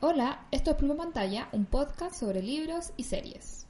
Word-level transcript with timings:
Hola, 0.00 0.46
esto 0.50 0.70
es 0.70 0.76
Pluma 0.76 0.96
Pantalla, 0.96 1.48
un 1.52 1.64
podcast 1.64 2.14
sobre 2.16 2.42
libros 2.42 2.92
y 2.96 3.04
series. 3.04 3.66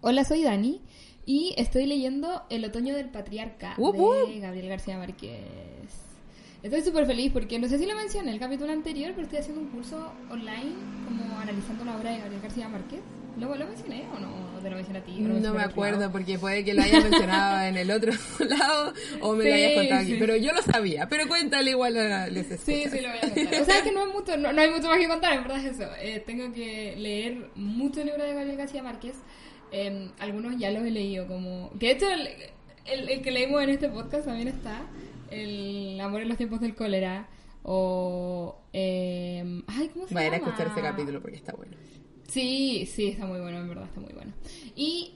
Hola, 0.00 0.24
soy 0.24 0.42
Dani 0.42 0.80
y 1.26 1.54
estoy 1.56 1.86
leyendo 1.86 2.42
El 2.50 2.64
otoño 2.64 2.94
del 2.94 3.08
patriarca 3.10 3.74
Uh, 3.78 3.88
uh. 3.88 4.26
de 4.28 4.40
Gabriel 4.40 4.68
García 4.68 4.98
Márquez. 4.98 5.40
Estoy 6.64 6.80
súper 6.82 7.04
feliz 7.06 7.30
porque 7.30 7.58
no 7.58 7.68
sé 7.68 7.78
si 7.78 7.84
lo 7.86 7.94
mencioné 7.94 8.28
en 8.28 8.34
el 8.34 8.40
capítulo 8.40 8.72
anterior, 8.72 9.12
pero 9.14 9.24
estoy 9.24 9.38
haciendo 9.38 9.60
un 9.60 9.68
curso 9.68 10.12
online 10.30 10.72
como 11.06 11.38
analizando 11.38 11.84
la 11.84 11.96
obra 11.96 12.10
de 12.10 12.18
Gabriel 12.20 12.40
García 12.42 12.68
Márquez. 12.68 13.00
¿Lo, 13.38 13.54
lo 13.54 13.66
mencioné 13.66 14.04
o 14.16 14.18
no? 14.18 14.60
¿Te 14.62 14.70
lo 14.70 14.76
mencioné 14.76 15.00
a 15.00 15.04
ti? 15.04 15.12
¿O 15.24 15.28
lo 15.28 15.40
No 15.40 15.52
me 15.54 15.62
acuerdo 15.62 16.00
lado? 16.00 16.12
porque 16.12 16.38
puede 16.38 16.64
que 16.64 16.72
lo 16.72 16.82
haya 16.82 17.00
mencionado 17.00 17.66
en 17.66 17.76
el 17.76 17.90
otro 17.90 18.12
lado 18.48 18.94
o 19.20 19.34
me 19.34 19.44
lo 19.44 19.50
Sí, 19.50 19.62
hayas 19.62 19.74
contado 19.74 20.00
aquí. 20.00 20.12
sí. 20.12 20.16
Pero 20.18 20.36
yo 20.36 20.52
lo 20.52 20.62
sabía. 20.62 21.08
Pero 21.08 21.28
cuéntale 21.28 21.70
igual 21.72 21.96
a 21.98 22.28
les 22.28 22.46
Sí, 22.46 22.54
escuchas. 22.54 22.92
sí, 22.92 23.00
lo 23.00 23.08
voy 23.10 23.18
a 23.18 23.20
contar. 23.20 23.60
O 23.60 23.64
sea, 23.66 23.76
es 23.78 23.82
que 23.82 23.92
no, 23.92 24.06
es 24.06 24.14
mucho, 24.14 24.36
no, 24.38 24.52
no 24.52 24.60
hay 24.62 24.70
mucho 24.70 24.88
más 24.88 24.98
que 24.98 25.08
contar, 25.08 25.32
en 25.34 25.42
verdad 25.42 25.58
es 25.66 25.78
eso. 25.78 25.90
Eh, 26.00 26.22
tengo 26.24 26.50
que 26.54 26.94
leer 26.96 27.50
muchos 27.56 28.04
libros 28.06 28.22
de 28.26 28.32
Gabriel 28.32 28.56
García 28.56 28.82
Márquez. 28.82 29.16
Eh, 29.72 30.08
algunos 30.18 30.56
ya 30.56 30.70
los 30.70 30.84
he 30.84 30.90
leído, 30.90 31.26
como... 31.26 31.70
Que 31.78 31.86
de 31.88 31.92
hecho 31.92 32.08
el, 32.08 32.28
el- 32.86 33.08
el 33.10 33.20
que 33.20 33.30
leímos 33.32 33.62
en 33.62 33.68
este 33.70 33.88
podcast 33.90 34.24
también 34.24 34.48
está. 34.48 34.80
El 35.30 36.00
Amor 36.00 36.22
en 36.22 36.28
los 36.28 36.36
tiempos 36.36 36.60
del 36.60 36.74
cólera. 36.74 37.28
O... 37.62 38.58
eh, 38.72 39.62
ay, 39.68 39.88
¿cómo 39.94 40.06
se 40.06 40.14
Vayan 40.14 40.34
a 40.34 40.36
llama? 40.38 40.48
escuchar 40.50 40.72
ese 40.72 40.82
capítulo 40.82 41.20
porque 41.22 41.36
está 41.36 41.52
bueno. 41.54 41.76
Sí, 42.28 42.86
sí, 42.86 43.08
está 43.08 43.26
muy 43.26 43.40
bueno, 43.40 43.58
en 43.58 43.68
verdad 43.68 43.84
está 43.86 44.00
muy 44.00 44.12
bueno. 44.12 44.32
Y... 44.76 45.14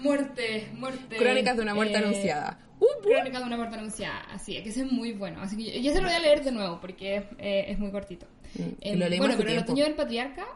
Muerte, 0.00 0.68
muerte. 0.74 1.16
Crónicas 1.16 1.56
de 1.56 1.62
una 1.62 1.74
muerte 1.74 1.94
eh, 1.94 1.98
anunciada. 1.98 2.58
Uh, 2.80 2.84
uh. 2.84 3.02
Crónica 3.02 3.38
de 3.40 3.44
una 3.44 3.56
muerte 3.56 3.76
anunciada, 3.76 4.20
así 4.32 4.56
es 4.56 4.62
que 4.62 4.70
ese 4.70 4.82
es 4.82 4.90
muy 4.92 5.12
bueno. 5.12 5.40
Así 5.42 5.56
que 5.56 5.64
yo, 5.64 5.80
yo 5.80 5.92
se 5.92 6.00
lo 6.00 6.06
voy 6.08 6.16
a 6.16 6.20
leer 6.20 6.42
de 6.42 6.52
nuevo 6.52 6.80
porque 6.80 7.24
eh, 7.38 7.66
es 7.68 7.78
muy 7.78 7.90
cortito. 7.90 8.26
Mm, 8.54 8.62
Eh, 8.80 8.96
lo 8.96 9.08
leímos 9.08 9.28
bueno, 9.28 9.38
pero 9.42 9.50
el 9.50 9.58
otoño 9.58 9.84
del 9.84 9.94
patriarca, 9.94 10.46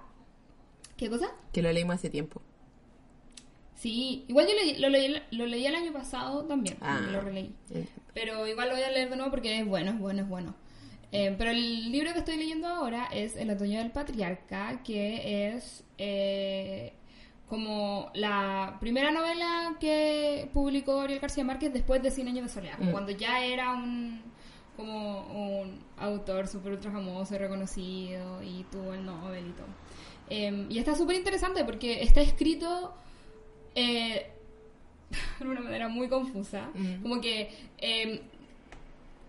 ¿qué 0.97 1.11
cosa? 1.11 1.31
Que 1.53 1.61
lo 1.63 1.71
leímos 1.73 1.97
hace 1.97 2.09
tiempo. 2.09 2.41
Sí, 3.83 4.25
igual 4.29 4.47
yo 4.47 4.53
lo, 4.79 4.89
leí, 4.91 5.17
lo 5.33 5.45
leí 5.47 5.67
el 5.67 5.75
año 5.75 5.93
pasado 5.93 6.45
también, 6.45 6.77
Ah. 6.81 7.01
lo 7.11 7.21
releí. 7.21 7.53
Eh, 7.75 7.85
Pero 8.15 8.47
igual 8.47 8.69
lo 8.69 8.75
voy 8.77 8.85
a 8.85 8.91
leer 8.93 9.11
de 9.11 9.17
nuevo 9.17 9.31
porque 9.33 9.59
es 9.59 9.67
bueno, 9.67 9.91
es 9.91 9.99
bueno, 9.99 10.23
es 10.23 10.29
bueno. 10.29 10.55
Eh, 11.11 11.35
pero 11.37 11.51
el 11.51 11.91
libro 11.91 12.13
que 12.13 12.21
estoy 12.21 12.37
leyendo 12.37 12.69
ahora 12.69 13.09
es 13.13 13.37
El 13.37 13.51
otoño 13.51 13.81
del 13.81 13.91
patriarca, 13.91 14.83
que 14.85 15.49
es 15.49 15.83
eh, 15.99 16.93
como 17.49 18.11
la 18.15 18.77
primera 18.81 19.11
novela 19.11 19.77
que 19.81 20.49
publicó 20.55 20.99
Gabriel 20.99 21.19
García 21.21 21.43
Márquez 21.43 21.73
después 21.73 22.01
de 22.05 22.11
Cien 22.13 22.29
años 22.29 22.45
de 22.47 22.53
soledad, 22.53 22.79
Mm. 22.79 22.93
cuando 22.93 23.11
ya 23.11 23.45
era 23.45 23.73
un 23.73 24.23
como 24.77 25.27
un 25.61 25.81
autor 25.99 26.47
súper 26.47 26.73
ultra 26.73 26.91
famoso 26.93 27.35
y 27.35 27.39
reconocido 27.39 28.43
y 28.45 28.65
tuvo 28.71 28.95
el 28.95 29.05
Nobel 29.05 29.49
y 29.49 29.53
todo. 29.53 29.67
Eh, 30.31 30.67
y 30.71 30.79
está 30.79 30.95
súper 30.95 31.17
interesante 31.17 31.65
porque 31.65 32.03
está 32.03 32.21
escrito 32.23 32.95
eh, 33.75 34.27
de 35.41 35.47
una 35.47 35.61
manera 35.61 35.89
muy 35.89 36.09
confusa. 36.09 36.71
Mm. 36.75 37.03
Como 37.03 37.21
que 37.21 37.51
eh, 37.79 38.23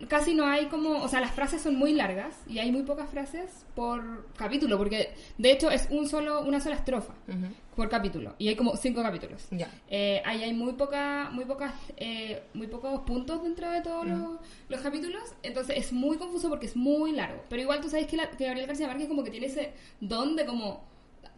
casi 0.10 0.34
no 0.34 0.46
hay 0.46 0.66
como, 0.66 1.02
o 1.02 1.08
sea, 1.08 1.22
las 1.22 1.32
frases 1.32 1.62
son 1.62 1.76
muy 1.76 1.94
largas 1.94 2.36
y 2.48 2.60
hay 2.60 2.72
muy 2.72 2.84
pocas 2.84 3.10
frases 3.10 3.66
por 3.74 4.28
capítulo, 4.36 4.78
porque 4.78 5.14
de 5.38 5.52
hecho 5.52 5.70
es 5.72 5.88
un 5.92 6.08
solo, 6.10 6.42
una 6.42 6.60
sola 6.60 6.76
estrofa 6.76 7.14
ujú. 7.28 7.48
por 7.76 7.88
capítulo 7.90 8.36
y 8.38 8.50
hay 8.50 8.56
como 8.58 8.76
cinco 8.76 9.02
capítulos. 9.02 9.48
Ya. 9.52 9.70
Eh, 9.90 10.22
ahí 10.26 10.44
hay 10.44 10.54
muy 10.54 10.74
poca, 10.74 11.30
muy 11.32 11.46
pocas, 11.46 11.74
eh, 11.96 12.44
muy 12.54 12.68
pocos 12.68 13.02
puntos 13.02 13.44
dentro 13.44 13.70
de 13.72 13.82
todos 13.82 14.06
los, 14.06 14.40
los 14.68 14.82
capítulos, 14.82 15.24
entonces 15.42 15.78
es 15.78 15.94
muy 15.94 16.18
confuso 16.18 16.50
porque 16.50 16.66
es 16.66 16.76
muy 16.76 17.14
largo. 17.14 17.42
Pero 17.50 17.62
igual 17.62 17.80
tú 17.80 17.90
sabes 17.90 18.08
que, 18.08 18.18
la- 18.18 18.30
que 18.30 18.46
Gabriel 18.46 18.68
García 18.68 18.88
Márquez 18.88 19.08
como 19.08 19.24
que 19.24 19.32
tiene 19.32 19.46
ese 19.46 19.72
don 20.02 20.36
de 20.36 20.46
como 20.46 20.84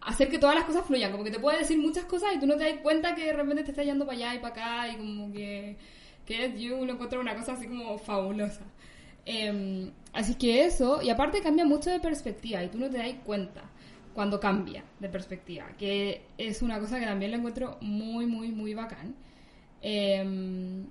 hacer 0.05 0.29
que 0.29 0.39
todas 0.39 0.55
las 0.55 0.65
cosas 0.65 0.85
fluyan, 0.85 1.11
como 1.11 1.23
que 1.23 1.31
te 1.31 1.39
puede 1.39 1.59
decir 1.59 1.77
muchas 1.77 2.05
cosas 2.05 2.33
y 2.35 2.39
tú 2.39 2.47
no 2.47 2.55
te 2.55 2.69
das 2.69 2.81
cuenta 2.81 3.15
que 3.15 3.25
de 3.25 3.33
repente 3.33 3.63
te 3.63 3.71
está 3.71 3.83
yendo 3.83 4.05
para 4.05 4.17
allá 4.17 4.35
y 4.35 4.39
para 4.39 4.53
acá 4.53 4.87
y 4.89 4.97
como 4.97 5.31
que 5.31 5.77
que 6.25 6.59
yo 6.59 6.83
lo 6.85 6.93
encuentro 6.93 7.21
una 7.21 7.35
cosa 7.35 7.53
así 7.53 7.67
como 7.67 7.97
fabulosa. 7.97 8.63
Em, 9.25 9.91
así 10.13 10.35
que 10.35 10.65
eso, 10.65 11.01
y 11.01 11.09
aparte 11.09 11.41
cambia 11.41 11.65
mucho 11.65 11.89
de 11.89 11.99
perspectiva 11.99 12.63
y 12.63 12.69
tú 12.69 12.77
no 12.77 12.89
te 12.89 12.97
das 12.97 13.13
cuenta 13.23 13.63
cuando 14.13 14.39
cambia 14.39 14.83
de 14.99 15.09
perspectiva, 15.09 15.67
que 15.77 16.23
es 16.37 16.61
una 16.61 16.79
cosa 16.79 16.99
que 16.99 17.05
también 17.05 17.31
lo 17.31 17.37
encuentro 17.37 17.77
muy, 17.81 18.25
muy, 18.25 18.49
muy 18.49 18.73
bacán. 18.73 19.15
Em, 19.81 20.87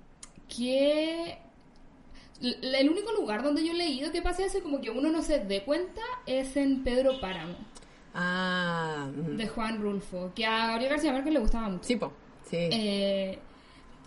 que 0.47 1.37
el 2.41 2.89
único 2.89 3.11
lugar 3.13 3.43
donde 3.43 3.65
yo 3.65 3.71
he 3.71 3.75
leído 3.75 4.11
que 4.11 4.21
pase 4.21 4.45
eso 4.45 4.61
como 4.61 4.81
que 4.81 4.89
uno 4.89 5.09
no 5.09 5.21
se 5.21 5.39
dé 5.39 5.63
cuenta 5.63 6.01
es 6.25 6.55
en 6.57 6.83
Pedro 6.83 7.19
Páramo, 7.19 7.55
Ah, 8.17 9.09
mm. 9.13 9.35
de 9.35 9.47
Juan 9.47 9.81
Rulfo, 9.81 10.31
que 10.33 10.45
a 10.45 10.67
Gabriel 10.67 10.91
García 10.91 11.11
Márquez 11.11 11.33
le 11.33 11.39
gustaba 11.39 11.67
mucho. 11.69 11.83
sí, 11.83 11.95
po. 11.97 12.13
Sí. 12.49 12.57
Eh, 12.71 13.39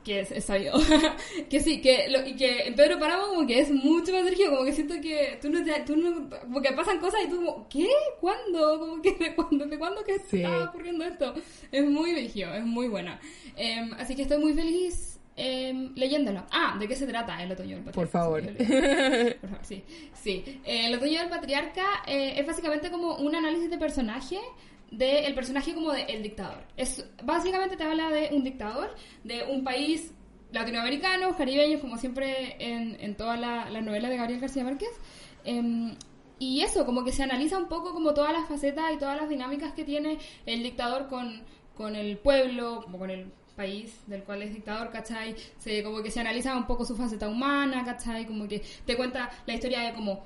que 0.04 0.20
es, 0.20 0.30
es 0.32 0.44
sabido. 0.46 0.74
que 1.50 1.60
sí, 1.60 1.82
que, 1.82 2.08
lo, 2.08 2.26
y 2.26 2.34
que 2.34 2.68
en 2.68 2.74
Pedro 2.74 2.98
Páramo 2.98 3.26
como 3.26 3.46
que 3.46 3.60
es 3.60 3.70
mucho 3.70 4.12
más 4.12 4.24
dirigido, 4.24 4.50
como 4.52 4.64
que 4.64 4.72
siento 4.72 4.94
que 5.02 5.38
tú 5.42 5.50
no, 5.50 5.62
te, 5.62 5.80
tú 5.80 5.96
no, 5.96 6.30
como 6.40 6.62
que 6.62 6.72
pasan 6.72 6.98
cosas 6.98 7.20
y 7.26 7.28
tú 7.28 7.36
como, 7.36 7.68
¿qué? 7.68 7.88
¿Cuándo? 8.20 8.78
Como 8.78 9.02
que 9.02 9.12
de 9.12 9.34
cuándo, 9.36 9.66
de 9.66 9.78
cuándo 9.78 10.02
que 10.04 10.18
Sí. 10.20 10.38
estaba 10.38 10.70
ocurriendo 10.70 11.04
esto. 11.04 11.34
Es 11.70 11.84
muy 11.84 12.12
dirigido, 12.14 12.54
es 12.54 12.64
muy 12.64 12.88
buena. 12.88 13.20
Em, 13.56 13.92
así 13.98 14.16
que 14.16 14.22
estoy 14.22 14.38
muy 14.38 14.54
feliz 14.54 15.17
em, 15.38 15.92
leyéndolo. 15.94 16.44
Ah, 16.50 16.76
¿de 16.78 16.86
qué 16.88 16.94
se 16.96 17.06
trata 17.06 17.42
el 17.42 17.52
otoño 17.52 17.76
del 17.76 17.84
patriarca? 17.84 17.92
Por 17.94 18.08
favor. 18.08 18.42
Por 19.40 19.50
favor, 19.50 19.64
sí. 19.64 19.84
Sí. 20.12 20.60
Eh, 20.64 20.86
el 20.86 20.94
otoño 20.94 21.20
del 21.20 21.28
patriarca 21.30 21.84
eh, 22.06 22.34
es 22.36 22.46
básicamente 22.46 22.90
como 22.90 23.16
un 23.16 23.34
análisis 23.34 23.70
de 23.70 23.78
personaje 23.78 24.38
del 24.90 25.34
personaje 25.34 25.74
como 25.74 25.92
de 25.92 26.02
el 26.04 26.22
dictador. 26.22 26.64
Es, 26.76 27.04
básicamente 27.22 27.76
te 27.76 27.84
habla 27.84 28.08
de 28.10 28.30
un 28.32 28.42
dictador 28.42 28.94
de 29.22 29.44
un 29.44 29.62
país 29.62 30.12
latinoamericano, 30.50 31.36
caribeño, 31.36 31.78
como 31.80 31.98
siempre 31.98 32.56
en, 32.58 32.96
en 33.00 33.14
todas 33.14 33.38
la- 33.38 33.68
las 33.70 33.84
novelas 33.84 34.10
de 34.10 34.16
Gabriel 34.16 34.40
García 34.40 34.64
Márquez. 34.64 34.88
Em, 35.44 35.94
y 36.38 36.62
eso, 36.62 36.86
como 36.86 37.04
que 37.04 37.12
se 37.12 37.22
analiza 37.22 37.58
un 37.58 37.68
poco 37.68 37.92
como 37.92 38.14
todas 38.14 38.32
las 38.32 38.48
facetas 38.48 38.92
y 38.94 38.98
todas 38.98 39.16
las 39.20 39.28
dinámicas 39.28 39.72
que 39.74 39.84
tiene 39.84 40.18
el 40.46 40.62
dictador 40.62 41.08
con, 41.08 41.42
con 41.76 41.94
el 41.94 42.16
pueblo, 42.16 42.80
como 42.84 42.98
con 42.98 43.10
el 43.10 43.26
país 43.58 44.00
del 44.06 44.22
cual 44.22 44.40
es 44.42 44.54
dictador, 44.54 44.90
¿cachai? 44.90 45.34
Se, 45.58 45.82
como 45.82 46.00
que 46.02 46.10
se 46.10 46.20
analiza 46.20 46.56
un 46.56 46.66
poco 46.66 46.84
su 46.86 46.94
faceta 46.96 47.28
humana, 47.28 47.84
¿cachai? 47.84 48.24
Como 48.26 48.46
que 48.48 48.62
te 48.86 48.96
cuenta 48.96 49.28
la 49.46 49.54
historia 49.54 49.80
de 49.82 49.92
como 49.92 50.24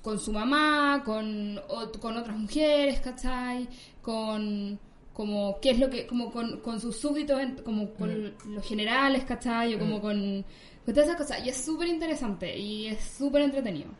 con 0.00 0.18
su 0.18 0.32
mamá, 0.32 1.02
con, 1.04 1.56
ot- 1.68 1.98
con 1.98 2.16
otras 2.16 2.36
mujeres, 2.38 3.00
¿cachai? 3.00 3.68
Con 4.00 4.78
como 5.12 5.58
qué 5.60 5.70
es 5.70 5.78
lo 5.78 5.88
que, 5.90 6.06
como 6.06 6.30
con, 6.30 6.60
con 6.60 6.78
sus 6.80 6.96
súbditos, 6.96 7.40
como 7.64 7.90
con 7.94 8.34
los 8.54 8.64
generales, 8.66 9.24
¿cachai? 9.24 9.74
O 9.74 9.78
como 9.78 10.00
con, 10.00 10.44
con 10.84 10.94
todas 10.94 11.08
esas 11.08 11.16
cosas. 11.20 11.44
Y 11.44 11.48
es 11.48 11.56
súper 11.56 11.88
interesante 11.88 12.56
y 12.56 12.86
es 12.86 13.00
súper 13.18 13.42
entretenido. 13.42 13.90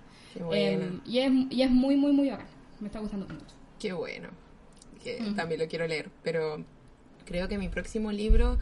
Qué. 0.50 0.72
Em, 0.72 1.00
y, 1.06 1.18
es, 1.18 1.32
y 1.50 1.62
es 1.62 1.70
muy, 1.70 1.96
muy, 1.96 2.12
muy 2.12 2.28
bacán. 2.30 2.46
Me 2.80 2.88
está 2.88 3.00
gustando 3.00 3.26
mucho. 3.26 3.54
Qué 3.78 3.92
bueno. 3.92 4.28
Que 5.02 5.18
también 5.34 5.60
lo 5.60 5.66
quiero 5.68 5.86
leer. 5.86 6.10
Pero 6.22 6.62
creo 7.26 7.48
que 7.48 7.58
mi 7.58 7.68
próximo 7.68 8.10
libro 8.12 8.56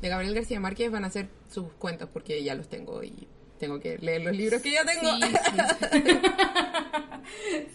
de 0.00 0.08
Gabriel 0.08 0.34
García 0.34 0.60
Márquez 0.60 0.90
van 0.90 1.04
a 1.04 1.10
ser 1.10 1.28
sus 1.50 1.72
cuentos 1.74 2.08
porque 2.12 2.42
ya 2.42 2.54
los 2.54 2.68
tengo 2.68 3.02
y 3.02 3.26
tengo 3.58 3.78
que 3.80 3.98
leer 3.98 4.22
los 4.22 4.34
libros 4.36 4.62
que 4.62 4.72
ya 4.72 4.84
tengo. 4.84 5.14
Sí, 5.16 5.22
sí. 6.02 6.18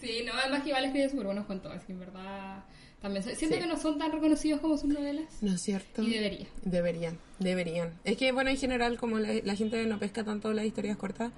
sí, 0.00 0.22
no, 0.26 0.32
además 0.34 0.62
que 0.62 0.68
igual 0.68 0.84
escribe 0.84 1.08
súper 1.08 1.26
buenos 1.26 1.46
cuentos, 1.46 1.72
así 1.74 1.86
que 1.86 1.92
en 1.92 2.00
verdad 2.00 2.64
también 3.00 3.22
siento 3.24 3.56
Sí. 3.56 3.62
que 3.62 3.66
no 3.66 3.76
son 3.78 3.98
tan 3.98 4.12
reconocidos 4.12 4.60
como 4.60 4.76
sus 4.76 4.90
novelas. 4.90 5.24
¿No 5.40 5.54
es 5.54 5.62
cierto? 5.62 6.02
Y 6.02 6.10
debería. 6.10 6.46
Deberían, 6.64 7.18
deberían. 7.38 7.98
Es 8.04 8.16
que, 8.18 8.30
bueno, 8.32 8.50
en 8.50 8.56
general, 8.58 8.98
como 8.98 9.18
la, 9.18 9.32
la 9.42 9.54
gente 9.54 9.84
no 9.86 9.98
pesca 9.98 10.22
tanto 10.24 10.52
las 10.52 10.66
historias 10.66 10.96
cortas, 10.96 11.32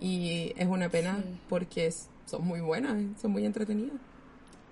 y 0.00 0.52
es 0.56 0.66
una 0.66 0.88
pena 0.88 1.22
porque 1.48 1.86
es- 1.86 2.08
son 2.26 2.46
muy 2.46 2.60
buenas, 2.60 2.96
son 3.20 3.32
muy 3.32 3.44
entretenidas. 3.44 3.96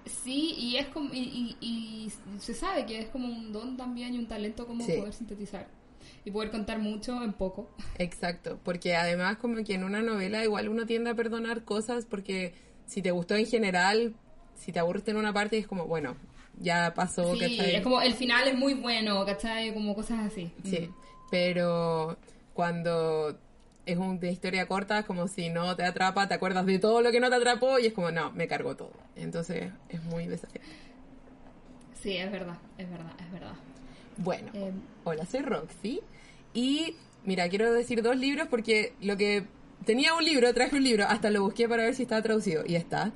Sí, 0.06 0.54
y 0.58 0.76
es 0.76 0.86
como 0.88 1.12
y, 1.14 1.18
y- 1.60 1.66
y 1.66 2.12
se 2.40 2.54
sabe 2.54 2.86
que 2.86 2.98
es 3.00 3.08
como 3.08 3.26
un 3.28 3.52
don 3.52 3.76
también 3.76 4.14
y 4.14 4.18
un 4.18 4.26
talento 4.26 4.66
como 4.66 4.84
Sí. 4.84 4.92
poder 4.92 5.12
sintetizar 5.12 5.68
y 6.24 6.30
poder 6.30 6.50
contar 6.50 6.78
mucho 6.78 7.22
en 7.22 7.32
poco. 7.32 7.68
Exacto, 7.98 8.58
porque 8.64 8.96
además 8.96 9.36
como 9.36 9.62
que 9.64 9.74
en 9.74 9.84
una 9.84 10.00
novela 10.02 10.42
igual 10.42 10.68
uno 10.68 10.86
tiende 10.86 11.10
a 11.10 11.14
perdonar 11.14 11.64
cosas 11.64 12.06
porque 12.06 12.54
si 12.86 13.02
te 13.02 13.10
gustó 13.10 13.34
en 13.36 13.46
general, 13.46 14.14
si 14.56 14.72
te 14.72 14.78
aburriste 14.78 15.10
en 15.12 15.18
una 15.18 15.32
parte 15.32 15.58
es 15.58 15.66
como, 15.66 15.86
bueno, 15.86 16.16
ya 16.58 16.92
pasó, 16.94 17.34
sí, 17.36 17.58
es 17.60 17.82
como 17.82 18.02
el 18.02 18.14
final 18.14 18.48
es 18.48 18.56
muy 18.58 18.74
bueno, 18.74 19.24
¿cachai? 19.24 19.72
Como 19.72 19.94
cosas 19.94 20.20
así. 20.26 20.50
Sí, 20.64 20.80
mm. 20.80 20.94
pero 21.30 22.18
cuando 22.54 23.38
es 23.86 23.98
una 23.98 24.28
historia 24.28 24.66
corta, 24.66 25.00
es 25.00 25.04
como 25.04 25.28
si 25.28 25.48
no 25.48 25.74
te 25.76 25.84
atrapa, 25.84 26.28
te 26.28 26.34
acuerdas 26.34 26.66
de 26.66 26.78
todo 26.78 27.02
lo 27.02 27.10
que 27.10 27.20
no 27.20 27.28
te 27.28 27.36
atrapó 27.36 27.78
y 27.78 27.86
es 27.86 27.92
como, 27.92 28.10
no, 28.10 28.32
me 28.32 28.46
cargo 28.48 28.76
todo. 28.76 28.92
Entonces 29.16 29.72
es 29.88 30.02
muy 30.04 30.26
desafiante. 30.26 30.68
Sí, 32.00 32.16
es 32.16 32.30
verdad, 32.30 32.58
es 32.78 32.90
verdad, 32.90 33.12
es 33.18 33.32
verdad. 33.32 33.54
Bueno, 34.16 34.50
eh, 34.54 34.72
hola, 35.04 35.26
soy 35.26 35.40
Roxy. 35.40 36.00
Y 36.54 36.96
mira, 37.24 37.48
quiero 37.48 37.72
decir 37.72 38.02
dos 38.02 38.16
libros 38.16 38.48
porque 38.48 38.94
lo 39.00 39.16
que 39.16 39.44
tenía 39.84 40.14
un 40.14 40.24
libro, 40.24 40.52
traje 40.54 40.76
un 40.76 40.84
libro, 40.84 41.04
hasta 41.06 41.30
lo 41.30 41.42
busqué 41.42 41.68
para 41.68 41.84
ver 41.84 41.94
si 41.94 42.02
estaba 42.02 42.22
traducido 42.22 42.64
y 42.66 42.76
está. 42.76 43.12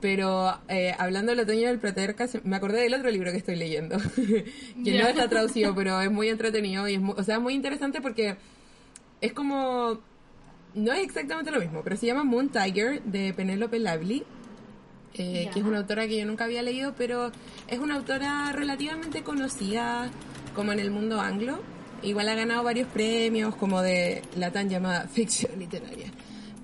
Pero 0.00 0.58
eh, 0.68 0.94
hablando 0.98 1.32
del 1.32 1.40
otoño 1.40 1.68
del 1.68 1.78
Platerca, 1.78 2.28
me 2.44 2.56
acordé 2.56 2.82
del 2.82 2.94
otro 2.94 3.10
libro 3.10 3.30
que 3.32 3.38
estoy 3.38 3.56
leyendo, 3.56 3.96
que 4.84 4.98
no 4.98 5.06
está 5.08 5.28
traducido, 5.28 5.74
pero 5.74 6.00
es 6.00 6.10
muy 6.10 6.28
entretenido 6.28 6.86
y 6.86 6.94
es 6.94 7.00
o 7.02 7.22
sea, 7.22 7.38
muy 7.38 7.54
interesante 7.54 8.00
porque 8.00 8.36
es 9.20 9.32
como 9.32 10.00
no 10.74 10.92
es 10.92 11.04
exactamente 11.04 11.50
lo 11.50 11.60
mismo, 11.60 11.82
pero 11.82 11.96
se 11.96 12.06
llama 12.06 12.24
Moon 12.24 12.50
Tiger 12.50 13.02
de 13.02 13.32
Penelope 13.32 13.78
Lively, 13.78 14.24
eh, 15.14 15.48
que 15.52 15.60
es 15.60 15.64
una 15.64 15.78
autora 15.78 16.06
que 16.06 16.18
yo 16.18 16.26
nunca 16.26 16.44
había 16.44 16.62
leído, 16.62 16.94
pero 16.96 17.32
es 17.66 17.78
una 17.78 17.94
autora 17.94 18.52
relativamente 18.52 19.22
conocida 19.22 20.10
como 20.54 20.72
en 20.72 20.80
el 20.80 20.90
mundo 20.90 21.20
anglo. 21.20 21.60
Igual 22.02 22.28
ha 22.28 22.34
ganado 22.34 22.62
varios 22.62 22.88
premios 22.88 23.56
como 23.56 23.80
de 23.80 24.22
la 24.36 24.50
tan 24.50 24.68
llamada 24.68 25.08
ficción 25.08 25.58
literaria 25.58 26.12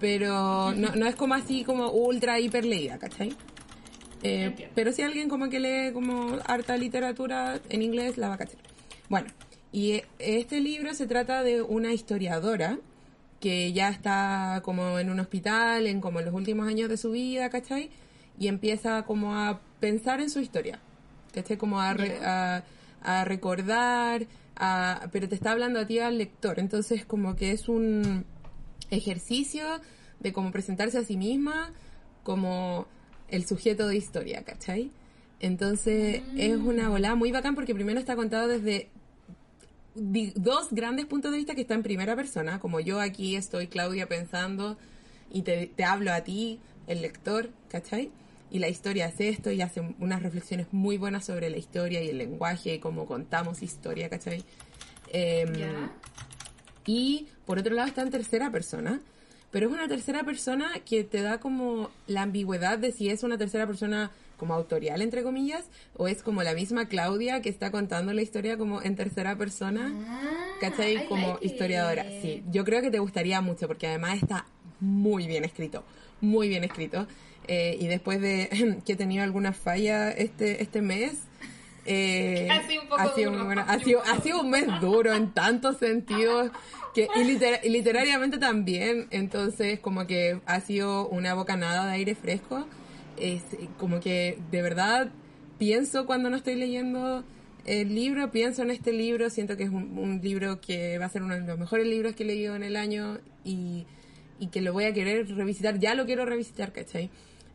pero 0.03 0.75
no, 0.75 0.97
no 0.97 1.07
es 1.07 1.15
como 1.15 1.35
así 1.35 1.63
como 1.63 1.93
ultra 1.93 2.41
hiper 2.41 2.65
leída, 2.65 2.99
¿cachai? 2.99 3.33
Eh, 4.25 4.69
pero 4.75 4.91
si 4.91 5.03
alguien 5.03 5.29
como 5.29 5.49
que 5.49 5.61
lee 5.61 5.93
como 5.93 6.39
harta 6.45 6.77
literatura 6.77 7.61
en 7.69 7.83
inglés, 7.83 8.19
la 8.19 8.29
va 8.29 8.35
a 8.35 8.39
cachar. 8.39 8.59
Bueno, 9.09 9.29
y 9.73 10.03
este 10.19 10.61
libro 10.61 10.93
se 10.95 11.07
trata 11.07 11.43
de 11.43 11.63
una 11.63 11.95
historiadora 11.95 12.79
que 13.41 13.73
ya 13.73 13.89
está 13.89 14.61
como 14.63 14.99
en 14.99 15.11
un 15.11 15.19
hospital, 15.19 15.87
en 15.87 16.01
como 16.01 16.21
en 16.21 16.27
los 16.27 16.35
últimos 16.35 16.69
años 16.69 16.89
de 16.91 16.97
su 16.97 17.11
vida, 17.11 17.49
¿cachai? 17.51 17.91
Y 18.39 18.49
empieza 18.49 19.03
como 19.05 19.35
a 19.35 19.61
pensar 19.81 20.21
en 20.21 20.31
su 20.31 20.41
historia, 20.41 20.79
¿cachai? 21.33 21.57
Como 21.57 21.81
a, 21.81 21.97
a, 22.23 22.63
a, 23.03 23.25
recordar, 23.25 24.27
a, 24.57 25.09
pero 25.11 25.29
te 25.29 25.35
está 25.35 25.53
hablando 25.53 25.81
a 25.81 25.87
ti 25.87 25.99
al 25.99 26.19
lector, 26.19 26.61
entonces 26.61 27.05
como 27.05 27.35
que 27.35 27.51
es 27.51 27.69
un 27.69 28.27
ejercicio 28.91 29.65
de 30.21 30.33
cómo 30.33 30.53
presentarse 30.53 30.99
a 30.99 31.03
sí 31.03 31.17
misma 31.17 31.73
como 32.23 32.87
el 33.29 33.47
sujeto 33.47 33.89
de 33.89 33.97
historia, 33.97 34.45
¿cachai? 34.45 34.93
Entonces 35.41 36.23
es 36.37 36.57
una 36.57 36.91
ola 36.91 37.17
muy 37.17 37.33
bacán 37.33 37.57
porque 37.57 37.75
primero 37.75 37.99
está 37.99 38.15
contado 38.15 38.47
desde 38.47 38.91
dos 39.95 40.69
grandes 40.71 41.07
puntos 41.07 41.31
de 41.31 41.39
vista 41.39 41.55
que 41.55 41.63
están 41.63 41.79
en 41.79 41.83
primera 41.83 42.17
persona, 42.17 42.61
como 42.61 42.81
yo 42.81 43.01
aquí 43.01 43.37
estoy, 43.37 43.67
Claudia, 43.67 44.09
pensando 44.09 44.79
y 45.31 45.43
te, 45.43 45.67
te 45.67 45.85
hablo 45.85 46.13
a 46.13 46.23
ti, 46.23 46.61
el 46.87 47.03
lector, 47.03 47.51
¿cachai? 47.69 48.11
Y 48.51 48.59
la 48.59 48.69
historia 48.69 49.07
es 49.07 49.21
esto 49.21 49.51
y 49.51 49.63
hace 49.63 49.83
unas 49.99 50.23
reflexiones 50.23 50.67
muy 50.73 50.99
buenas 50.99 51.25
sobre 51.25 51.49
la 51.49 51.57
historia 51.57 52.03
y 52.03 52.09
el 52.09 52.19
lenguaje 52.19 52.75
y 52.75 52.79
cómo 52.79 53.07
contamos 53.07 53.63
historia, 53.63 54.09
¿cachai? 54.11 54.45
Eh, 55.09 55.47
y 56.87 57.29
por 57.47 57.59
otro 57.59 57.75
lado 57.75 57.89
está 57.89 58.03
en 58.03 58.11
tercera 58.11 58.51
persona, 58.51 59.01
pero 59.51 59.69
es 59.69 59.73
una 59.73 59.89
tercera 59.89 60.25
persona 60.25 60.71
que 60.85 61.05
te 61.05 61.23
da 61.23 61.39
como 61.39 61.91
la 62.07 62.23
ambigüedad 62.23 62.79
de 62.79 62.93
si 62.93 63.11
es 63.11 63.23
una 63.23 63.39
tercera 63.39 63.67
persona 63.67 64.11
como 64.43 64.55
autorial, 64.55 65.03
entre 65.03 65.23
comillas, 65.23 65.67
o 65.97 66.09
es 66.09 66.25
como 66.25 66.43
la 66.43 66.53
misma 66.53 66.89
Claudia 66.89 67.41
que 67.43 67.49
está 67.49 67.71
contando 67.71 68.13
la 68.13 68.23
historia 68.23 68.59
como 68.59 68.83
en 68.83 68.97
tercera 68.97 69.37
persona, 69.37 69.93
ah, 70.05 70.57
¿cachai? 70.61 71.07
Como 71.07 71.39
historiadora. 71.41 72.03
Sí, 72.21 72.43
yo 72.51 72.65
creo 72.65 72.83
que 72.83 72.91
te 72.91 72.99
gustaría 72.99 73.41
mucho 73.41 73.69
porque 73.69 73.87
además 73.87 74.21
está 74.21 74.45
muy 74.81 75.29
bien 75.29 75.45
escrito, 75.45 75.85
muy 76.21 76.49
bien 76.49 76.65
escrito. 76.65 77.07
Eh, 77.47 77.77
y 77.79 77.87
después 77.87 78.21
de 78.21 78.81
que 78.85 78.95
he 78.95 78.97
tenido 78.97 79.23
alguna 79.23 79.53
falla 79.53 80.11
este, 80.11 80.61
este 80.61 80.83
mes, 80.83 81.19
eh, 81.87 82.49
ha 82.51 82.67
sido 82.67 82.83
un 82.83 82.89
poco 82.89 83.01
ha 83.01 83.15
sido, 83.79 84.03
ha, 84.03 84.21
sido, 84.21 84.41
un 84.41 84.51
mes 84.51 84.67
duro 84.81 85.15
en 85.15 85.31
tantos 85.31 85.77
sentidos 85.77 86.51
que 86.97 87.07
y, 87.15 87.69
literariamente 87.69 88.39
también 88.39 89.07
entonces 89.11 89.79
como 89.79 90.09
que 90.09 90.41
ha 90.47 90.61
sido 90.61 91.07
una 91.07 91.35
bocanada 91.35 91.87
de 91.87 91.93
aire 91.93 92.17
fresco 92.17 92.67
es 93.17 93.43
como 93.79 94.01
que 94.01 94.39
de 94.51 94.63
verdad 94.63 95.11
pienso 95.59 96.07
cuando 96.07 96.31
no 96.31 96.37
estoy 96.37 96.57
leyendo 96.57 97.25
el 97.65 97.95
libro 97.95 98.31
pienso 98.31 98.63
en 98.63 98.71
este 98.71 98.93
libro 98.93 99.31
siento 99.31 99.57
que 99.57 99.65
es 99.65 99.71
un, 99.71 100.21
libro 100.23 100.61
que 100.61 100.99
va 100.99 101.07
a 101.07 101.09
ser 101.09 101.23
uno 101.23 101.35
de 101.35 101.41
los 101.41 101.59
mejores 101.59 101.87
libros 101.87 102.15
que 102.15 102.25
he 102.25 102.27
leído 102.27 102.57
en 102.57 102.63
el 102.63 102.77
año 102.77 103.19
y, 103.45 103.87
y 104.39 104.49
que 104.49 104.61
lo 104.61 104.73
voy 104.73 104.85
a 104.85 104.93
querer 104.93 105.29
revisitar 105.29 105.79
ya 105.79 105.95
lo 105.95 106.07
quiero 106.07 106.25
revisitar 106.25 106.73
¿cachai? 106.73 107.11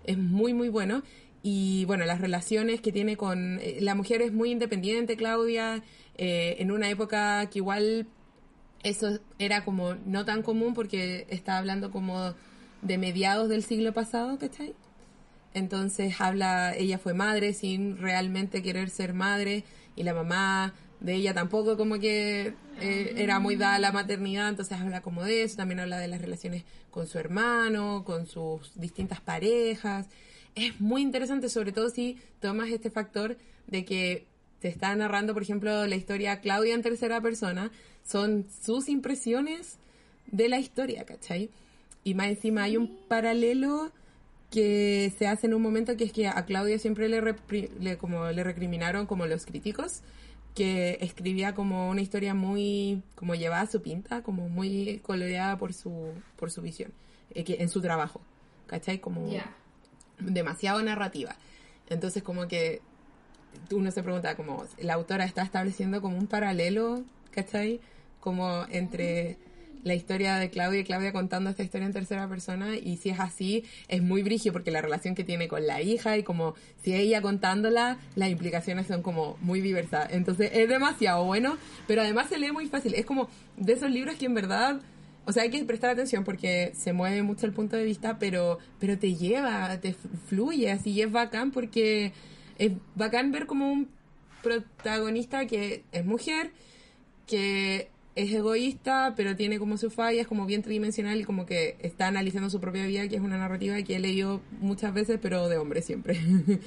es 0.06 0.18
muy 0.18 0.54
muy 0.54 0.70
bueno 0.70 1.04
y 1.50 1.86
bueno, 1.86 2.04
las 2.04 2.20
relaciones 2.20 2.82
que 2.82 2.92
tiene 2.92 3.16
con... 3.16 3.60
Eh, 3.62 3.78
la 3.80 3.96
mujer 3.96 4.22
es 4.22 4.34
muy 4.34 4.52
independiente, 4.52 5.16
Claudia, 5.16 5.82
eh, 6.18 6.58
en 6.60 6.72
una 6.72 6.90
época 6.90 7.46
que 7.50 7.60
igual 7.60 8.08
eso 8.84 9.20
era 9.40 9.64
como 9.64 9.96
no 9.96 10.26
tan 10.26 10.44
común 10.44 10.74
porque 10.74 11.26
está 11.30 11.58
hablando 11.58 11.92
como 11.92 12.34
de 12.82 12.98
mediados 12.98 13.50
del 13.50 13.64
siglo 13.64 13.94
pasado, 13.94 14.38
¿cachai? 14.38 14.76
Entonces 15.58 16.20
habla, 16.20 16.76
ella 16.76 16.98
fue 16.98 17.14
madre 17.14 17.54
sin 17.54 17.98
realmente 17.98 18.62
querer 18.62 18.90
ser 18.90 19.14
madre 19.14 19.64
y 19.96 20.04
la 20.04 20.14
mamá 20.14 20.74
de 21.00 21.16
ella 21.16 21.34
tampoco 21.34 21.78
como 21.78 22.00
que 22.00 22.54
eh, 22.82 23.14
era 23.18 23.40
muy 23.40 23.56
dada 23.56 23.78
la 23.80 23.92
maternidad, 23.92 24.50
entonces 24.50 24.80
habla 24.80 25.02
como 25.02 25.24
de 25.24 25.44
eso, 25.44 25.58
también 25.58 25.80
habla 25.80 26.00
de 26.00 26.08
las 26.08 26.22
relaciones 26.22 26.64
con 26.90 27.06
su 27.08 27.20
hermano, 27.20 28.04
con 28.04 28.26
sus 28.26 28.72
distintas 28.80 29.22
parejas 29.22 30.08
es 30.58 30.82
muy 30.82 31.04
interesante, 31.04 31.50
sobre 31.50 31.72
todo 31.72 31.90
si 31.90 32.18
tomas 32.40 32.70
este 32.70 32.90
factor 32.90 33.38
de 33.68 33.86
que 33.86 34.26
te 34.60 34.68
está 34.68 34.96
narrando, 34.96 35.34
por 35.34 35.44
ejemplo, 35.44 35.86
la 35.86 35.96
historia 35.96 36.42
Claudia 36.42 36.74
en 36.74 36.82
tercera 36.82 37.22
persona, 37.22 37.72
son 38.04 38.48
sus 38.64 38.90
impresiones 38.90 39.78
de 40.26 40.50
la 40.50 40.60
historia, 40.60 41.06
¿cachai? 41.06 41.52
Y 42.04 42.16
más 42.16 42.30
encima 42.30 42.64
hay 42.64 42.76
un 42.76 42.98
paralelo 43.08 43.92
que 44.50 45.14
se 45.18 45.28
hace 45.28 45.48
en 45.48 45.54
un 45.54 45.62
momento 45.62 45.98
que 45.98 46.06
es 46.06 46.14
que 46.14 46.28
a 46.28 46.46
Claudia 46.46 46.80
siempre 46.80 47.10
le, 47.10 47.98
como 47.98 48.32
le 48.32 48.44
recriminaron 48.44 49.06
como 49.06 49.26
los 49.26 49.46
críticos 49.46 50.02
que 50.56 50.98
escribía 51.02 51.54
como 51.54 51.90
una 51.90 52.02
historia 52.02 52.34
muy 52.34 53.04
como 53.16 53.36
llevada 53.36 53.64
a 53.64 53.68
su 53.68 53.82
pinta, 53.82 54.24
como 54.24 54.50
muy 54.50 55.00
coloreada 55.04 55.58
por 55.58 55.74
su 55.74 56.14
por 56.36 56.50
su 56.50 56.62
visión, 56.62 56.92
eh, 57.32 57.44
que, 57.44 57.58
en 57.60 57.70
su 57.70 57.82
trabajo, 57.82 58.22
¿cachai? 58.66 59.00
Como 59.00 59.30
demasiado 60.20 60.82
narrativa. 60.82 61.36
Entonces 61.90 62.24
como 62.24 62.48
que 62.48 62.82
uno 63.72 63.92
se 63.92 64.02
pregunta 64.02 64.36
como 64.36 64.66
la 64.80 64.94
autora 64.94 65.26
está 65.26 65.44
estableciendo 65.44 66.02
como 66.02 66.18
un 66.18 66.28
paralelo, 66.28 67.04
¿cachai? 67.32 67.80
Como 68.20 68.66
entre 68.70 69.38
la 69.84 69.94
historia 69.96 70.38
de 70.38 70.50
Claudia 70.50 70.80
y 70.80 70.84
Claudia 70.84 71.12
contando 71.12 71.50
esta 71.50 71.64
historia 71.64 71.88
en 71.88 71.94
tercera 71.94 72.28
persona 72.28 72.76
y 72.76 72.98
si 72.98 73.10
es 73.10 73.20
así 73.20 73.64
es 73.88 74.02
muy 74.02 74.24
brigio 74.24 74.54
porque 74.54 74.72
la 74.72 74.82
relación 74.82 75.16
que 75.16 75.24
tiene 75.24 75.48
con 75.48 75.66
la 75.66 75.82
hija 75.82 76.18
y 76.18 76.24
como 76.24 76.56
si 76.84 76.94
ella 76.94 77.22
contándola 77.22 77.98
las 78.16 78.30
implicaciones 78.30 78.88
son 78.88 79.02
como 79.02 79.38
muy 79.42 79.62
diversas. 79.62 80.10
Entonces 80.12 80.52
es 80.54 80.70
demasiado 80.70 81.24
bueno 81.26 81.58
pero 81.88 82.02
además 82.02 82.28
se 82.30 82.38
lee 82.38 82.52
muy 82.52 82.68
fácil. 82.68 82.94
Es 82.96 83.06
como 83.06 83.30
de 83.58 83.74
esos 83.74 83.92
libros 83.92 84.16
que 84.16 84.26
en 84.26 84.34
verdad 84.34 84.82
o 85.28 85.34
sea, 85.34 85.44
hay 85.44 85.50
que 85.50 85.62
prestar 85.66 85.90
atención 85.90 86.24
porque 86.24 86.72
se 86.74 86.94
mueve 86.94 87.22
mucho 87.22 87.46
el 87.46 87.52
punto 87.52 87.76
de 87.76 87.84
vista, 87.84 88.18
pero, 88.18 88.60
pero 88.80 88.98
te 88.98 89.14
lleva, 89.14 89.78
te 89.82 89.94
fluye, 90.30 90.72
así 90.72 91.02
es 91.02 91.12
bacán 91.12 91.52
porque 91.52 92.14
es 92.58 92.72
bacán 92.96 93.34
ver 93.34 93.46
como 93.46 93.70
un 93.70 93.90
protagonista 94.42 95.46
que 95.46 95.84
es 95.92 96.06
mujer, 96.06 96.52
que 97.26 97.90
es 98.18 98.34
egoísta, 98.34 99.14
pero 99.16 99.36
tiene 99.36 99.60
como 99.60 99.78
su 99.78 99.92
falla, 99.92 100.22
es 100.22 100.28
como 100.28 100.48
bien 100.48 100.64
tridimensional 100.64 101.22
y 101.22 101.24
como 101.24 101.46
que 101.46 101.78
está 101.80 102.08
analizando 102.08 102.50
su 102.50 102.60
propia 102.60 102.88
vida, 102.88 103.08
que 103.08 103.16
es 103.16 103.22
una 103.22 103.38
narrativa 103.38 103.80
que 103.84 103.96
he 103.96 104.00
leído 104.00 104.42
muchas 104.60 104.92
veces, 104.92 105.20
pero 105.22 105.48
de 105.48 105.58
hombre 105.58 105.84
siempre. 105.84 106.18
Entonces 106.18 106.60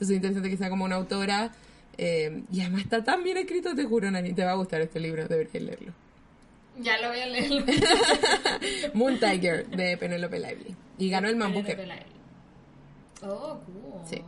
es 0.00 0.10
interesante 0.10 0.50
que 0.50 0.58
sea 0.58 0.68
como 0.68 0.84
una 0.84 0.96
autora. 0.96 1.52
Eh, 1.96 2.42
y 2.52 2.60
además 2.60 2.82
está 2.82 3.02
tan 3.02 3.24
bien 3.24 3.38
escrito, 3.38 3.74
te 3.74 3.84
juro, 3.84 4.10
Nani, 4.10 4.34
te 4.34 4.44
va 4.44 4.50
a 4.50 4.56
gustar 4.56 4.82
este 4.82 5.00
libro, 5.00 5.26
deberías 5.26 5.62
leerlo. 5.62 5.92
Ya 6.78 6.98
lo 6.98 7.08
voy 7.08 7.20
a 7.20 7.26
leer. 7.26 7.64
Moon 8.94 9.18
Tiger 9.18 9.66
de 9.66 9.96
Penelope 9.96 10.38
Lively. 10.38 10.76
Y 10.98 11.08
ganó 11.08 11.28
el 11.28 11.36
Man 11.36 11.54
Oh, 13.22 13.60
cool. 13.64 14.06
Sí. 14.08 14.22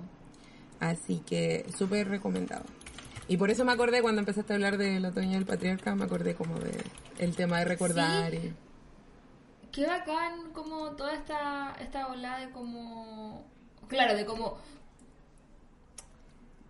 Así 0.81 1.23
que 1.27 1.67
súper 1.77 2.09
recomendado. 2.09 2.65
Y 3.31 3.37
por 3.37 3.49
eso 3.49 3.65
me 3.65 3.71
acordé 3.71 4.03
cuando 4.03 4.19
empezaste 4.21 4.53
a 4.53 4.57
hablar 4.57 4.77
del 4.77 5.05
otoño 5.05 5.31
del 5.35 5.47
patriarca, 5.47 5.95
me 5.95 6.05
acordé 6.05 6.35
como 6.35 6.59
de 6.59 6.73
el 7.19 7.37
tema 7.37 7.61
de 7.61 7.65
recordar 7.65 8.33
Sí. 8.33 8.37
y... 8.39 8.55
Qué 9.71 9.87
bacán 9.87 10.51
como 10.53 10.91
toda 10.97 11.15
esta, 11.15 11.77
esta 11.81 12.09
ola 12.09 12.39
de 12.39 12.51
como... 12.51 13.45
Claro, 13.87 14.17
de 14.17 14.25
como... 14.27 14.59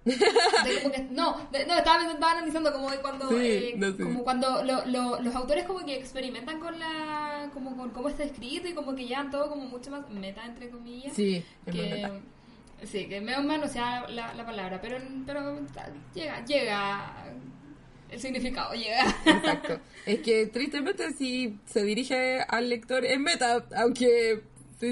de 0.04 0.80
como 0.82 0.92
que, 0.94 1.02
no, 1.10 1.48
de- 1.50 1.64
no, 1.66 1.74
estaba, 1.78 2.10
estaba 2.10 2.32
analizando 2.32 2.72
como 2.74 2.90
de 2.90 3.00
cuando, 3.00 3.28
Sí, 3.30 3.36
eh, 3.38 3.74
no 3.76 3.92
sé. 3.92 4.02
como 4.02 4.22
cuando 4.24 4.62
lo- 4.62 4.84
lo- 4.84 5.20
los 5.20 5.34
autores 5.34 5.64
como 5.64 5.78
que 5.86 5.96
experimentan 5.96 6.60
con 6.60 6.78
la, 6.78 7.48
como 7.54 7.74
con 7.76 7.88
cómo 7.90 8.08
está 8.10 8.24
escrito 8.24 8.68
y 8.68 8.74
como 8.74 8.94
que 8.94 9.06
llevan 9.06 9.30
todo 9.30 9.48
como 9.48 9.64
mucho 9.64 9.90
más 9.90 10.08
meta 10.10 10.44
entre 10.44 10.68
comillas. 10.68 11.14
Sí, 11.14 11.42
que. 11.70 12.06
Sí, 12.84 13.06
que 13.06 13.20
no 13.20 13.68
sea 13.68 14.08
la, 14.08 14.34
la 14.34 14.46
palabra, 14.46 14.80
pero, 14.80 14.98
pero 15.26 15.60
llega, 16.14 16.44
llega, 16.44 17.24
el 18.10 18.20
significado 18.20 18.74
llega. 18.74 19.04
Exacto. 19.24 19.78
Es 20.06 20.20
que 20.20 20.46
tristemente 20.46 21.12
si 21.12 21.58
se 21.66 21.82
dirige 21.82 22.40
al 22.48 22.68
lector 22.68 23.04
en 23.04 23.22
meta, 23.22 23.64
aunque 23.76 24.42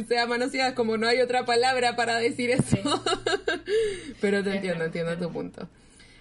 sea 0.06 0.26
manoseada, 0.26 0.74
como 0.74 0.96
no 0.96 1.08
hay 1.08 1.20
otra 1.20 1.44
palabra 1.44 1.96
para 1.96 2.18
decir 2.18 2.50
eso. 2.50 2.76
Pero 4.20 4.42
te 4.42 4.50
Es 4.50 4.56
entiendo, 4.56 4.80
verdad, 4.80 4.86
entiendo 4.86 5.12
es 5.12 5.18
tu 5.18 5.32
punto. 5.32 5.68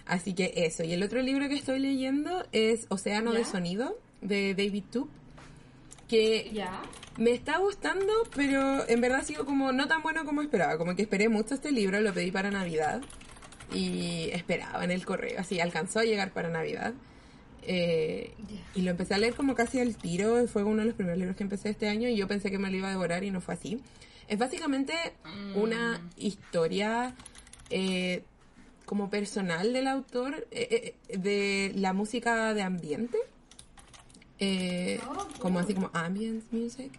Así 0.06 0.34
que 0.34 0.54
eso. 0.56 0.84
Y 0.84 0.94
el 0.94 1.04
otro 1.04 1.22
libro 1.22 1.50
que 1.50 1.56
estoy 1.56 1.80
leyendo 1.80 2.46
es 2.54 2.86
Océano 2.90 3.34
de. 3.34 3.44
Sonido, 3.44 4.00
de 4.22 4.56
David 4.56 4.86
Tup, 4.92 5.10
que 6.08 6.50
ya. 6.54 6.82
me 7.18 7.32
está 7.32 7.58
gustando, 7.58 8.14
pero 8.36 8.88
en 8.88 9.02
verdad 9.02 9.20
ha 9.20 9.24
sido 9.24 9.46
como 9.46 9.72
no 9.72 9.88
tan 9.88 10.02
bueno 10.02 10.26
como 10.26 10.42
esperaba. 10.42 10.78
Como 10.78 10.96
que 10.96 11.04
esperé 11.04 11.30
mucho 11.30 11.56
este 11.56 11.72
libro, 11.72 12.00
lo 12.00 12.14
pedí 12.14 12.32
para 12.32 12.52
Navidad 12.52 13.02
y 13.74 14.30
esperaba 14.32 14.84
en 14.84 14.92
el 14.92 15.06
correo, 15.06 15.40
así 15.40 15.60
alcanzó 15.60 16.00
a 16.00 16.04
llegar 16.04 16.32
para 16.32 16.50
Navidad. 16.50 16.94
Eh, 17.70 18.34
y 18.76 18.82
lo 18.84 18.92
empecé 18.92 19.14
a 19.14 19.18
leer 19.18 19.36
como 19.36 19.54
casi 19.54 19.80
al 19.80 19.98
tiro, 19.98 20.48
fue 20.48 20.64
uno 20.64 20.80
de 20.80 20.86
los 20.86 20.96
primeros 20.96 21.20
libros 21.20 21.36
que 21.36 21.44
empecé 21.44 21.70
este 21.70 21.90
año 21.90 22.08
y 22.08 22.16
yo 22.16 22.28
pensé 22.28 22.50
que 22.50 22.58
me 22.58 22.72
lo 22.72 22.78
iba 22.78 22.88
a 22.88 22.92
devorar 22.92 23.24
y 23.24 23.32
no 23.32 23.42
fue 23.42 23.56
así. 23.56 23.82
Es 24.28 24.38
básicamente 24.38 24.94
una 25.56 26.02
historia 26.18 27.16
eh, 27.70 28.24
como 28.88 29.10
personal 29.10 29.74
del 29.74 29.88
autor 29.88 30.48
eh, 30.52 30.96
eh, 31.10 31.18
de 31.18 31.74
la 31.76 31.92
música 31.92 32.54
de 32.54 32.62
ambiente, 32.62 33.18
eh, 34.40 35.00
como 35.40 35.60
así 35.60 35.74
como 35.74 35.90
ambience 35.94 36.46
music. 36.52 36.92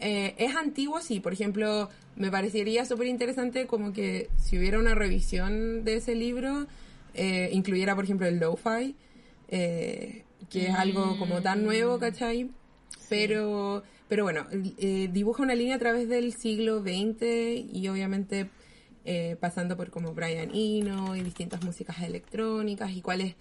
Eh, 0.00 0.34
es 0.38 0.56
antiguo, 0.56 1.00
sí. 1.00 1.20
Por 1.20 1.32
ejemplo, 1.32 1.88
me 2.16 2.30
parecería 2.30 2.84
súper 2.84 3.06
interesante 3.06 3.66
como 3.66 3.92
que 3.92 4.28
si 4.36 4.58
hubiera 4.58 4.78
una 4.78 4.94
revisión 4.94 5.84
de 5.84 5.96
ese 5.96 6.14
libro, 6.14 6.66
eh, 7.14 7.50
incluyera, 7.52 7.94
por 7.94 8.04
ejemplo, 8.04 8.26
el 8.26 8.38
lo-fi, 8.38 8.96
que 9.48 10.24
es 10.66 10.74
algo 10.74 11.18
como 11.18 11.40
tan 11.40 11.62
nuevo, 11.64 11.98
¿cachai? 11.98 12.50
Pero, 13.08 13.82
pero 14.08 14.24
bueno, 14.24 14.46
dibuja 14.50 15.42
una 15.42 15.54
línea 15.54 15.76
a 15.76 15.78
través 15.78 16.08
del 16.08 16.32
siglo 16.32 16.80
XX 16.80 17.22
y 17.72 17.86
obviamente 17.88 18.48
pasando 19.40 19.76
por 19.76 19.90
como 19.90 20.14
Brian 20.14 20.50
Eno 20.54 21.14
y 21.16 21.22
distintas 21.22 21.62
músicas 21.64 22.00
electrónicas 22.02 22.90
y 22.92 23.02
cuáles 23.02 23.34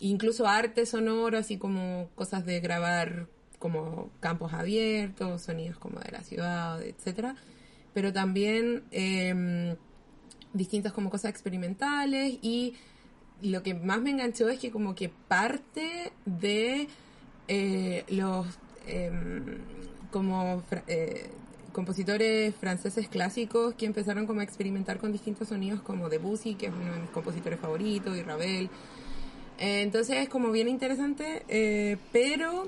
incluso 0.00 0.46
arte 0.46 0.86
sonoro, 0.86 1.38
así 1.38 1.58
como 1.58 2.08
cosas 2.14 2.44
de 2.44 2.60
grabar 2.60 3.28
como 3.58 4.10
campos 4.20 4.52
abiertos, 4.54 5.42
sonidos 5.42 5.78
como 5.78 6.00
de 6.00 6.10
la 6.10 6.22
ciudad, 6.22 6.82
etcétera, 6.82 7.36
pero 7.92 8.12
también 8.12 8.84
em, 8.90 9.76
distintas 10.54 10.92
como 10.92 11.10
cosas 11.10 11.30
experimentales 11.30 12.38
y 12.42 12.74
lo 13.42 13.62
que 13.62 13.74
más 13.74 14.00
me 14.00 14.10
enganchó 14.10 14.48
es 14.48 14.58
que 14.58 14.70
como 14.70 14.94
que 14.94 15.08
parte 15.08 16.12
de 16.24 16.88
eh, 17.48 18.04
los 18.08 18.46
em, 18.86 19.58
como 20.10 20.62
eh, 20.86 21.30
compositores 21.72 22.54
franceses 22.56 23.08
clásicos 23.08 23.74
que 23.74 23.86
empezaron 23.86 24.26
como 24.26 24.40
a 24.40 24.44
experimentar 24.44 24.98
con 24.98 25.12
distintos 25.12 25.48
sonidos 25.48 25.80
como 25.82 26.08
Debussy, 26.08 26.54
que 26.54 26.66
es 26.66 26.72
uno 26.72 26.92
de 26.92 27.00
mis 27.00 27.10
compositores 27.10 27.60
favoritos, 27.60 28.16
y 28.16 28.22
Ravel. 28.22 28.70
Eh, 29.60 29.82
entonces 29.82 30.16
es 30.16 30.28
como 30.28 30.50
bien 30.50 30.68
interesante, 30.68 31.42
eh, 31.48 31.98
pero 32.12 32.66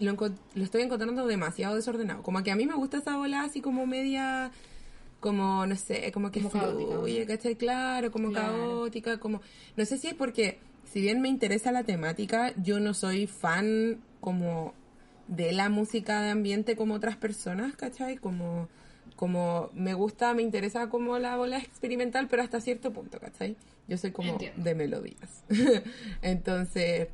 lo, 0.00 0.12
lo 0.54 0.64
estoy 0.64 0.82
encontrando 0.82 1.26
demasiado 1.26 1.76
desordenado. 1.76 2.22
Como 2.22 2.42
que 2.42 2.50
a 2.50 2.56
mí 2.56 2.66
me 2.66 2.74
gusta 2.74 2.98
esa 2.98 3.16
bola 3.16 3.42
así 3.42 3.60
como 3.60 3.86
media, 3.86 4.50
como, 5.20 5.66
no 5.66 5.76
sé, 5.76 6.10
como 6.12 6.30
que 6.30 6.40
Como 6.40 6.50
caótica, 6.52 6.94
fluye. 6.96 7.26
¿cachai? 7.26 7.56
Claro, 7.56 8.10
como 8.10 8.30
Claro. 8.30 8.52
caótica, 8.52 9.18
como... 9.18 9.40
No 9.76 9.84
sé 9.84 9.98
si 9.98 10.08
es 10.08 10.14
porque, 10.14 10.58
si 10.90 11.00
bien 11.00 11.20
me 11.20 11.28
interesa 11.28 11.72
la 11.72 11.84
temática, 11.84 12.52
yo 12.56 12.80
no 12.80 12.94
soy 12.94 13.26
fan 13.26 14.00
como 14.20 14.72
de 15.28 15.52
la 15.52 15.68
música 15.68 16.20
de 16.22 16.30
ambiente 16.30 16.76
como 16.76 16.94
otras 16.94 17.16
personas, 17.16 17.76
¿cachai? 17.76 18.16
Como, 18.16 18.68
como 19.16 19.70
me 19.74 19.94
gusta, 19.94 20.32
me 20.34 20.42
interesa 20.42 20.88
como 20.88 21.18
la 21.18 21.36
bola 21.36 21.58
experimental, 21.58 22.28
pero 22.28 22.42
hasta 22.42 22.60
cierto 22.60 22.92
punto, 22.92 23.18
¿cachai? 23.20 23.56
Yo 23.88 23.98
soy 23.98 24.12
como 24.12 24.32
Entiendo. 24.32 24.62
de 24.62 24.74
melodías. 24.74 25.44
Entonces, 26.22 27.08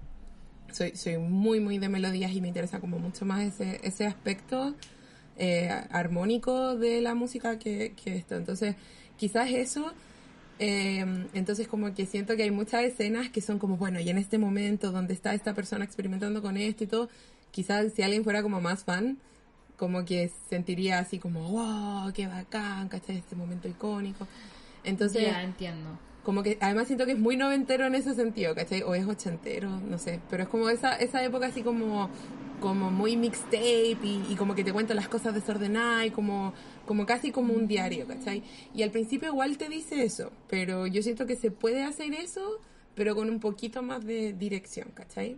soy, 0.72 0.96
soy 0.96 1.18
muy, 1.18 1.60
muy 1.60 1.78
de 1.78 1.88
melodías 1.88 2.32
y 2.32 2.40
me 2.40 2.48
interesa 2.48 2.80
como 2.80 2.98
mucho 2.98 3.24
más 3.24 3.42
ese, 3.42 3.80
ese 3.82 4.06
aspecto 4.06 4.74
eh, 5.36 5.68
armónico 5.90 6.76
de 6.76 7.00
la 7.00 7.14
música 7.14 7.58
que, 7.58 7.94
que 8.02 8.16
esto. 8.16 8.36
Entonces, 8.36 8.76
quizás 9.16 9.50
eso, 9.50 9.92
eh, 10.58 11.04
entonces 11.32 11.66
como 11.66 11.94
que 11.94 12.06
siento 12.06 12.36
que 12.36 12.42
hay 12.44 12.50
muchas 12.50 12.84
escenas 12.84 13.30
que 13.30 13.40
son 13.40 13.58
como, 13.58 13.76
bueno, 13.76 13.98
y 14.00 14.10
en 14.10 14.18
este 14.18 14.38
momento 14.38 14.92
donde 14.92 15.14
está 15.14 15.34
esta 15.34 15.54
persona 15.54 15.84
experimentando 15.84 16.42
con 16.42 16.56
esto 16.56 16.84
y 16.84 16.86
todo, 16.86 17.08
quizás 17.50 17.92
si 17.94 18.02
alguien 18.02 18.22
fuera 18.22 18.42
como 18.42 18.60
más 18.60 18.84
fan, 18.84 19.18
como 19.76 20.04
que 20.04 20.30
sentiría 20.50 20.98
así 20.98 21.18
como, 21.18 21.48
wow, 21.48 22.12
qué 22.12 22.26
bacán, 22.26 22.88
¿cachai? 22.88 23.16
Este 23.16 23.34
momento 23.34 23.66
icónico. 23.66 24.28
Entonces, 24.84 25.22
ya 25.22 25.42
entiendo. 25.42 25.98
Como 26.30 26.44
que 26.44 26.58
además 26.60 26.86
siento 26.86 27.06
que 27.06 27.12
es 27.12 27.18
muy 27.18 27.36
noventero 27.36 27.86
en 27.86 27.96
ese 27.96 28.14
sentido, 28.14 28.54
¿cachai? 28.54 28.82
O 28.82 28.94
es 28.94 29.04
ochentero, 29.04 29.68
no 29.80 29.98
sé, 29.98 30.20
pero 30.30 30.44
es 30.44 30.48
como 30.48 30.68
esa, 30.68 30.94
esa 30.94 31.24
época 31.24 31.46
así 31.46 31.62
como 31.62 32.08
como 32.60 32.92
muy 32.92 33.16
mixtape 33.16 33.98
y, 34.00 34.26
y 34.28 34.36
como 34.36 34.54
que 34.54 34.62
te 34.62 34.72
cuenta 34.72 34.94
las 34.94 35.08
cosas 35.08 35.34
desordenadas 35.34 36.06
y 36.06 36.10
como, 36.12 36.54
como 36.86 37.04
casi 37.04 37.32
como 37.32 37.52
un 37.52 37.66
diario, 37.66 38.06
¿cachai? 38.06 38.44
Y 38.72 38.84
al 38.84 38.92
principio 38.92 39.30
igual 39.30 39.58
te 39.58 39.68
dice 39.68 40.04
eso, 40.04 40.30
pero 40.48 40.86
yo 40.86 41.02
siento 41.02 41.26
que 41.26 41.34
se 41.34 41.50
puede 41.50 41.82
hacer 41.82 42.14
eso, 42.14 42.60
pero 42.94 43.16
con 43.16 43.28
un 43.28 43.40
poquito 43.40 43.82
más 43.82 44.06
de 44.06 44.32
dirección, 44.32 44.86
¿cachai? 44.94 45.36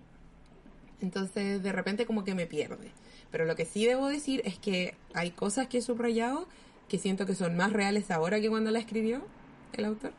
Entonces 1.01 1.63
de 1.63 1.73
repente 1.73 2.05
como 2.05 2.23
que 2.23 2.35
me 2.35 2.45
pierde. 2.45 2.91
Pero 3.31 3.47
lo 3.47 3.57
que 3.57 3.65
sí 3.65 3.87
debo 3.87 4.09
decir 4.09 4.43
es 4.45 4.59
que 4.59 4.95
hay 5.15 5.31
cosas 5.31 5.69
que 5.69 5.79
he 5.79 5.81
subrayado 5.81 6.47
que 6.91 6.99
siento 6.99 7.25
que 7.25 7.35
son 7.35 7.57
más 7.57 7.73
reales 7.73 8.11
ahora 8.11 8.43
que 8.43 8.51
cuando 8.51 8.71
la 8.71 8.79
escribió 8.79 9.23
el 9.73 9.85
autor. 9.85 10.13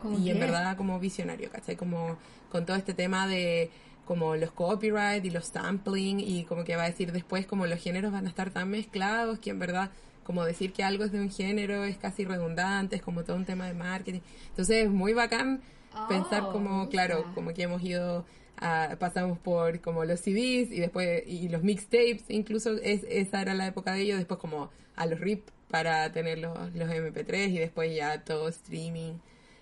¿Cómo 0.00 0.18
Y, 0.18 0.22
y 0.22 0.30
en 0.30 0.38
verdad 0.38 0.76
como 0.76 0.98
visionario, 1.00 1.50
¿cachai? 1.50 1.76
Como 1.76 2.18
con 2.50 2.64
todo 2.66 2.76
este 2.76 2.94
tema 2.94 3.26
de 3.26 3.70
como 4.04 4.36
los 4.36 4.52
copyright 4.52 5.24
y 5.24 5.30
los 5.30 5.46
sampling 5.46 6.20
y 6.20 6.44
como 6.44 6.64
que 6.64 6.76
va 6.76 6.84
a 6.84 6.86
decir 6.90 7.10
después 7.12 7.46
como 7.46 7.66
los 7.66 7.80
géneros 7.80 8.12
van 8.12 8.26
a 8.26 8.28
estar 8.28 8.50
tan 8.50 8.70
mezclados 8.70 9.40
que 9.40 9.50
en 9.50 9.58
verdad 9.58 9.90
como 10.22 10.44
decir 10.44 10.72
que 10.72 10.84
algo 10.84 11.04
es 11.04 11.12
de 11.12 11.20
un 11.20 11.30
género 11.30 11.84
es 11.84 11.98
casi 11.98 12.24
redundante, 12.24 12.96
es 12.96 13.02
como 13.02 13.24
todo 13.24 13.36
un 13.36 13.44
tema 13.44 13.66
de 13.66 13.74
marketing. 13.74 14.20
Entonces 14.48 14.84
es 14.84 14.90
muy 14.90 15.12
bacán 15.12 15.60
Oh, 15.98 16.06
pensar 16.08 16.48
como, 16.48 16.88
claro, 16.88 17.24
como 17.34 17.52
que 17.54 17.62
hemos 17.62 17.82
ido 17.82 18.26
a- 18.58 18.96
pasamos 18.98 19.38
por 19.38 19.80
como 19.80 20.04
los 20.04 20.20
CDs 20.20 20.70
y 20.72 20.80
después 20.80 21.22
y 21.26 21.48
los 21.48 21.62
mixtapes, 21.62 22.24
incluso 22.28 22.72
es, 22.82 23.04
esa 23.08 23.40
era 23.42 23.54
la 23.54 23.66
época 23.66 23.92
de 23.92 24.02
ellos, 24.02 24.18
después 24.18 24.38
como 24.40 24.70
a 24.94 25.06
los 25.06 25.20
RIP 25.20 25.48
para 25.70 26.10
tener 26.12 26.38
los, 26.38 26.56
los 26.74 26.88
MP3 26.88 27.48
y 27.50 27.58
después 27.58 27.94
ya 27.94 28.22
todo 28.24 28.48
streaming. 28.48 29.14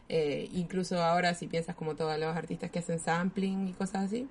Eh, 0.09 0.49
incluso 0.53 1.03
ahora 1.03 1.35
si 1.35 1.47
piensas 1.47 1.75
como 1.75 1.95
todos 1.97 2.19
los 2.19 2.37
artistas 2.37 2.71
que 2.71 2.79
hacen 2.81 2.99
sampling 2.99 3.69
y 3.69 3.73
cosas 3.73 4.07
así. 4.07 4.29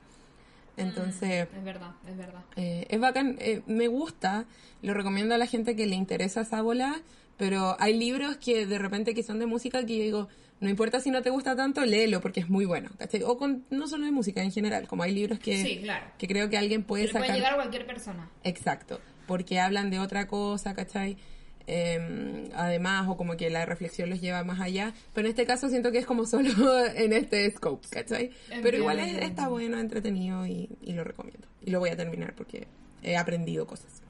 Entonces, 0.76 1.48
Es 1.56 1.64
verdad, 1.64 1.92
es 2.08 2.18
verdad. 2.18 2.42
eh, 2.56 2.88
es 2.90 3.00
bacán, 3.00 3.38
eh, 3.40 3.62
me 3.68 3.88
gusta, 3.88 4.46
lo 4.82 4.94
recomiendo 4.96 5.36
a 5.36 5.38
la 5.38 5.46
gente 5.46 5.76
que 5.76 5.86
le 5.86 5.96
interesa 5.96 6.42
esa 6.42 6.62
bola, 6.64 7.00
pero 7.38 7.76
hay 7.80 7.96
libros 7.98 8.38
que 8.38 8.66
de 8.66 8.80
repente 8.80 9.14
que 9.14 9.22
son 9.22 9.38
de 9.38 9.46
música 9.46 9.86
que 9.86 9.98
yo 9.98 10.04
digo, 10.04 10.28
no 10.62 10.70
importa 10.70 11.00
si 11.00 11.12
no 11.12 11.22
te 11.22 11.30
gusta 11.30 11.56
tanto, 11.56 11.86
léelo 11.86 12.22
porque 12.22 12.40
es 12.40 12.50
muy 12.50 12.66
bueno, 12.66 12.90
¿cachai? 12.98 13.22
O 13.22 13.38
con, 13.38 13.66
no 13.70 13.88
solo 13.88 14.06
de 14.06 14.12
música 14.12 14.42
en 14.42 14.52
general, 14.52 14.88
como 14.88 15.04
hay 15.04 15.14
libros 15.14 15.38
que, 15.38 15.62
Sí, 15.62 15.80
claro. 15.84 16.08
que 16.18 16.28
creo 16.28 16.50
que 16.50 16.58
alguien 16.58 16.84
puede 16.84 17.06
Le 17.06 17.12
puede 17.12 17.34
llegar 17.34 17.54
a 17.54 17.56
cualquier 17.56 17.86
persona. 17.86 18.30
Exacto, 18.44 19.00
porque 19.28 19.60
hablan 19.60 19.92
de 19.92 20.00
otra 20.00 20.28
cosa, 20.28 20.74
¿cachai? 20.74 21.18
Eh, 21.68 22.50
además, 22.56 23.08
o 23.08 23.16
como 23.16 23.38
que 23.38 23.50
la 23.50 23.66
reflexión 23.66 24.10
los 24.10 24.20
lleva 24.20 24.44
más 24.44 24.60
allá, 24.60 24.94
pero 25.14 25.28
en 25.28 25.32
este 25.32 25.46
caso 25.46 25.70
siento 25.70 25.92
que 25.92 26.00
es 26.00 26.06
como 26.06 26.26
solo 26.26 26.50
en 26.96 27.14
este 27.14 27.50
scope, 27.52 27.88
¿cachai? 27.90 28.32
Pero 28.62 28.78
igual 28.78 29.00
es- 29.00 29.18
está 29.24 29.48
bueno, 29.48 29.80
entretenido 29.80 30.46
y, 30.46 30.70
y 30.82 30.94
lo 30.94 31.04
recomiendo. 31.04 31.48
Y 31.66 31.72
lo 31.72 31.80
voy 31.80 31.90
a 31.92 31.96
terminar 31.98 32.34
porque 32.36 32.68
he 33.02 33.16
aprendido 33.16 33.66
cosas. 33.66 34.02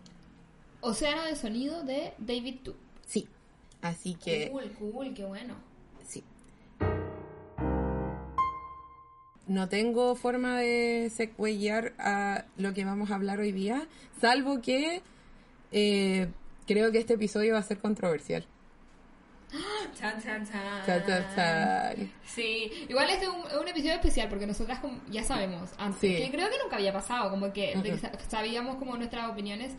Océano 0.81 1.24
de 1.25 1.36
sonido 1.36 1.83
de 1.83 2.13
David 2.17 2.55
Tu. 2.63 2.74
Sí, 3.05 3.27
así 3.81 4.15
que 4.15 4.50
Cool, 4.51 4.72
cool, 4.79 5.13
qué 5.13 5.24
bueno. 5.25 5.53
sí. 6.07 6.24
no 9.48 9.67
tengo 9.69 10.15
forma 10.15 10.57
de 10.60 11.12
secuellar 11.13 11.93
a 12.00 12.45
lo 12.57 12.74
que 12.74 12.86
vamos 12.86 13.12
a 13.12 13.15
hablar 13.15 13.39
hoy 13.39 13.51
día, 13.51 13.88
salvo 14.22 14.62
que 14.62 15.01
eh, 15.72 16.27
creo 16.65 16.91
que 16.91 17.00
este 17.00 17.13
episodio 17.13 17.53
va 17.53 17.60
a 17.60 17.63
ser 17.63 17.79
controversial. 17.79 18.46
Chan, 20.00 20.22
chan, 20.24 20.48
chan. 20.50 20.86
Chan, 20.86 21.03
chan, 21.05 21.25
chan. 21.36 22.12
Sí, 22.25 22.72
igual 22.89 23.10
este 23.10 23.25
es 23.25 23.32
un, 23.32 23.60
un 23.62 23.67
episodio 23.67 23.93
especial 23.93 24.27
porque 24.29 24.48
nosotras 24.48 24.79
como- 24.79 25.00
ya 25.10 25.24
sabemos 25.24 25.70
antes, 25.77 26.00
Sí. 26.00 26.17
que 26.17 26.32
creo 26.32 26.50
que 26.50 26.58
nunca 26.63 26.77
había 26.77 26.91
pasado, 26.91 27.29
como 27.29 27.53
que, 27.53 27.75
de 27.75 27.84
que 27.84 27.91
Ujú. 27.93 28.00
sa- 28.00 28.20
sabíamos 28.29 28.77
como 28.77 28.98
nuestras 28.98 29.29
opiniones 29.29 29.74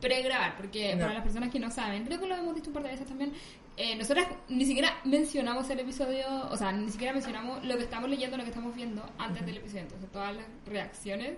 pre-grabar, 0.00 0.56
porque 0.56 0.94
No. 0.94 1.02
para 1.02 1.14
las 1.14 1.22
personas 1.22 1.50
que 1.50 1.60
no 1.60 1.70
saben, 1.70 2.04
creo 2.04 2.18
que 2.18 2.26
lo 2.26 2.34
hemos 2.34 2.54
dicho 2.54 2.68
un 2.70 2.74
par 2.74 2.82
de 2.82 2.90
veces 2.90 3.06
también, 3.06 3.32
eh, 3.76 3.94
nosotras 3.94 4.26
ni 4.48 4.64
siquiera 4.64 4.98
mencionamos 5.04 5.68
el 5.70 5.80
episodio, 5.80 6.26
o 6.50 6.56
sea, 6.56 6.72
ni 6.72 6.90
siquiera 6.90 7.12
mencionamos 7.12 7.64
lo 7.64 7.76
que 7.76 7.84
estamos 7.84 8.08
leyendo, 8.10 8.36
lo 8.36 8.42
que 8.42 8.50
estamos 8.50 8.74
viendo 8.74 9.04
antes 9.18 9.44
del 9.46 9.58
episodio, 9.58 9.82
entonces 9.82 10.10
todas 10.10 10.34
las 10.34 10.44
reacciones 10.66 11.34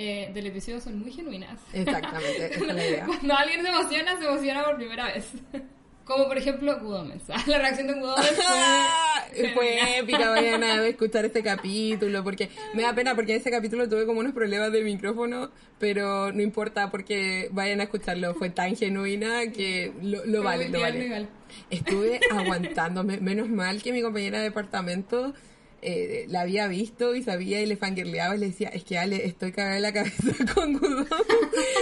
eh, 0.00 0.30
del 0.32 0.46
episodio 0.46 0.80
son 0.80 1.00
muy 1.00 1.10
genuinas. 1.10 1.58
Exactamente, 1.72 2.54
esa 2.54 2.54
es 2.54 2.74
la 2.74 2.86
idea. 2.86 3.04
Cuando 3.06 3.34
alguien 3.34 3.62
se 3.62 3.68
emociona, 3.68 4.16
se 4.16 4.24
emociona 4.26 4.64
por 4.64 4.76
primera 4.76 5.06
vez. 5.06 5.26
Como 6.04 6.28
por 6.28 6.38
ejemplo 6.38 6.78
Good 6.78 6.94
Omens. 6.94 7.24
La 7.46 7.58
reacción 7.58 7.88
de 7.88 7.94
Good 7.94 8.08
Omens 8.08 8.30
fue... 8.30 9.48
Fue 9.54 9.98
épica, 9.98 10.30
vayan 10.30 10.62
a 10.62 10.86
escuchar 10.86 11.24
este 11.24 11.42
capítulo, 11.42 12.22
porque 12.22 12.48
me 12.74 12.82
da 12.82 12.94
pena 12.94 13.16
porque 13.16 13.34
en 13.34 13.40
ese 13.40 13.50
capítulo 13.50 13.88
tuve 13.88 14.06
como 14.06 14.20
unos 14.20 14.32
problemas 14.32 14.72
de 14.72 14.82
micrófono, 14.82 15.50
pero 15.78 16.32
no 16.32 16.40
importa 16.40 16.90
porque 16.90 17.48
vayan 17.52 17.80
a 17.80 17.84
escucharlo, 17.84 18.34
fue 18.34 18.50
tan 18.50 18.74
genuina 18.74 19.52
que 19.52 19.92
lo, 20.00 20.24
lo 20.24 20.42
vale, 20.42 20.70
lo 20.70 20.80
vale. 20.80 21.28
Estuve 21.70 22.20
aguantándome, 22.30 23.18
menos 23.18 23.48
mal 23.50 23.82
que 23.82 23.92
mi 23.92 24.00
compañera 24.00 24.38
de 24.38 24.44
departamento 24.44 25.34
eh, 25.82 26.26
la 26.28 26.40
había 26.42 26.66
visto 26.66 27.14
y 27.14 27.22
sabía 27.22 27.60
y 27.60 27.66
le 27.66 27.76
fangirleaba 27.76 28.34
y 28.34 28.38
le 28.38 28.46
decía, 28.46 28.68
es 28.68 28.84
que 28.84 28.98
Ale, 28.98 29.26
estoy 29.26 29.52
cagada 29.52 29.76
en 29.76 29.82
la 29.82 29.92
cabeza 29.92 30.32
con 30.54 30.72
Gudón 30.78 31.06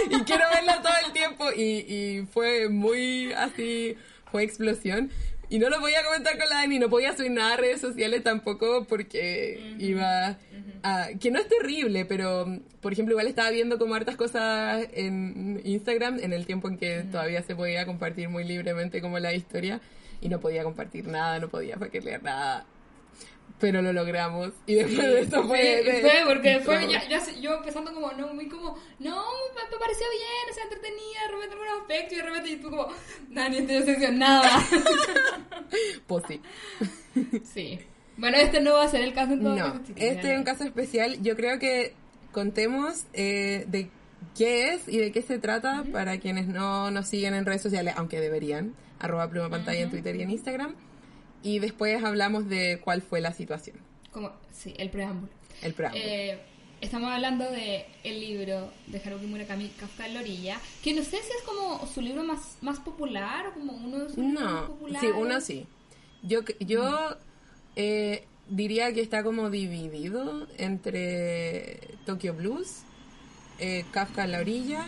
y 0.09 0.21
quiero 0.23 0.43
verla 0.53 0.81
todo 0.81 0.93
el 1.05 1.13
tiempo 1.13 1.45
y, 1.55 1.61
y 1.61 2.27
fue 2.31 2.69
muy 2.69 3.33
así, 3.33 3.95
fue 4.31 4.43
explosión. 4.43 5.09
Y 5.49 5.59
no 5.59 5.69
lo 5.69 5.79
podía 5.79 6.03
comentar 6.03 6.37
con 6.37 6.49
la 6.49 6.57
Dani, 6.57 6.77
no 6.77 6.89
podía 6.89 7.15
subir 7.15 7.31
nada 7.31 7.53
a 7.53 7.57
redes 7.57 7.79
sociales 7.79 8.21
tampoco 8.21 8.85
porque 8.85 9.75
iba 9.79 10.37
a... 10.83 11.07
Que 11.19 11.31
no 11.31 11.39
es 11.39 11.47
terrible, 11.47 12.05
pero 12.05 12.45
por 12.81 12.91
ejemplo 12.91 13.13
igual 13.13 13.27
estaba 13.27 13.49
viendo 13.49 13.79
como 13.79 13.95
hartas 13.95 14.17
cosas 14.17 14.87
en 14.93 15.61
Instagram 15.63 16.19
en 16.19 16.33
el 16.33 16.45
tiempo 16.45 16.67
en 16.67 16.77
que 16.77 17.03
todavía 17.11 17.41
se 17.43 17.55
podía 17.55 17.85
compartir 17.85 18.27
muy 18.27 18.43
libremente 18.43 19.01
como 19.01 19.19
la 19.19 19.33
historia 19.33 19.79
y 20.19 20.27
no 20.27 20.39
podía 20.39 20.63
compartir 20.63 21.07
nada, 21.07 21.39
no 21.39 21.47
podía 21.47 21.77
leer 21.77 22.23
nada. 22.23 22.65
Pero 23.59 23.81
lo 23.81 23.91
logramos 23.91 24.51
y 24.67 24.75
después 24.75 24.97
de 25.07 25.19
eso 25.21 25.43
fue... 25.47 25.81
Sí, 25.83 25.89
de- 25.91 26.01
fue 26.01 26.11
porque 26.27 26.59
fue 26.59 26.87
ya 27.09 27.19
sé- 27.19 27.41
yo 27.41 27.55
empezando 27.55 27.91
como, 27.91 28.11
no, 28.11 28.31
muy 28.33 28.47
como, 28.47 28.77
no, 28.99 29.15
me, 29.55 29.77
pareció 29.79 30.05
bien, 30.11 30.51
o 30.51 30.53
sea, 30.53 30.63
entretenida, 30.63 31.21
de 31.25 31.31
repente 31.33 31.53
algunos 31.55 31.81
aspectos 31.81 32.13
y 32.13 32.15
de 32.17 32.23
repente 32.23 32.49
y 32.51 32.55
tú 32.57 32.69
como, 32.69 32.87
Dani, 33.29 33.57
estoy 33.57 33.75
decepcionada. 33.77 34.49
Pues 36.07 36.23
sí. 36.27 36.41
sí. 37.53 37.79
Bueno, 38.17 38.37
este 38.37 38.61
no 38.61 38.73
va 38.73 38.83
a 38.85 38.87
ser 38.87 39.01
el 39.01 39.13
caso 39.13 39.33
en 39.33 39.43
todo 39.43 39.55
No, 39.55 39.81
este 39.95 40.31
es 40.33 40.37
un 40.37 40.43
caso 40.43 40.63
especial. 40.63 41.21
Yo 41.21 41.35
creo 41.35 41.59
que 41.59 41.93
contemos 42.31 43.05
eh, 43.13 43.65
de 43.67 43.89
qué 44.37 44.73
es 44.73 44.87
y 44.87 44.97
de 44.97 45.11
qué 45.11 45.21
se 45.21 45.39
trata 45.39 45.83
para 45.91 46.19
quienes 46.19 46.47
no 46.47 46.89
nos 46.91 47.07
siguen 47.09 47.33
en 47.33 47.45
redes 47.45 47.61
sociales, 47.61 47.93
aunque 47.97 48.19
deberían. 48.19 48.73
Arroba 48.99 49.29
pluma 49.29 49.49
pantalla 49.49 49.79
en 49.81 49.91
Twitter 49.91 50.15
y 50.15 50.23
en 50.23 50.31
Instagram. 50.31 50.75
Y 51.43 51.59
después 51.59 52.03
hablamos 52.03 52.47
de 52.49 52.79
cuál 52.83 53.01
fue 53.01 53.21
la 53.21 53.33
situación. 53.33 53.77
Como, 54.11 54.31
sí, 54.51 54.73
el 54.77 54.89
preámbulo. 54.89 55.31
El 55.61 55.73
preámbulo. 55.73 56.03
Eh, 56.05 56.39
estamos 56.81 57.11
hablando 57.11 57.49
de 57.49 57.85
el 58.03 58.19
libro 58.19 58.71
de 58.87 58.99
Haruki 59.03 59.27
Murakami, 59.27 59.69
Kafka 59.79 60.07
en 60.07 60.13
la 60.15 60.19
orilla, 60.21 60.59
que 60.83 60.93
no 60.93 61.03
sé 61.03 61.17
si 61.17 61.31
es 61.37 61.43
como 61.45 61.85
su 61.87 62.01
libro 62.01 62.23
más, 62.23 62.57
más 62.61 62.79
popular 62.79 63.47
o 63.47 63.53
como 63.53 63.73
uno 63.73 63.99
de 63.99 64.09
sus 64.09 64.17
libros 64.17 64.43
más 64.43 64.53
No, 64.53 64.67
populares. 64.67 65.01
sí, 65.09 65.15
uno 65.17 65.41
sí. 65.41 65.67
Yo, 66.23 66.41
yo 66.59 67.15
eh, 67.75 68.25
diría 68.49 68.91
que 68.93 69.01
está 69.01 69.23
como 69.23 69.49
dividido 69.49 70.47
entre 70.57 71.79
Tokyo 72.05 72.33
Blues, 72.33 72.81
eh, 73.59 73.85
Kafka 73.91 74.23
en 74.25 74.31
la 74.33 74.39
orilla 74.39 74.85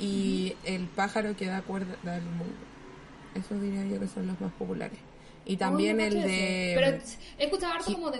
y 0.00 0.54
El 0.64 0.86
pájaro 0.86 1.36
que 1.36 1.46
da 1.46 1.62
cuerda 1.62 1.96
al 2.04 2.22
mundo. 2.22 2.54
Eso 3.34 3.58
diría 3.60 3.84
yo 3.86 4.00
que 4.00 4.08
son 4.08 4.26
los 4.26 4.40
más 4.40 4.52
populares. 4.54 4.98
Y 5.44 5.56
también 5.56 5.96
no 5.96 6.04
el 6.04 6.14
de... 6.22 6.72
Pero 6.76 6.98
he 7.38 7.44
escuchado 7.44 7.72
harto 7.72 7.84
Sí. 7.86 7.94
como 7.94 8.10
de, 8.10 8.18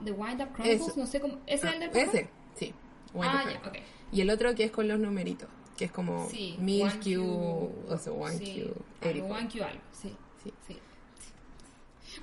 de 0.00 0.12
Wind 0.12 0.40
Up 0.42 0.48
Chronicles, 0.54 0.88
Eso. 0.88 0.94
no 0.96 1.06
sé 1.06 1.20
cómo. 1.20 1.38
¿Ese 1.46 1.66
es 1.68 1.74
el 1.74 1.80
del 1.80 1.90
Ah, 1.94 1.98
ese, 2.00 2.28
sí. 2.56 2.74
Wind 3.14 3.30
Ah, 3.32 3.42
ya, 3.44 3.60
Chronicles. 3.60 3.82
ok. 3.82 3.88
Y 4.12 4.20
el 4.20 4.30
otro 4.30 4.54
que 4.54 4.64
es 4.64 4.70
con 4.70 4.86
los 4.88 4.98
numeritos, 4.98 5.48
que 5.76 5.86
es 5.86 5.92
como 5.92 6.28
Sí, 6.28 6.56
1000Q, 6.60 7.16
1Q, 7.16 7.70
o 7.88 7.98
sea, 7.98 8.12
1Q, 8.12 8.38
sí, 8.38 8.70
84. 9.00 9.08
algo, 9.10 9.28
1Q 9.48 9.62
algo, 9.62 9.82
sí. 9.92 10.14
Sí. 10.44 10.52
sí. 10.68 10.78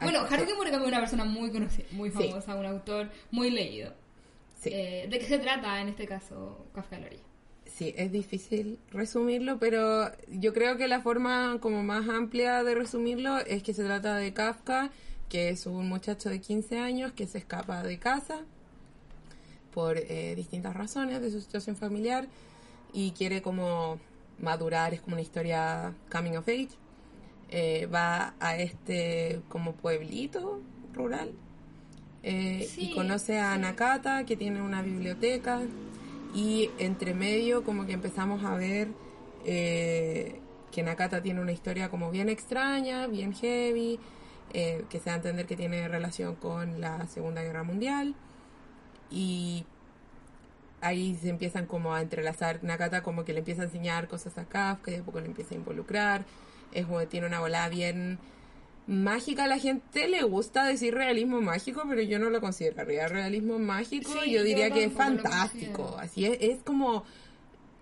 Bueno, 0.01 0.19
Haruki 0.29 0.53
Murakami 0.53 0.83
es 0.83 0.87
una 0.89 0.99
persona 0.99 1.25
muy 1.25 1.51
conocida, 1.51 1.85
muy 1.91 2.11
famosa, 2.11 2.55
un 2.55 2.65
autor 2.65 3.09
muy 3.31 3.49
leído. 3.49 3.93
Sí. 4.61 4.69
Eh, 4.71 5.07
¿De 5.09 5.17
qué 5.19 5.25
se 5.25 5.39
trata 5.39 5.81
en 5.81 5.89
este 5.89 6.05
caso 6.05 6.65
Kafka 6.75 6.97
en 6.97 7.01
la 7.01 7.07
orilla? 7.07 7.23
Sí, 7.79 7.93
es 7.95 8.11
difícil 8.11 8.77
resumirlo, 8.91 9.57
pero 9.57 10.11
yo 10.27 10.53
creo 10.53 10.75
que 10.75 10.89
la 10.89 10.99
forma 10.99 11.59
como 11.61 11.81
más 11.81 12.09
amplia 12.09 12.61
de 12.61 12.75
resumirlo 12.75 13.37
es 13.37 13.63
que 13.63 13.73
se 13.73 13.85
trata 13.85 14.17
de 14.17 14.33
Kafka, 14.33 14.89
que 15.29 15.47
es 15.47 15.65
un 15.65 15.87
muchacho 15.87 16.29
de 16.29 16.41
15 16.41 16.77
años 16.77 17.13
que 17.13 17.25
se 17.25 17.37
escapa 17.37 17.81
de 17.81 17.97
casa 17.97 18.41
por 19.73 19.97
eh, 19.97 20.33
distintas 20.35 20.75
razones 20.75 21.21
de 21.21 21.31
su 21.31 21.39
situación 21.39 21.77
familiar 21.77 22.27
y 22.91 23.11
quiere 23.11 23.41
como 23.41 23.97
madurar, 24.39 24.93
es 24.93 24.99
como 24.99 25.13
una 25.15 25.21
historia 25.21 25.93
coming 26.11 26.35
of 26.35 26.49
age. 26.49 26.71
Eh, 27.49 27.85
va 27.85 28.33
a 28.41 28.57
este 28.57 29.39
como 29.47 29.71
pueblito 29.71 30.59
rural 30.93 31.31
eh, 32.23 32.67
Sí, 32.69 32.91
y 32.91 32.93
conoce 32.93 33.39
a 33.39 33.55
sí. 33.55 33.61
Nakata 33.61 34.25
que 34.25 34.35
tiene 34.35 34.61
una 34.61 34.81
biblioteca 34.81 35.61
y 36.33 36.69
entre 36.77 37.13
medio 37.13 37.63
como 37.63 37.85
que 37.85 37.93
empezamos 37.93 38.43
a 38.43 38.55
ver 38.55 38.89
eh, 39.45 40.39
que 40.71 40.83
Nakata 40.83 41.21
tiene 41.21 41.41
una 41.41 41.51
historia 41.51 41.89
como 41.89 42.11
bien 42.11 42.29
extraña, 42.29 43.07
bien 43.07 43.33
heavy, 43.33 43.99
eh, 44.53 44.85
que 44.89 44.99
se 44.99 45.05
da 45.05 45.13
a 45.13 45.15
entender 45.17 45.45
que 45.45 45.55
tiene 45.55 45.87
relación 45.87 46.35
con 46.35 46.81
la 46.81 47.07
Segunda 47.07 47.41
Guerra 47.43 47.63
Mundial. 47.63 48.15
Y 49.09 49.65
ahí 50.81 51.17
se 51.21 51.29
empiezan 51.29 51.65
como 51.65 51.93
a 51.93 52.01
entrelazar. 52.01 52.63
Nakata 52.63 53.01
como 53.01 53.25
que 53.25 53.33
le 53.33 53.39
empieza 53.39 53.63
a 53.63 53.65
enseñar 53.65 54.07
cosas 54.07 54.37
a 54.37 54.45
Kafka 54.45 54.91
y 54.91 54.97
de 54.97 55.03
poco 55.03 55.19
le 55.19 55.27
empieza 55.27 55.55
a 55.55 55.57
involucrar. 55.57 56.25
Es 56.71 56.85
tiene 57.09 57.25
una 57.25 57.39
volada 57.39 57.69
bien 57.69 58.19
mágica 58.89 59.43
a 59.43 59.47
la 59.47 59.59
gente 59.59 60.07
le 60.07 60.23
gusta 60.23 60.65
decir 60.65 60.93
realismo 60.95 61.41
mágico 61.41 61.83
pero 61.87 62.01
yo 62.01 62.17
no 62.19 62.29
lo 62.31 62.41
consideraría 62.41 63.07
realismo 63.07 63.59
mágico 63.59 64.11
Sí, 64.11 64.31
yo 64.31 64.37
yo 64.39 64.43
diría 64.43 64.71
que 64.71 64.83
es 64.85 64.93
fantástico 64.93 65.95
así 65.99 66.25
es, 66.25 66.37
es 66.41 66.63
como 66.63 67.03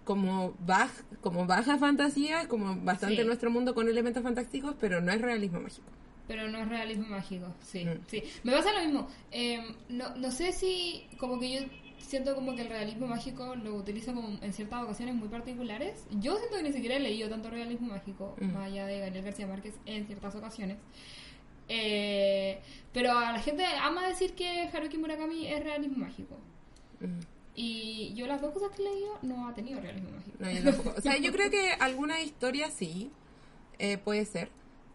como 0.04 0.54
baja, 0.66 1.04
como 1.22 1.46
baja 1.46 1.78
fantasía 1.78 2.42
es 2.42 2.48
como 2.48 2.76
bastante 2.78 3.22
Sí. 3.22 3.26
nuestro 3.26 3.50
mundo 3.52 3.74
con 3.74 3.88
elementos 3.88 4.22
fantásticos 4.24 4.76
pero 4.80 5.00
no 5.02 5.12
es 5.12 5.22
realismo 5.22 5.62
mágico 5.62 5.88
Pero 6.28 6.50
no 6.50 6.58
es 6.60 6.68
realismo 6.68 7.08
mágico, 7.08 7.48
sí, 7.62 7.86
Mm. 7.86 8.00
sí. 8.08 8.22
Me 8.44 8.52
pasa 8.52 8.74
lo 8.74 8.82
mismo. 8.84 9.08
Eh, 9.32 9.62
no, 9.88 10.14
no 10.18 10.30
sé 10.30 10.52
si, 10.52 11.08
como 11.18 11.40
que 11.40 11.54
yo 11.54 11.60
siento 12.00 12.36
como 12.36 12.56
que 12.56 12.62
el 12.62 12.70
realismo 12.70 13.08
mágico 13.08 13.56
lo 13.56 13.76
utilizo 13.76 14.14
como 14.14 14.38
en 14.42 14.54
ciertas 14.54 14.84
ocasiones 14.84 15.16
muy 15.16 15.28
particulares. 15.28 16.06
Yo 16.12 16.38
siento 16.38 16.58
que 16.58 16.64
ni 16.64 16.74
siquiera 16.74 16.96
he 16.96 17.00
leído 17.00 17.30
tanto 17.30 17.50
realismo 17.50 17.88
mágico, 17.88 18.36
Mm. 18.40 18.54
más 18.54 18.68
allá 18.68 18.86
de 18.86 19.00
Gabriel 19.00 19.26
García 19.26 19.48
Márquez, 19.48 19.76
en 19.86 20.06
ciertas 20.08 20.36
ocasiones. 20.36 20.78
Eh, 21.70 22.60
pero 22.94 23.12
a 23.18 23.32
la 23.34 23.40
gente 23.40 23.64
ama 23.82 24.08
decir 24.08 24.34
que 24.34 24.70
Haruki 24.74 24.98
Murakami 24.98 25.48
es 25.48 25.64
realismo 25.64 25.98
mágico. 25.98 26.38
Mm. 27.00 27.20
Y 27.56 28.14
yo 28.14 28.28
las 28.28 28.42
dos 28.42 28.54
cosas 28.54 28.70
que 28.76 28.84
he 28.84 28.86
leído 28.94 29.18
no 29.24 29.48
ha 29.48 29.54
tenido 29.56 29.82
realismo 29.82 30.12
mágico. 30.12 30.38
No, 30.40 30.52
yo 30.52 30.64
tampoco. 30.64 30.94
O 30.98 31.02
sea, 31.02 31.18
yo 31.18 31.32
creo 31.32 31.50
que 31.50 31.72
alguna 31.80 32.22
historia 32.22 32.70
sí, 32.70 33.12
eh, 33.80 33.98
puede 33.98 34.26
ser, 34.26 34.50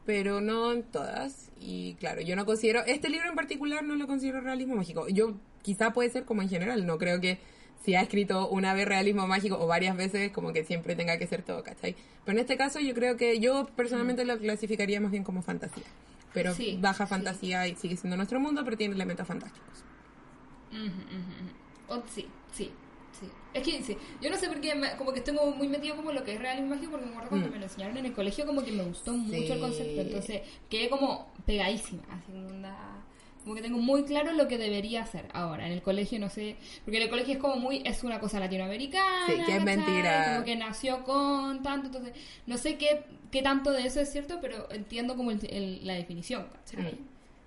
pero 0.06 0.40
no 0.40 0.72
en 0.72 0.84
todas. 0.84 1.50
Y 1.60 1.94
claro, 1.94 2.20
yo 2.22 2.36
no 2.36 2.46
considero, 2.46 2.84
este 2.86 3.08
libro 3.10 3.28
en 3.28 3.34
particular 3.34 3.82
no 3.84 3.96
lo 3.96 4.06
considero 4.06 4.40
realismo 4.40 4.76
mágico. 4.76 5.08
Yo 5.08 5.34
quizá 5.62 5.92
puede 5.92 6.10
ser 6.10 6.24
como 6.24 6.42
en 6.42 6.48
general, 6.48 6.86
no 6.86 6.98
creo 6.98 7.20
que 7.20 7.38
si 7.84 7.94
ha 7.96 8.02
escrito 8.02 8.48
una 8.48 8.74
vez 8.74 8.86
realismo 8.86 9.26
mágico 9.26 9.58
o 9.58 9.66
varias 9.66 9.96
veces, 9.96 10.30
como 10.30 10.52
que 10.52 10.64
siempre 10.64 10.94
tenga 10.94 11.18
que 11.18 11.26
ser 11.26 11.42
todo, 11.42 11.62
¿cachai? 11.64 11.96
Pero 12.24 12.36
en 12.38 12.40
este 12.42 12.56
caso 12.56 12.78
yo 12.78 12.94
creo 12.94 13.16
que 13.16 13.40
yo 13.40 13.66
personalmente 13.74 14.24
lo 14.24 14.38
clasificaría 14.38 15.00
más 15.00 15.10
bien 15.10 15.24
como 15.24 15.42
fantasía. 15.42 15.84
Pero 16.32 16.54
Sí, 16.54 16.78
baja 16.80 17.06
sí. 17.06 17.10
fantasía 17.10 17.66
y 17.66 17.74
sigue 17.76 17.96
siendo 17.96 18.16
nuestro 18.16 18.38
mundo, 18.40 18.62
pero 18.64 18.76
tiene 18.76 18.94
elementos 18.94 19.26
fantásticos. 19.26 19.84
Ujú, 20.70 20.80
ujú, 20.86 21.94
ujú. 21.96 22.00
O- 22.00 22.04
sí, 22.08 22.26
sí, 22.52 22.70
sí. 23.20 23.28
Es 23.52 23.62
que 23.62 23.82
sí, 23.82 23.98
yo 24.20 24.30
no 24.30 24.38
sé 24.38 24.48
por 24.48 24.60
qué, 24.60 24.72
como 24.96 25.12
que 25.12 25.18
estoy 25.18 25.36
muy 25.56 25.68
metido 25.68 25.96
como 25.96 26.12
lo 26.12 26.24
que 26.24 26.34
es 26.34 26.40
realismo 26.40 26.70
mágico, 26.70 26.92
porque 26.92 27.04
me 27.06 27.12
acuerdo 27.12 27.30
cuando 27.30 27.48
Mm. 27.48 27.52
me 27.52 27.58
lo 27.58 27.64
enseñaron 27.64 27.96
en 27.98 28.06
el 28.06 28.12
colegio, 28.14 28.46
como 28.46 28.64
que 28.64 28.72
me 28.72 28.84
gustó 28.84 29.12
mucho 29.12 29.52
el 29.52 29.58
Sí. 29.58 29.60
concepto, 29.60 30.00
entonces 30.00 30.40
quedé 30.70 30.88
como 30.88 31.32
pegadísima, 31.44 32.04
así 32.10 32.32
onda... 32.32 33.04
Como 33.42 33.54
que 33.56 33.62
tengo 33.62 33.78
muy 33.78 34.04
claro 34.04 34.32
lo 34.32 34.46
que 34.46 34.56
debería 34.56 35.02
hacer 35.02 35.28
ahora. 35.32 35.66
En 35.66 35.72
el 35.72 35.82
colegio 35.82 36.18
no 36.20 36.30
sé, 36.30 36.56
porque 36.84 36.98
en 36.98 37.02
el 37.04 37.10
colegio 37.10 37.34
es 37.34 37.40
como 37.40 37.56
muy, 37.56 37.82
es 37.84 38.04
una 38.04 38.20
cosa 38.20 38.38
latinoamericana. 38.38 39.26
Sí, 39.26 39.32
que 39.44 39.56
es 39.56 39.62
mentira. 39.64 40.32
Como 40.34 40.44
que 40.44 40.56
nació 40.56 41.02
con 41.04 41.62
tanto, 41.62 41.86
entonces 41.88 42.14
no 42.46 42.56
sé 42.56 42.76
qué, 42.76 43.04
qué 43.32 43.42
tanto 43.42 43.72
de 43.72 43.84
eso 43.86 44.00
es 44.00 44.10
cierto, 44.12 44.38
pero 44.40 44.70
entiendo 44.70 45.16
como 45.16 45.30
el- 45.32 45.44
el- 45.50 45.86
la 45.86 45.94
definición, 45.94 46.46
¿cachai? 46.52 46.98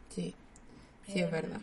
Sí, 0.09 0.33
sí, 1.05 1.13
Eh, 1.19 1.23
es 1.23 1.31
verdad. 1.31 1.61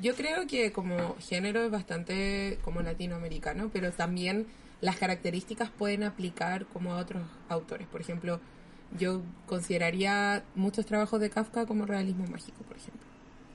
Yo 0.00 0.14
creo 0.16 0.46
que 0.46 0.72
como 0.72 1.16
género 1.20 1.64
es 1.64 1.70
bastante 1.70 2.58
como 2.64 2.80
latinoamericano, 2.82 3.70
pero 3.72 3.92
también 3.92 4.46
las 4.80 4.96
características 4.96 5.70
pueden 5.70 6.02
aplicar 6.02 6.66
como 6.66 6.92
a 6.94 6.98
otros 6.98 7.22
autores. 7.48 7.86
Por 7.86 8.00
ejemplo, 8.00 8.40
yo 8.98 9.22
consideraría 9.46 10.44
muchos 10.54 10.86
trabajos 10.86 11.20
de 11.20 11.30
Kafka 11.30 11.66
como 11.66 11.86
realismo 11.86 12.26
mágico, 12.26 12.62
por 12.64 12.76
ejemplo, 12.76 13.06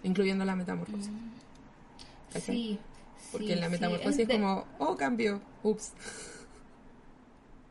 incluyendo 0.03 0.45
la 0.45 0.55
metamorfosis. 0.55 1.09
¿Cachai? 2.33 2.55
Sí. 2.55 2.79
Porque 3.31 3.47
sí, 3.47 3.53
en 3.53 3.59
la 3.59 3.65
sí, 3.65 3.71
metamorfosis 3.71 4.19
es 4.19 4.29
como, 4.29 4.65
oh, 4.79 4.95
cambio, 4.95 5.41
ups. 5.63 5.93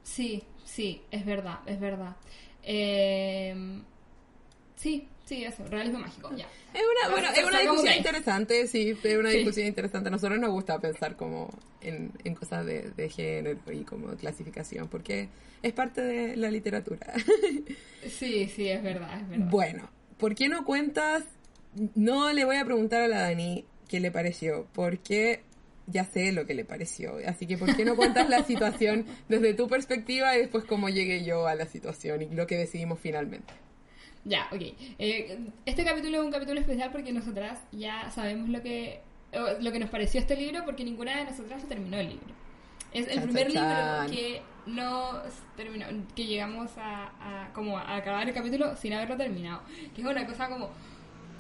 Sí, 0.03 0.45
sí, 0.65 1.03
es 1.11 1.25
verdad, 1.25 1.61
es 1.67 1.81
verdad. 1.81 2.17
Eh, 2.63 3.83
sí, 4.77 5.09
sí, 5.27 5.45
eso, 5.45 5.63
realismo 5.69 5.99
mágico, 5.99 6.31
ya. 6.35 6.47
Es 6.73 6.81
una, 6.83 7.13
bueno, 7.13 7.29
es 7.37 7.45
una 7.45 7.61
discusión 7.61 7.95
interesante, 7.95 8.67
sí, 8.67 8.97
es 9.03 9.17
una 9.19 9.31
Sí. 9.31 9.37
discusión 9.39 9.67
interesante. 9.67 10.09
A 10.09 10.13
nosotros 10.13 10.39
nos 10.39 10.51
gusta 10.51 10.79
pensar 10.79 11.17
como 11.17 11.51
en, 11.83 12.13
en 12.25 12.35
cosas 12.35 12.65
de, 12.65 12.91
de 12.97 13.09
género 13.11 13.59
y 13.73 13.85
como 13.85 14.09
clasificación, 14.17 14.89
porque 14.89 15.29
es 15.63 15.73
parte 15.75 16.01
de 16.01 16.37
la 16.37 16.51
literatura. 16.51 17.13
Sí, 18.09 18.49
sí, 18.55 18.69
es 18.69 18.83
verdad, 18.83 19.21
es 19.21 19.29
verdad. 19.29 19.47
bueno, 19.51 19.91
¿por 20.17 20.35
qué 20.35 20.49
no 20.49 20.65
cuentas? 20.65 21.25
No 21.97 22.33
le 22.33 22.45
voy 22.45 22.57
a 22.57 22.65
preguntar 22.65 23.03
a 23.03 23.09
la 23.09 23.21
Dani 23.23 23.65
qué 23.89 23.99
le 24.01 24.11
pareció, 24.13 24.67
porque 24.73 25.41
ya 25.89 26.05
sé 26.05 26.33
lo 26.33 26.47
que 26.47 26.55
le 26.55 26.65
pareció. 26.65 27.17
Así 27.27 27.47
que, 27.47 27.59
¿por 27.59 27.75
qué 27.77 27.85
no 27.85 27.97
cuentas 27.97 28.29
la 28.29 28.45
situación 28.47 29.07
desde 29.29 29.55
tu 29.55 29.69
perspectiva 29.69 30.37
y 30.37 30.41
después 30.41 30.65
cómo 30.65 30.89
llegué 30.89 31.25
yo 31.25 31.47
a 31.47 31.55
la 31.57 31.67
situación 31.67 32.23
y 32.23 32.27
lo 32.27 32.47
que 32.47 32.57
decidimos 32.57 33.01
finalmente? 33.01 33.53
Ya, 34.29 34.49
ok. 34.53 34.61
Eh, 34.99 35.39
este 35.65 35.85
capítulo 35.85 36.19
es 36.19 36.25
un 36.25 36.33
capítulo 36.33 36.59
especial 36.61 36.91
porque 36.91 37.13
nosotras 37.13 37.61
ya 37.73 38.11
sabemos 38.11 38.49
lo 38.49 38.61
que 38.63 39.01
lo 39.61 39.71
que 39.73 39.79
nos 39.79 39.91
pareció 39.91 40.19
este 40.21 40.35
libro 40.37 40.65
porque 40.65 40.83
ninguna 40.85 41.17
de 41.19 41.25
nosotras 41.31 41.61
se 41.63 41.69
terminó 41.69 41.97
el 41.99 42.09
libro. 42.11 42.35
Es 42.93 43.07
el 43.09 43.15
Chan, 43.15 43.23
primer 43.25 43.53
chan, 43.53 44.07
libro 44.07 44.17
que 44.17 44.43
no 44.67 45.11
terminó, 45.57 45.87
que 46.15 46.25
llegamos 46.27 46.71
a, 46.79 47.45
a- 47.45 47.53
como 47.53 47.79
a 47.79 47.97
acabar 47.97 48.27
el 48.27 48.35
capítulo 48.35 48.75
sin 48.77 48.95
haberlo 48.95 49.17
terminado. 49.17 49.63
Que 49.95 50.01
es 50.03 50.07
una 50.07 50.27
cosa 50.27 50.49
como 50.49 50.71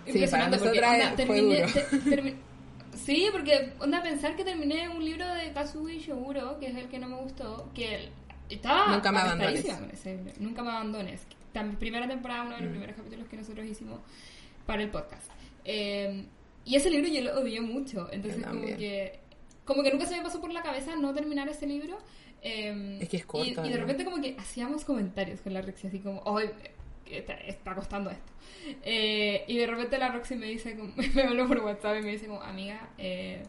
impresionante 0.06 0.58
porque 0.58 0.78
onda, 0.78 1.16
terminé, 1.16 1.62
te- 1.72 2.36
Sí, 2.96 3.28
porque 3.32 3.72
onda 3.78 4.02
pensar 4.02 4.36
que 4.36 4.44
terminé 4.44 4.88
un 4.88 5.04
libro 5.04 5.26
de 5.34 5.52
Kazuo 5.52 5.88
Ishiguro, 5.88 6.58
que 6.58 6.68
es 6.68 6.76
el 6.76 6.88
que 6.88 6.98
no 6.98 7.08
me 7.08 7.16
gustó, 7.16 7.68
que 7.74 8.10
estaba 8.48 8.94
Nunca 8.94 9.12
me 9.12 9.18
abandones. 9.20 9.64
con 9.66 9.90
ese. 9.90 10.18
Nunca 10.38 10.62
me 10.62 10.70
abandones. 10.70 11.26
Primera 11.78 12.06
temporada, 12.08 12.42
uno 12.42 12.50
de 12.56 12.60
Mm. 12.60 12.64
los 12.64 12.70
primeros 12.70 12.96
capítulos 12.96 13.28
que 13.28 13.36
nosotros 13.36 13.66
hicimos 13.66 14.00
para 14.66 14.82
el 14.82 14.90
podcast. 14.90 15.30
Eh, 15.64 16.24
y 16.64 16.76
ese 16.76 16.90
libro 16.90 17.08
yo 17.08 17.20
lo 17.22 17.40
odié 17.40 17.60
mucho, 17.60 18.08
entonces 18.12 18.44
como 18.44 18.66
que 18.66 19.20
como 19.64 19.82
que 19.82 19.90
nunca 19.92 20.06
se 20.06 20.16
me 20.16 20.22
pasó 20.22 20.40
por 20.40 20.52
la 20.52 20.62
cabeza 20.62 20.94
no 20.96 21.12
terminar 21.12 21.48
ese 21.48 21.66
libro. 21.66 21.98
eh, 22.42 22.98
Es 23.00 23.08
que 23.08 23.16
es 23.16 23.26
corto, 23.26 23.64
Y, 23.64 23.68
y 23.68 23.72
de 23.72 23.76
repente 23.78 24.04
como 24.04 24.20
que 24.22 24.36
hacíamos 24.38 24.84
comentarios 24.84 25.40
con 25.40 25.52
la 25.54 25.62
Rexy 25.62 25.88
así 25.88 25.98
como, 25.98 26.20
hoy 26.20 26.48
está, 27.10 27.34
está 27.34 27.74
costando 27.74 28.10
esto. 28.10 28.32
Eh, 28.84 29.44
y 29.48 29.56
de 29.56 29.66
repente 29.66 29.98
la 29.98 30.08
Roxy 30.12 30.36
me 30.36 30.46
dice, 30.46 30.76
como- 30.76 30.92
me 31.14 31.22
habló 31.22 31.48
por 31.48 31.58
WhatsApp 31.60 31.96
y 32.00 32.02
me 32.04 32.12
dice 32.12 32.26
como, 32.26 32.42
amiga, 32.42 32.90
eh, 32.98 33.42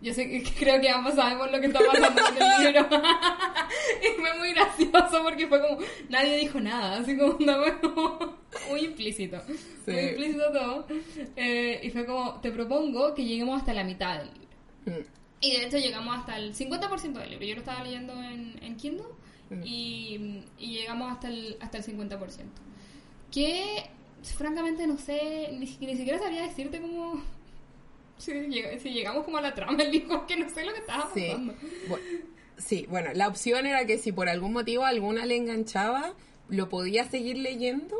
yo 0.00 0.14
sé 0.14 0.28
que 0.28 0.42
creo 0.58 0.80
que 0.80 0.88
ambos 0.88 1.14
sabemos 1.14 1.50
lo 1.50 1.60
que 1.60 1.66
está 1.66 1.80
pasando 1.80 2.22
con 2.22 2.36
el 2.36 2.64
libro. 2.64 2.88
y 4.02 4.20
fue 4.20 4.38
muy 4.38 4.52
gracioso 4.52 5.22
porque 5.22 5.46
fue 5.46 5.60
como, 5.60 5.78
nadie 6.08 6.36
dijo 6.38 6.60
nada, 6.60 6.98
así 6.98 7.16
como, 7.16 7.36
como 7.80 8.36
muy 8.68 8.80
implícito. 8.80 9.40
Sí. 9.84 9.92
Muy 9.92 10.00
implícito 10.00 10.52
todo. 10.52 10.86
Eh, 11.36 11.80
y 11.82 11.90
fue 11.90 12.06
como, 12.06 12.40
te 12.40 12.50
propongo 12.50 13.14
que 13.14 13.24
lleguemos 13.24 13.58
hasta 13.58 13.72
la 13.72 13.84
mitad 13.84 14.18
del 14.18 14.28
libro. 14.34 14.56
Mm. 14.86 15.06
Y 15.40 15.52
de 15.52 15.66
hecho 15.66 15.78
llegamos 15.78 16.16
hasta 16.16 16.38
el 16.38 16.54
50% 16.54 17.12
del 17.12 17.30
libro. 17.30 17.46
Yo 17.46 17.54
lo 17.54 17.60
estaba 17.60 17.84
leyendo 17.84 18.14
en, 18.22 18.58
en 18.62 18.76
Kindle 18.76 19.04
Mm. 19.50 19.62
y, 19.64 20.44
y 20.58 20.66
llegamos 20.78 21.12
hasta 21.12 21.28
el, 21.28 21.56
hasta 21.60 21.78
el 21.78 21.84
50%. 21.84 22.18
Que 23.30 23.84
francamente 24.22 24.86
no 24.86 24.98
sé, 24.98 25.50
ni, 25.52 25.66
ni 25.86 25.96
siquiera 25.96 26.18
sabría 26.18 26.42
decirte 26.42 26.80
cómo... 26.80 27.22
Si, 28.18 28.32
lleg- 28.32 28.78
si 28.80 28.90
llegamos 28.90 29.24
como 29.24 29.38
a 29.38 29.42
la 29.42 29.54
trama 29.54 29.74
del 29.78 29.90
libro, 29.92 30.26
que 30.26 30.36
no 30.36 30.48
sé 30.50 30.64
lo 30.64 30.72
que 30.72 30.80
estaba 30.80 31.10
Sí. 31.14 31.26
pasando. 31.28 31.54
Bu- 31.88 32.00
sí, 32.58 32.86
bueno, 32.88 33.10
la 33.14 33.28
opción 33.28 33.66
era 33.66 33.84
que 33.86 33.98
si 33.98 34.12
por 34.12 34.28
algún 34.28 34.52
motivo 34.52 34.84
alguna 34.84 35.26
le 35.26 35.36
enganchaba, 35.36 36.14
lo 36.48 36.68
podía 36.68 37.04
seguir 37.04 37.38
leyendo 37.38 37.96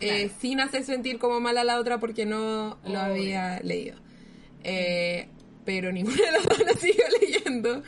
eh, 0.00 0.30
sin 0.40 0.60
hacer 0.60 0.84
sentir 0.84 1.18
como 1.18 1.38
mal 1.40 1.58
a 1.58 1.64
la 1.64 1.78
otra 1.78 1.98
porque 2.00 2.26
no 2.26 2.78
lo 2.84 2.98
había 2.98 3.60
leído. 3.60 3.96
Eh, 4.64 5.28
pero 5.64 5.92
ninguna 5.92 6.16
de 6.16 6.32
las 6.32 6.44
dos 6.44 6.58
la 6.60 6.72
siguió 6.80 7.04
leyendo. 7.20 7.82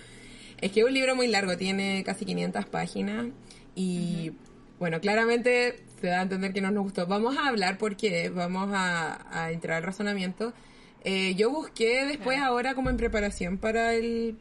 Es 0.61 0.71
que 0.73 0.81
es 0.81 0.87
un 0.87 0.95
libro 0.95 1.17
muy 1.17 1.27
largo, 1.27 1.57
tiene 1.57 2.03
casi 2.05 2.25
500 2.25 2.67
páginas 2.67 3.27
y 3.75 4.33
bueno, 4.79 5.01
claramente 5.01 5.81
se 6.01 6.07
da 6.09 6.21
a 6.21 6.23
entender 6.23 6.53
que 6.53 6.61
no 6.61 6.71
nos 6.71 6.85
gustó. 6.85 7.07
Vamos 7.07 7.37
a 7.37 7.49
hablar 7.49 7.79
porque 7.79 8.29
vamos 8.29 8.71
a, 8.73 9.27
a 9.45 9.51
entrar 9.51 9.79
al 9.79 9.83
razonamiento. 9.83 10.53
Eh, 11.05 11.35
yo 11.37 11.51
busqué 11.51 12.05
después 12.07 12.39
ahora 12.41 12.75
como 12.75 12.89
en 12.91 12.97
preparación 12.97 13.59
para 13.59 13.95
el, 13.95 14.37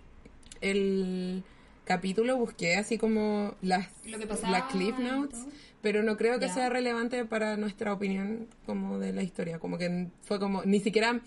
el 0.62 1.44
capítulo, 1.86 2.38
busqué 2.38 2.78
así 2.78 2.98
como 2.98 3.56
las, 3.62 3.88
Lo 4.06 4.18
que 4.18 4.28
pasaba 4.28 4.52
las 4.60 4.72
cliff 4.72 4.98
notes, 4.98 5.40
pero 5.82 6.04
no 6.04 6.16
creo 6.16 6.40
que 6.40 6.48
sea 6.50 6.70
relevante 6.70 7.26
para 7.26 7.58
nuestra 7.58 7.92
opinión 7.92 8.48
como 8.66 8.98
de 9.00 9.12
la 9.12 9.24
historia. 9.24 9.60
Como 9.60 9.78
que 9.78 10.08
fue 10.22 10.40
como, 10.40 10.64
ni 10.64 10.80
siquiera 10.80 11.20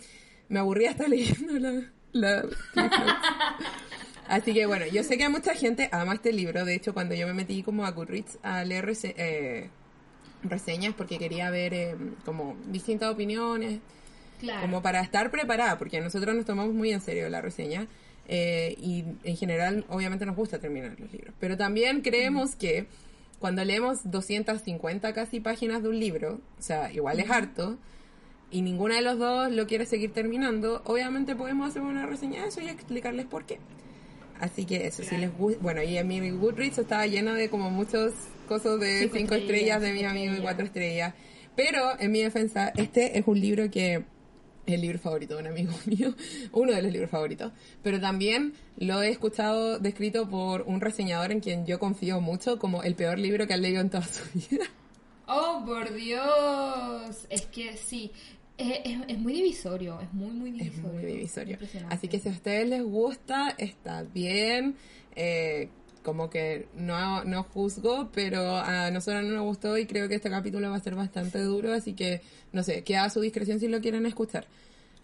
me 0.49 0.59
aburrí 0.59 0.87
hasta 0.87 1.07
leyendo 1.09 1.53
la, 1.59 1.83
la 2.13 2.41
cliff 2.43 2.91
notes. 2.99 3.15
Así 4.29 4.53
que 4.55 4.67
bueno, 4.67 4.87
yo 4.87 5.05
sé 5.05 5.19
que 5.19 5.25
a 5.25 5.29
mucha 5.29 5.55
gente 5.55 5.89
ama 5.93 6.15
este 6.15 6.33
libro. 6.33 6.65
De 6.65 6.75
hecho, 6.75 6.95
cuando 6.95 7.15
yo 7.15 7.27
me 7.27 7.35
metí 7.35 7.63
como 7.63 7.85
a 7.85 7.91
Goodreads 7.91 8.39
a 8.43 8.65
leer 8.65 8.87
rese- 8.87 9.15
eh, 9.19 9.69
reseñas 10.43 10.95
porque 10.95 11.19
quería 11.19 11.51
ver 11.51 11.75
eh, 11.75 11.95
como 12.25 12.57
distintas 12.67 13.13
opiniones, 13.13 13.79
Claro. 14.41 14.61
como 14.63 14.83
para 14.83 15.01
estar 15.01 15.31
preparada, 15.31 15.79
porque 15.79 16.01
nosotros 16.01 16.35
nos 16.35 16.45
tomamos 16.45 16.75
muy 16.75 16.93
en 16.93 17.01
serio 17.01 17.29
la 17.29 17.41
reseña 17.41 17.87
eh, 18.29 18.75
y 18.81 19.05
en 19.25 19.37
general 19.37 19.85
obviamente 19.89 20.27
nos 20.27 20.37
gusta 20.37 20.59
terminar 20.59 20.97
los 20.99 21.13
libros. 21.13 21.35
Pero 21.41 21.57
también 21.57 22.01
creemos 22.03 22.57
que 22.57 22.87
cuando 23.39 23.65
leemos 23.65 24.11
250 24.11 25.13
casi 25.13 25.41
páginas 25.41 25.83
de 25.83 25.89
un 25.91 25.99
libro, 26.01 26.41
o 26.59 26.63
sea, 26.63 26.93
igual 26.93 27.21
es 27.21 27.31
harto, 27.31 27.79
y 28.51 28.63
ninguna 28.63 28.97
de 28.97 29.03
los 29.03 29.19
dos 29.19 29.51
lo 29.53 29.67
quiere 29.67 29.87
seguir 29.87 30.13
terminando, 30.13 30.81
obviamente 30.87 31.35
podemos 31.37 31.69
hacer 31.69 31.83
una 31.83 32.07
reseña 32.07 32.43
de 32.43 32.49
eso 32.49 32.61
y 32.61 32.69
explicarles 32.69 33.27
por 33.27 33.45
qué. 33.45 33.59
Así 34.41 34.65
que 34.67 34.87
eso, 34.87 35.03
si 35.03 35.09
Claro. 35.11 35.25
les 35.27 35.37
gusta, 35.39 35.59
bueno, 35.63 35.83
y 35.83 35.97
en 35.97 36.07
mi 36.09 36.31
Goodreads 36.31 36.79
estaba 36.79 37.07
lleno 37.07 37.35
de 37.35 37.49
como 37.49 37.71
muchos 37.71 38.13
cosas 38.49 38.79
de 38.81 39.01
Cinco 39.01 39.17
cinco, 39.17 39.35
estrellas, 39.35 39.77
estrellas, 39.77 39.83
de 39.83 39.93
mi 39.93 40.05
amigo 40.05 40.35
y 40.37 40.41
cuatro 40.43 40.65
estrellas. 40.67 41.15
Pero 41.57 41.99
en 41.99 42.13
mi 42.13 42.23
defensa, 42.23 42.71
este 42.77 43.19
es 43.19 43.27
un 43.27 43.41
libro 43.41 43.71
que 43.71 44.05
el 44.67 44.81
libro 44.81 44.99
favorito 44.99 45.35
de 45.37 45.41
un 45.43 45.47
amigo 45.49 45.73
mío, 45.87 46.15
uno 46.53 46.73
de 46.73 46.83
los 46.83 46.93
libros 46.93 47.11
favoritos. 47.11 47.53
Pero 47.83 48.01
también 48.01 48.55
lo 48.79 49.01
he 49.03 49.11
escuchado 49.11 49.79
descrito 49.79 50.29
por 50.29 50.63
un 50.63 50.81
reseñador 50.81 51.33
en 51.33 51.41
quien 51.41 51.67
yo 51.67 51.79
confío 51.79 52.21
mucho 52.21 52.59
como 52.59 52.83
el 52.83 52.95
peor 52.95 53.19
libro 53.19 53.47
que 53.47 53.55
ha 53.55 53.57
leído 53.57 53.81
en 53.81 53.91
toda 53.91 54.05
su 54.05 54.23
vida. 54.51 54.65
Oh, 55.29 55.63
por 55.67 55.93
Dios. 55.93 57.27
Es 57.31 57.47
que 57.47 57.77
sí. 57.77 58.11
Es, 58.59 58.81
es- 58.85 58.99
es 59.09 59.19
muy 59.19 59.33
divisorio. 59.35 60.01
Es 60.01 60.13
muy, 60.13 60.31
muy 60.31 60.51
Es 60.51 60.57
divisorio. 60.65 60.93
muy 60.93 61.05
divisorio. 61.05 61.59
Así 61.91 62.09
que 62.09 62.19
si 62.19 62.29
a 62.29 62.33
ustedes 62.33 62.69
les 62.69 62.83
gusta, 62.83 63.55
está 63.59 64.03
bien. 64.03 64.77
Eh, 65.15 65.69
como 66.07 66.31
que 66.31 66.69
no, 66.77 67.25
no 67.25 67.43
juzgo, 67.43 68.11
pero 68.15 68.57
a 68.59 68.93
nosotros 68.93 69.25
no 69.25 69.31
nos 69.33 69.43
gustó 69.43 69.77
y 69.77 69.87
creo 69.87 70.09
que 70.09 70.15
este 70.15 70.31
capítulo 70.31 70.71
va 70.71 70.77
a 70.77 70.81
ser 70.81 70.95
bastante 70.95 71.41
duro, 71.41 71.73
así 71.73 71.95
que 71.95 72.21
no 72.53 72.63
sé, 72.63 72.85
queda 72.85 73.03
a 73.05 73.11
su 73.11 73.21
discreción 73.21 73.59
si 73.59 73.67
lo 73.67 73.81
quieren 73.81 74.07
escuchar. 74.07 74.47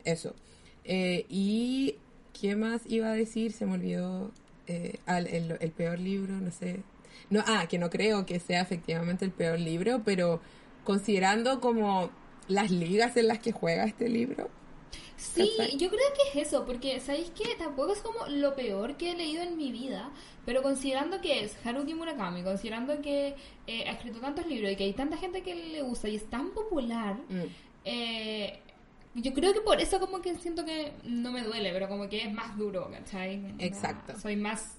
Eso. 0.04 0.36
Eh, 0.84 1.26
y 1.28 1.96
¿qué 2.40 2.54
más 2.54 2.82
iba 2.86 3.08
a 3.08 3.14
decir? 3.14 3.50
Se 3.52 3.66
me 3.66 3.72
olvidó 3.74 4.30
eh, 4.68 5.00
al- 5.06 5.26
el, 5.26 5.56
el 5.58 5.70
peor 5.72 5.98
libro, 5.98 6.34
no 6.36 6.52
sé. 6.52 6.84
No, 7.30 7.42
ah, 7.48 7.66
que 7.68 7.78
no 7.80 7.90
creo 7.90 8.24
que 8.24 8.38
sea 8.38 8.60
efectivamente 8.60 9.24
el 9.24 9.32
peor 9.32 9.58
libro, 9.58 10.02
pero 10.04 10.40
considerando 10.84 11.60
como 11.60 12.10
las 12.46 12.70
ligas 12.70 13.16
en 13.16 13.26
las 13.26 13.40
que 13.40 13.50
juega 13.50 13.84
este 13.84 14.08
libro, 14.08 14.48
Sí, 15.16 15.52
¿Cachai? 15.56 15.76
yo 15.78 15.88
creo 15.88 16.00
que 16.16 16.40
es 16.40 16.48
eso, 16.48 16.64
porque 16.66 16.98
¿sabéis 17.00 17.30
qué? 17.30 17.54
Tampoco 17.56 17.92
es 17.92 18.00
como 18.00 18.26
lo 18.28 18.54
peor 18.56 18.96
que 18.96 19.12
he 19.12 19.16
leído 19.16 19.42
en 19.42 19.56
mi 19.56 19.70
vida, 19.70 20.10
pero 20.44 20.62
considerando 20.62 21.20
que 21.20 21.44
es 21.44 21.56
Haruki 21.64 21.94
Murakami, 21.94 22.42
considerando 22.42 23.00
que 23.00 23.36
eh, 23.66 23.84
ha 23.88 23.92
escrito 23.92 24.20
tantos 24.20 24.46
libros 24.46 24.72
y 24.72 24.76
que 24.76 24.84
hay 24.84 24.92
tanta 24.94 25.16
gente 25.16 25.42
que 25.42 25.54
le 25.54 25.82
gusta 25.82 26.08
y 26.08 26.16
es 26.16 26.28
tan 26.28 26.50
popular, 26.50 27.16
mm, 27.28 27.44
Eh, 27.84 28.60
yo 29.14 29.34
creo 29.34 29.52
que 29.52 29.60
por 29.60 29.80
eso 29.80 29.98
como 30.00 30.22
que 30.22 30.36
siento 30.36 30.64
que 30.64 30.92
no 31.04 31.32
me 31.32 31.42
duele, 31.42 31.72
pero 31.72 31.88
como 31.88 32.08
que 32.08 32.22
es 32.22 32.32
más 32.32 32.56
duro, 32.56 32.90
¿cachai? 32.90 33.54
Exacto. 33.58 34.18
Soy 34.18 34.36
más 34.36 34.78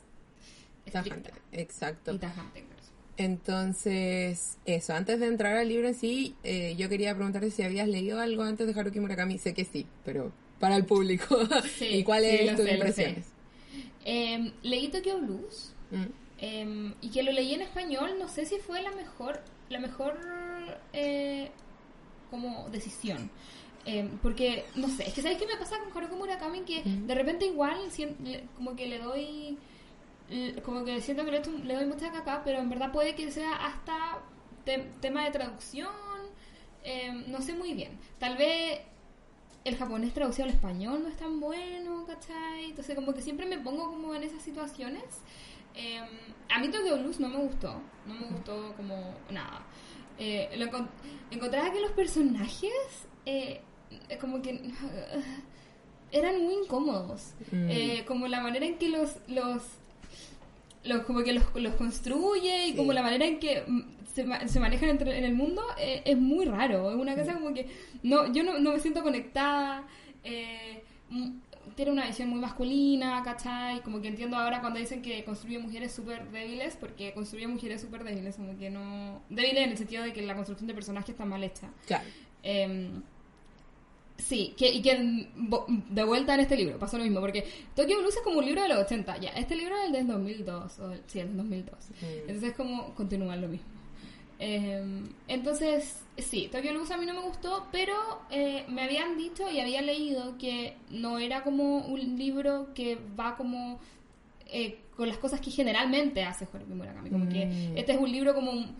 tajante. 0.91 1.31
Exacto. 1.51 2.13
Y 2.13 2.17
tajante, 2.19 2.65
entonces, 3.17 4.57
eso, 4.65 4.93
antes 4.93 5.19
de 5.19 5.27
entrar 5.27 5.55
al 5.57 5.67
libro 5.69 5.87
en 5.87 5.95
sí, 5.95 6.35
eh, 6.43 6.75
yo 6.77 6.89
quería 6.89 7.13
preguntarte 7.15 7.51
si 7.51 7.63
habías 7.63 7.87
leído 7.87 8.19
algo 8.19 8.43
antes 8.43 8.67
de 8.67 8.79
Haruki 8.79 8.99
Murakami. 8.99 9.37
Sé 9.37 9.53
que 9.53 9.65
sí, 9.65 9.85
pero 10.05 10.31
para 10.59 10.75
el 10.75 10.85
público. 10.85 11.37
Sí, 11.77 11.85
¿Y 11.87 12.03
cuáles 12.03 12.49
sí, 12.49 12.55
tus 12.55 12.65
sé, 12.65 12.73
impresiones? 12.73 13.25
Eh, 14.05 14.51
leí 14.63 14.87
Tokyo 14.89 15.19
Blues 15.19 15.69
Mm. 15.91 16.05
eh, 16.39 16.93
y 17.01 17.09
que 17.09 17.21
lo 17.23 17.31
leí 17.31 17.53
en 17.53 17.61
español. 17.61 18.15
No 18.17 18.27
sé 18.27 18.45
si 18.45 18.57
fue 18.57 18.81
la 18.81 18.91
mejor, 18.91 19.41
la 19.69 19.79
mejor 19.79 20.17
eh, 20.93 21.51
como 22.31 22.67
decisión. 22.69 23.29
Eh, 23.85 24.09
porque, 24.21 24.63
no 24.75 24.87
sé, 24.89 25.07
es 25.07 25.13
que 25.13 25.21
¿sabes 25.21 25.37
qué 25.37 25.45
me 25.45 25.57
pasa 25.57 25.75
con 25.79 25.95
Haruki 25.95 26.15
Murakami? 26.17 26.61
Que 26.61 26.81
Mm. 26.83 27.05
de 27.07 27.15
repente 27.15 27.45
igual 27.45 27.77
como 28.55 28.75
que 28.75 28.87
le 28.87 28.97
doy 28.99 29.57
como 30.63 30.83
que 30.85 31.01
siento 31.01 31.25
que 31.25 31.31
le, 31.31 31.41
le 31.63 31.75
doy 31.75 31.85
mucha 31.85 32.11
caca, 32.11 32.41
pero 32.43 32.59
en 32.59 32.69
verdad 32.69 32.91
puede 32.91 33.15
que 33.15 33.31
sea 33.31 33.55
hasta 33.55 34.19
te- 34.65 34.89
tema 35.01 35.25
de 35.25 35.31
traducción, 35.31 35.89
eh, 36.83 37.11
no 37.27 37.41
sé 37.41 37.53
muy 37.53 37.73
bien. 37.73 37.97
Tal 38.19 38.37
vez 38.37 38.81
el 39.63 39.77
japonés 39.77 40.13
traducido 40.13 40.45
al 40.45 40.53
español 40.53 41.01
no 41.03 41.09
es 41.09 41.17
tan 41.17 41.39
bueno, 41.39 42.05
¿cachai? 42.05 42.65
Entonces 42.65 42.95
como 42.95 43.13
que 43.13 43.21
siempre 43.21 43.45
me 43.45 43.57
pongo 43.59 43.85
como 43.89 44.13
en 44.15 44.23
esas 44.23 44.41
situaciones. 44.41 45.03
Eh, 45.75 45.99
a 46.49 46.59
mí 46.59 46.67
Tokyo 46.69 46.97
Blues 46.97 47.19
no 47.19 47.29
me 47.29 47.37
gustó, 47.37 47.81
no 48.05 48.13
me 48.13 48.27
gustó 48.27 48.73
como 48.75 49.15
nada. 49.31 49.61
Eh, 50.19 50.49
lo 50.57 50.65
encontraba 51.31 51.71
que 51.71 51.79
los 51.81 51.91
personajes 51.91 52.71
eh, 53.25 53.61
como 54.19 54.41
que 54.41 54.71
eran 56.11 56.41
muy 56.43 56.53
incómodos. 56.55 57.33
Mm. 57.51 57.69
Eh, 57.69 58.05
como 58.07 58.27
la 58.27 58.41
manera 58.41 58.65
en 58.65 58.77
que 58.77 58.89
los, 58.89 59.15
los, 59.27 59.63
los 60.83 61.03
como 61.03 61.23
que 61.23 61.33
los, 61.33 61.43
los 61.55 61.75
construye 61.75 62.67
y 62.67 62.71
Sí. 62.71 62.77
como 62.77 62.93
la 62.93 63.01
manera 63.01 63.25
en 63.25 63.39
que 63.39 63.63
mm, 63.67 63.81
se, 64.13 64.25
se 64.47 64.59
manejan 64.59 64.89
entre- 64.89 65.17
en 65.17 65.23
el 65.23 65.33
mundo 65.33 65.61
eh, 65.79 66.01
es 66.05 66.17
muy 66.17 66.45
raro. 66.45 66.91
Es 66.91 66.97
una 66.97 67.15
cosa 67.15 67.33
como 67.33 67.53
que 67.53 67.67
no, 68.03 68.31
yo 68.33 68.43
no, 68.43 68.59
no 68.59 68.71
me 68.73 68.79
siento 68.79 69.01
conectada. 69.03 69.83
eh, 70.23 70.83
mm, 71.09 71.29
tiene 71.75 71.91
una 71.91 72.05
visión 72.05 72.29
muy 72.29 72.39
masculina, 72.39 73.23
¿cachai? 73.23 73.81
Como 73.81 73.99
que 73.99 74.07
entiendo 74.09 74.37
ahora 74.37 74.59
cuando 74.61 74.79
dicen 74.79 75.01
que 75.01 75.23
construye 75.23 75.57
mujeres 75.57 75.91
súper 75.91 76.29
débiles, 76.29 76.75
porque 76.75 77.13
construye 77.13 77.47
mujeres 77.47 77.81
súper 77.81 78.03
débiles, 78.03 78.35
como 78.35 78.55
que 78.59 78.69
no... 78.69 79.21
Débiles 79.29 79.63
en 79.63 79.69
el 79.71 79.77
sentido 79.77 80.03
de 80.03 80.13
que 80.13 80.21
la 80.21 80.35
construcción 80.35 80.67
de 80.67 80.75
personajes 80.75 81.09
está 81.09 81.25
mal 81.25 81.43
hecha. 81.43 81.69
Claro. 81.87 82.03
Em, 82.43 83.01
sí, 84.23 84.53
que, 84.57 84.71
y 84.71 84.81
que 84.81 85.27
de 85.89 86.03
vuelta 86.03 86.33
en 86.33 86.39
este 86.39 86.55
libro 86.55 86.79
pasó 86.79 86.97
lo 86.97 87.03
mismo, 87.03 87.19
porque 87.19 87.45
Tokyo 87.75 87.99
Blues 87.99 88.15
es 88.15 88.21
como 88.21 88.39
un 88.39 88.45
libro 88.45 88.61
de 88.61 88.69
los 88.69 88.77
80, 88.79 89.17
ya, 89.17 89.29
este 89.31 89.55
libro 89.55 89.75
es 89.77 89.85
el 89.87 89.91
del 89.91 90.07
2002, 90.07 90.79
o 90.79 90.91
el- 90.91 91.01
sí, 91.07 91.19
el 91.19 91.27
del 91.29 91.37
2002, 91.37 91.77
Mm. 91.89 92.05
entonces 92.29 92.53
como 92.55 92.93
continúan 92.95 93.41
lo 93.41 93.47
mismo. 93.49 93.67
Em, 94.39 95.07
entonces, 95.27 96.01
sí, 96.17 96.49
Tokyo 96.51 96.71
Blues 96.73 96.91
a 96.91 96.97
mí 96.97 97.05
no 97.05 97.13
me 97.13 97.21
gustó, 97.21 97.67
pero 97.71 97.93
eh, 98.29 98.65
me 98.67 98.81
habían 98.83 99.17
dicho 99.17 99.49
y 99.49 99.59
había 99.59 99.81
leído 99.81 100.37
que 100.37 100.75
no 100.89 101.17
era 101.19 101.43
como 101.43 101.77
un 101.85 102.17
libro 102.17 102.73
que 102.73 102.97
va 103.19 103.35
como 103.35 103.79
eh, 104.47 104.79
con 104.97 105.07
las 105.07 105.17
cosas 105.17 105.39
que 105.41 105.49
generalmente 105.49 106.21
hace 106.23 106.47
Haruki 106.53 106.73
Murakami, 106.73 107.09
como 107.09 107.27
que 107.29 107.45
Mm. 107.45 107.77
este 107.77 107.93
es 107.93 107.97
un 107.99 108.11
libro 108.11 108.35
como 108.35 108.51
un, 108.51 108.75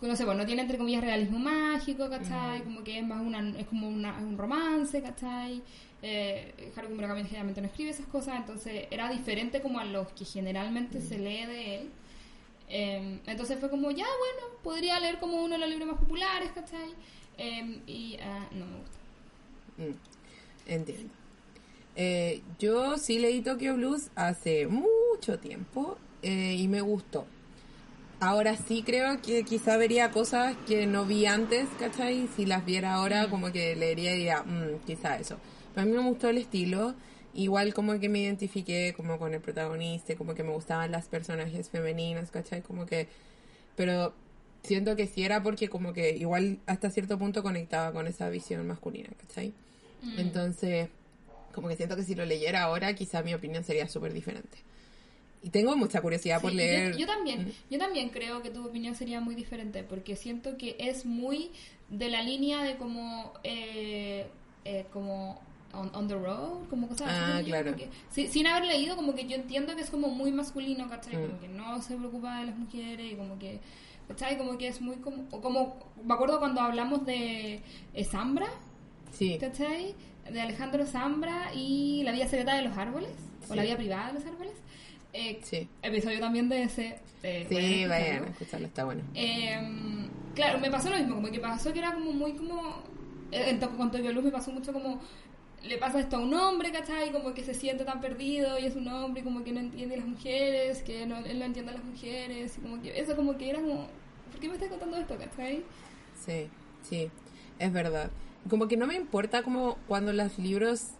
no 0.00 0.14
sé, 0.16 0.24
bueno, 0.24 0.40
no 0.42 0.46
tiene 0.46 0.62
entre 0.62 0.78
comillas 0.78 1.02
realismo 1.02 1.38
mágico, 1.38 2.06
Mm. 2.06 2.10
¿cachai? 2.10 2.62
Como 2.62 2.84
que 2.84 2.98
es 2.98 3.06
más 3.06 3.20
una, 3.20 3.48
es 3.58 3.66
como 3.66 3.88
una- 3.88 4.16
un 4.18 4.38
romance, 4.38 5.02
¿cachai? 5.02 5.62
Eh, 6.02 6.72
Haruki 6.76 6.94
Murakami 6.94 7.24
generalmente 7.24 7.60
no 7.60 7.66
escribe 7.66 7.90
esas 7.90 8.06
cosas, 8.06 8.36
entonces 8.36 8.86
era 8.90 9.10
diferente 9.10 9.60
como 9.60 9.80
a 9.80 9.84
los 9.84 10.06
que 10.12 10.24
generalmente 10.24 11.00
se 11.00 11.18
lee 11.18 11.46
de 11.46 11.74
él. 11.76 11.88
Eh, 12.68 13.18
entonces 13.26 13.58
fue 13.58 13.70
como, 13.70 13.90
ya, 13.90 14.04
bueno, 14.06 14.54
podría 14.62 15.00
leer 15.00 15.18
como 15.18 15.42
uno 15.42 15.54
de 15.54 15.58
los 15.58 15.68
libros 15.70 15.88
más 15.88 15.98
populares, 15.98 16.50
¿cachai? 16.54 16.90
Eh, 17.38 17.80
y 17.86 18.16
ah, 18.22 18.46
no 18.52 18.66
me 18.66 18.78
gusta. 18.78 18.98
Mm, 19.78 20.70
Entiendo. 20.72 21.12
Eh, 21.96 22.42
yo 22.60 22.96
sí 22.98 23.18
leí 23.18 23.40
Tokyo 23.40 23.74
Blues 23.74 24.10
hace 24.14 24.66
mucho 24.68 25.38
tiempo 25.40 25.98
eh, 26.22 26.54
y 26.56 26.68
me 26.68 26.80
gustó. 26.80 27.26
Ahora 28.20 28.56
sí 28.56 28.82
creo 28.84 29.22
que 29.22 29.44
quizá 29.44 29.76
vería 29.76 30.10
cosas 30.10 30.56
que 30.66 30.86
no 30.86 31.04
vi 31.06 31.26
antes, 31.26 31.68
¿cachai? 31.78 32.28
Si 32.34 32.46
las 32.46 32.64
viera 32.64 32.94
ahora, 32.94 33.30
como 33.30 33.52
que 33.52 33.76
leería 33.76 34.12
y 34.12 34.16
diría, 34.18 34.42
"Mm, 34.42 34.80
quizá 34.84 35.16
eso. 35.18 35.38
Pero 35.72 35.82
a 35.82 35.84
mí 35.86 35.92
me 35.96 36.02
gustó 36.08 36.28
el 36.28 36.38
estilo. 36.38 36.94
Igual 37.34 37.72
como 37.74 38.00
que 38.00 38.08
me 38.08 38.18
identifiqué 38.18 38.92
como 38.96 39.18
con 39.18 39.34
el 39.34 39.40
protagonista, 39.40 40.16
como 40.16 40.34
que 40.34 40.42
me 40.42 40.50
gustaban 40.52 40.90
las 40.90 41.06
personajes 41.06 41.70
femeninas, 41.70 42.30
¿cachai? 42.32 42.62
Como 42.62 42.86
que... 42.86 43.06
Pero 43.76 44.12
siento 44.64 44.96
que 44.96 45.06
sí 45.06 45.22
era 45.22 45.40
porque 45.44 45.68
como 45.68 45.92
que 45.92 46.16
igual 46.16 46.58
hasta 46.66 46.90
cierto 46.90 47.18
punto 47.18 47.44
conectaba 47.44 47.92
con 47.92 48.08
esa 48.08 48.28
visión 48.30 48.66
masculina, 48.66 49.10
¿cachai? 49.20 49.52
Entonces, 50.16 50.88
como 51.54 51.68
que 51.68 51.76
siento 51.76 51.94
que 51.94 52.02
si 52.02 52.16
lo 52.16 52.24
leyera 52.24 52.62
ahora, 52.62 52.94
quizá 52.94 53.22
mi 53.22 53.34
opinión 53.34 53.62
sería 53.62 53.86
súper 53.88 54.12
diferente. 54.12 54.58
Y 55.42 55.50
tengo 55.50 55.76
mucha 55.76 56.00
curiosidad 56.00 56.40
por 56.40 56.52
leer. 56.52 56.92
Yo, 56.92 57.00
yo 57.00 57.06
también, 57.06 57.52
yo 57.70 57.78
también 57.78 58.08
creo 58.10 58.42
que 58.42 58.50
tu 58.50 58.66
opinión 58.66 58.94
sería 58.94 59.20
muy 59.20 59.34
diferente, 59.34 59.84
porque 59.84 60.16
siento 60.16 60.56
que 60.56 60.76
es 60.78 61.06
muy 61.06 61.50
de 61.88 62.08
la 62.08 62.22
línea 62.22 62.62
de 62.62 62.76
como, 62.76 63.32
eh, 63.44 64.26
eh, 64.64 64.86
como 64.92 65.40
on, 65.72 65.94
on 65.94 66.08
the 66.08 66.14
road, 66.14 66.66
como 66.68 66.88
cosas 66.88 67.08
Ah, 67.10 67.36
así. 67.36 67.44
claro. 67.46 67.72
como 67.72 67.76
que- 67.84 67.90
si- 68.10 68.26
sin 68.28 68.46
haber 68.46 68.64
leído, 68.64 68.96
como 68.96 69.14
que 69.14 69.26
yo 69.26 69.36
entiendo 69.36 69.76
que 69.76 69.82
es 69.82 69.90
como 69.90 70.08
muy 70.08 70.32
masculino, 70.32 70.88
¿cachai? 70.88 71.16
Mm. 71.16 71.26
Como 71.28 71.40
que 71.40 71.48
no 71.48 71.82
se 71.82 71.96
preocupa 71.96 72.40
de 72.40 72.46
las 72.46 72.56
mujeres 72.58 73.12
y 73.12 73.14
como 73.14 73.38
que, 73.38 73.60
¿cachai? 74.08 74.38
Como 74.38 74.58
que 74.58 74.68
es 74.68 74.80
muy 74.80 74.96
como, 74.96 75.28
como 75.28 75.78
me 76.04 76.14
acuerdo 76.14 76.38
cuando 76.40 76.60
hablamos 76.62 77.06
de 77.06 77.60
eh, 77.94 78.04
Zambra, 78.04 78.48
Sí, 79.12 79.38
¿cachai? 79.40 79.94
De 80.30 80.40
Alejandro 80.40 80.84
Zambra 80.84 81.52
y 81.54 82.02
La 82.02 82.12
vida 82.12 82.26
secreta 82.28 82.56
de 82.56 82.62
los 82.62 82.76
árboles, 82.76 83.12
o. 83.48 83.54
La 83.54 83.62
vida 83.62 83.76
privada 83.76 84.08
de 84.08 84.14
los 84.14 84.26
árboles. 84.26 84.52
Eh, 85.12 85.40
sí. 85.42 85.68
episodio 85.82 86.20
también 86.20 86.48
de 86.48 86.62
ese. 86.62 86.98
eh, 87.22 87.46
Sí, 87.48 87.86
vayan 87.86 88.24
a 88.24 88.28
escucharlo. 88.28 88.66
está 88.66 88.84
bueno. 88.84 89.02
Eh, 89.14 89.58
claro, 90.34 90.58
me 90.60 90.70
pasó 90.70 90.90
lo 90.90 90.96
mismo, 90.98 91.16
como 91.16 91.30
que 91.30 91.40
pasó 91.40 91.72
que 91.72 91.78
era 91.80 91.94
como 91.94 92.12
muy 92.12 92.32
como... 92.32 92.82
eh, 93.32 93.46
En, 93.50 93.60
to- 93.60 93.70
con 93.76 93.90
Tokyo 93.90 94.12
Luz 94.12 94.24
me 94.24 94.30
pasó 94.30 94.50
mucho 94.52 94.72
como... 94.72 95.00
Le 95.64 95.76
pasa 95.76 95.98
esto 95.98 96.16
a 96.16 96.20
un 96.20 96.32
hombre, 96.34 96.70
¿cachai? 96.70 97.10
Como 97.10 97.34
que 97.34 97.42
se 97.42 97.52
siente 97.52 97.84
tan 97.84 98.00
perdido 98.00 98.58
y 98.60 98.66
es 98.66 98.76
un 98.76 98.86
hombre 98.86 99.22
y 99.22 99.24
como 99.24 99.42
que 99.42 99.50
no 99.52 99.58
entiende 99.58 99.96
a 99.96 99.98
las 99.98 100.06
mujeres, 100.06 100.82
que 100.82 101.04
no, 101.04 101.16
él 101.18 101.38
no 101.40 101.44
entiende 101.46 101.72
a 101.72 101.74
las 101.74 101.84
mujeres 101.84 102.56
y 102.58 102.60
como 102.60 102.80
que 102.80 102.98
eso 103.00 103.16
como 103.16 103.36
que 103.36 103.50
era 103.50 103.60
como... 103.60 103.88
¿Por 104.30 104.40
qué 104.40 104.46
me 104.48 104.54
estás 104.54 104.68
contando 104.68 104.96
esto, 104.98 105.16
cachai? 105.18 105.64
Sí, 106.24 106.46
sí, 106.88 107.10
es 107.58 107.72
verdad. 107.72 108.10
Como 108.48 108.68
que 108.68 108.76
no 108.76 108.86
me 108.86 108.94
importa 108.94 109.42
como 109.42 109.78
cuando 109.88 110.12
los 110.12 110.38
libros 110.38 110.90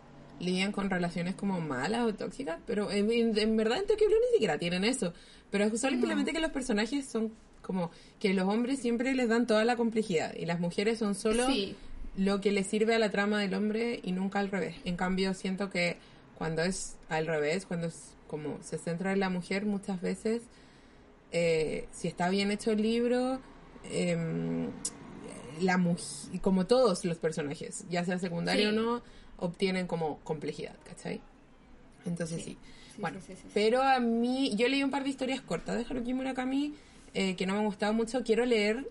lidian 0.41 0.73
con 0.73 0.91
relaciones 0.91 1.35
como 1.35 1.61
malas 1.61 2.05
o 2.07 2.15
tóxicas, 2.15 2.59
pero 2.67 2.91
en, 2.91 3.11
en- 3.11 3.37
en 3.39 3.57
verdad 3.57 3.79
en 3.79 3.87
Tokyo 3.87 4.07
Blue 4.07 4.17
ni 4.29 4.33
siquiera 4.35 4.59
tienen 4.59 4.85
eso. 4.85 5.13
Pero 5.51 5.65
es 5.65 5.81
simplemente 5.81 6.33
que 6.33 6.41
los 6.41 6.51
personajes 6.51 7.07
son 7.07 7.33
como 7.63 7.91
que 8.21 8.33
los 8.35 8.49
hombres 8.49 8.79
siempre 8.81 9.15
les 9.15 9.29
dan 9.29 9.47
toda 9.47 9.65
la 9.65 9.77
complejidad 9.77 10.35
y 10.35 10.47
las 10.47 10.61
mujeres 10.61 10.99
son 10.99 11.15
solo 11.15 11.47
Sí. 11.47 11.75
lo 12.17 12.41
que 12.41 12.53
le 12.53 12.65
sirve 12.65 12.95
a 12.95 12.99
la 12.99 13.11
trama 13.11 13.41
del 13.41 13.55
hombre 13.55 14.01
y 14.03 14.13
nunca 14.13 14.39
al 14.41 14.51
revés. 14.51 14.77
En 14.85 14.97
cambio, 14.97 15.35
siento 15.35 15.71
que 15.71 15.97
cuando 16.37 16.63
es 16.63 16.97
al 17.09 17.27
revés, 17.27 17.67
cuando 17.67 17.89
es 17.89 18.15
como 18.27 18.59
se 18.63 18.79
centra 18.79 19.13
en 19.13 19.21
la 19.21 19.29
mujer, 19.31 19.65
muchas 19.67 20.01
veces, 20.01 20.43
eh, 21.33 21.89
si 21.93 22.09
está 22.09 22.29
bien 22.31 22.51
hecho 22.51 22.71
el 22.73 22.83
libro, 22.83 23.41
em, 23.91 24.71
la 25.61 25.77
muj- 25.79 26.41
como 26.41 26.67
todos 26.67 27.05
los 27.05 27.19
personajes, 27.19 27.85
ya 27.91 28.05
sea 28.05 28.19
secundario 28.19 28.71
Sí. 28.71 28.77
o 28.77 28.81
no, 28.81 29.03
obtienen 29.39 29.87
como 29.87 30.19
complejidad, 30.25 30.75
¿cachai? 30.85 31.21
Entonces 32.05 32.43
sí. 32.45 32.57
Bueno, 32.99 33.19
sí, 33.25 33.35
sí, 33.37 33.47
pero 33.55 33.83
a 33.83 34.01
mí, 34.01 34.57
yo 34.57 34.67
leí 34.69 34.83
un 34.83 34.91
par 34.91 35.05
de 35.05 35.11
historias 35.11 35.41
cortas 35.41 35.77
de 35.77 35.85
Haruki 35.89 36.15
Murakami 36.15 36.75
eh, 37.15 37.37
que 37.37 37.47
no 37.47 37.53
me 37.53 37.61
han 37.61 37.67
gustado 37.67 37.93
mucho. 37.93 38.25
Quiero 38.25 38.45
leer 38.45 38.89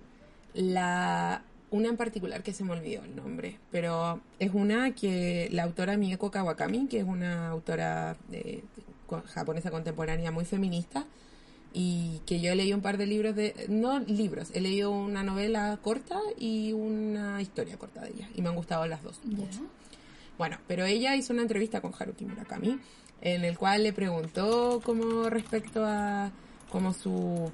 la 0.54 1.44
una 1.70 1.90
en 1.90 1.98
particular 1.98 2.44
que 2.44 2.54
se 2.54 2.64
me 2.64 2.72
olvidó 2.72 3.04
el 3.04 3.16
nombre, 3.16 3.58
pero 3.72 4.22
es 4.40 4.52
una 4.54 4.92
que 4.96 5.50
la 5.52 5.64
autora 5.64 5.98
Mieko 5.98 6.32
Kawakami, 6.32 6.88
que 6.88 7.00
es 7.00 7.04
una 7.04 7.50
autora 7.50 8.16
eh, 8.32 8.64
japonesa 9.28 9.70
contemporánea 9.72 10.32
muy 10.32 10.46
feminista, 10.46 11.06
y 11.74 12.22
que 12.26 12.40
yo 12.40 12.52
he 12.52 12.56
leído 12.56 12.78
un 12.78 12.82
par 12.82 12.98
de 12.98 13.06
libros 13.06 13.36
de, 13.36 13.66
no 13.68 14.00
libros, 14.00 14.50
he 14.54 14.62
leído 14.62 14.92
una 14.92 15.24
novela 15.24 15.78
corta 15.82 16.20
y 16.40 16.72
una 16.72 17.42
historia 17.42 17.78
corta 17.78 18.02
de 18.02 18.12
ella, 18.12 18.30
y 18.34 18.42
me 18.42 18.50
han 18.50 18.56
gustado 18.56 18.88
las 18.88 19.04
dos. 19.04 19.20
Ya. 19.26 19.46
Bueno, 20.38 20.58
pero 20.68 20.86
ella 20.86 21.16
hizo 21.16 21.34
una 21.34 21.42
entrevista 21.42 21.82
con 21.82 21.94
Haruki 21.98 22.26
Murakami, 22.26 22.80
en 23.22 23.44
el 23.44 23.58
cual 23.58 23.84
le 23.84 23.94
preguntó 23.94 24.82
como 24.84 25.30
respecto 25.30 25.84
a 25.86 26.32
como 26.70 26.94
su... 26.94 27.52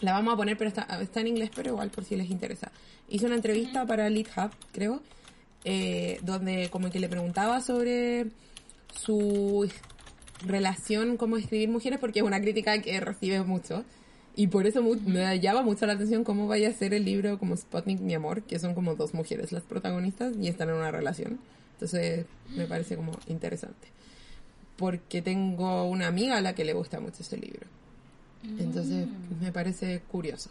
La 0.00 0.12
vamos 0.12 0.34
a 0.34 0.36
poner, 0.36 0.56
pero 0.56 0.68
está, 0.68 0.82
está 1.00 1.20
en 1.20 1.28
inglés, 1.28 1.50
pero 1.54 1.70
igual 1.70 1.90
por 1.90 2.04
si 2.04 2.16
les 2.16 2.30
interesa. 2.30 2.70
Hizo 3.08 3.26
una 3.26 3.36
entrevista 3.36 3.84
para 3.84 4.08
Lead 4.08 4.26
Hub, 4.36 4.50
creo, 4.72 5.02
eh, 5.64 6.20
donde 6.22 6.68
como 6.70 6.90
que 6.90 7.00
le 7.00 7.08
preguntaba 7.08 7.60
sobre 7.60 8.26
su 8.94 9.68
relación 10.46 11.16
como 11.16 11.36
escribir 11.36 11.68
mujeres, 11.68 11.98
porque 11.98 12.20
es 12.20 12.24
una 12.24 12.40
crítica 12.40 12.80
que 12.80 13.00
recibe 13.00 13.42
mucho. 13.42 13.84
Y 14.36 14.46
por 14.46 14.68
eso 14.68 14.82
me 14.82 15.40
llama 15.40 15.62
mucho 15.62 15.84
la 15.86 15.94
atención 15.94 16.22
cómo 16.22 16.46
vaya 16.46 16.68
a 16.68 16.72
ser 16.72 16.94
el 16.94 17.04
libro 17.04 17.40
como 17.40 17.56
Sputnik, 17.56 17.98
mi 17.98 18.14
amor, 18.14 18.42
que 18.42 18.60
son 18.60 18.72
como 18.72 18.94
dos 18.94 19.12
mujeres 19.14 19.50
las 19.50 19.64
protagonistas 19.64 20.34
y 20.40 20.46
están 20.46 20.68
en 20.68 20.76
una 20.76 20.92
relación. 20.92 21.40
Entonces 21.78 22.26
me 22.56 22.66
parece 22.66 22.96
como 22.96 23.12
interesante. 23.28 23.88
Porque 24.76 25.22
tengo 25.22 25.84
una 25.84 26.08
amiga 26.08 26.36
a 26.36 26.40
la 26.40 26.54
que 26.54 26.64
le 26.64 26.72
gusta 26.72 26.98
mucho 26.98 27.22
ese 27.22 27.36
libro. 27.36 27.66
Entonces 28.58 29.06
me 29.40 29.52
parece 29.52 30.00
curioso. 30.10 30.50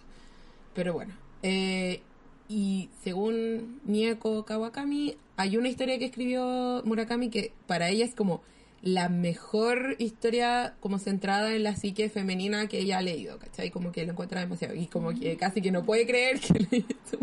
Pero 0.74 0.94
bueno. 0.94 1.14
eh, 1.44 2.02
y 2.50 2.90
según 3.04 3.82
Nieko 3.84 4.46
Kawakami, 4.46 5.18
hay 5.36 5.58
una 5.58 5.68
historia 5.68 6.00
que 6.00 6.06
escribió 6.06 6.82
Murakami 6.86 7.30
que 7.30 7.52
para 7.68 7.90
ella 7.90 8.06
es 8.06 8.16
como 8.16 8.42
la 8.82 9.10
mejor 9.10 9.96
historia 10.00 10.76
como 10.80 11.00
centrada 11.00 11.54
en 11.54 11.64
la 11.64 11.76
psique 11.76 12.10
femenina 12.10 12.68
que 12.68 12.80
ella 12.80 13.00
ha 13.00 13.02
leído, 13.02 13.40
¿cachai? 13.40 13.72
Como 13.72 13.92
que 13.92 14.06
lo 14.06 14.12
encuentra 14.12 14.42
demasiado. 14.42 14.76
Y 14.76 14.88
como 14.88 15.14
que 15.14 15.36
casi 15.38 15.62
que 15.62 15.72
no 15.72 15.84
puede 15.84 16.06
creer 16.06 16.40
que 16.40 16.54
le 16.72 16.78
hizo. 16.78 17.18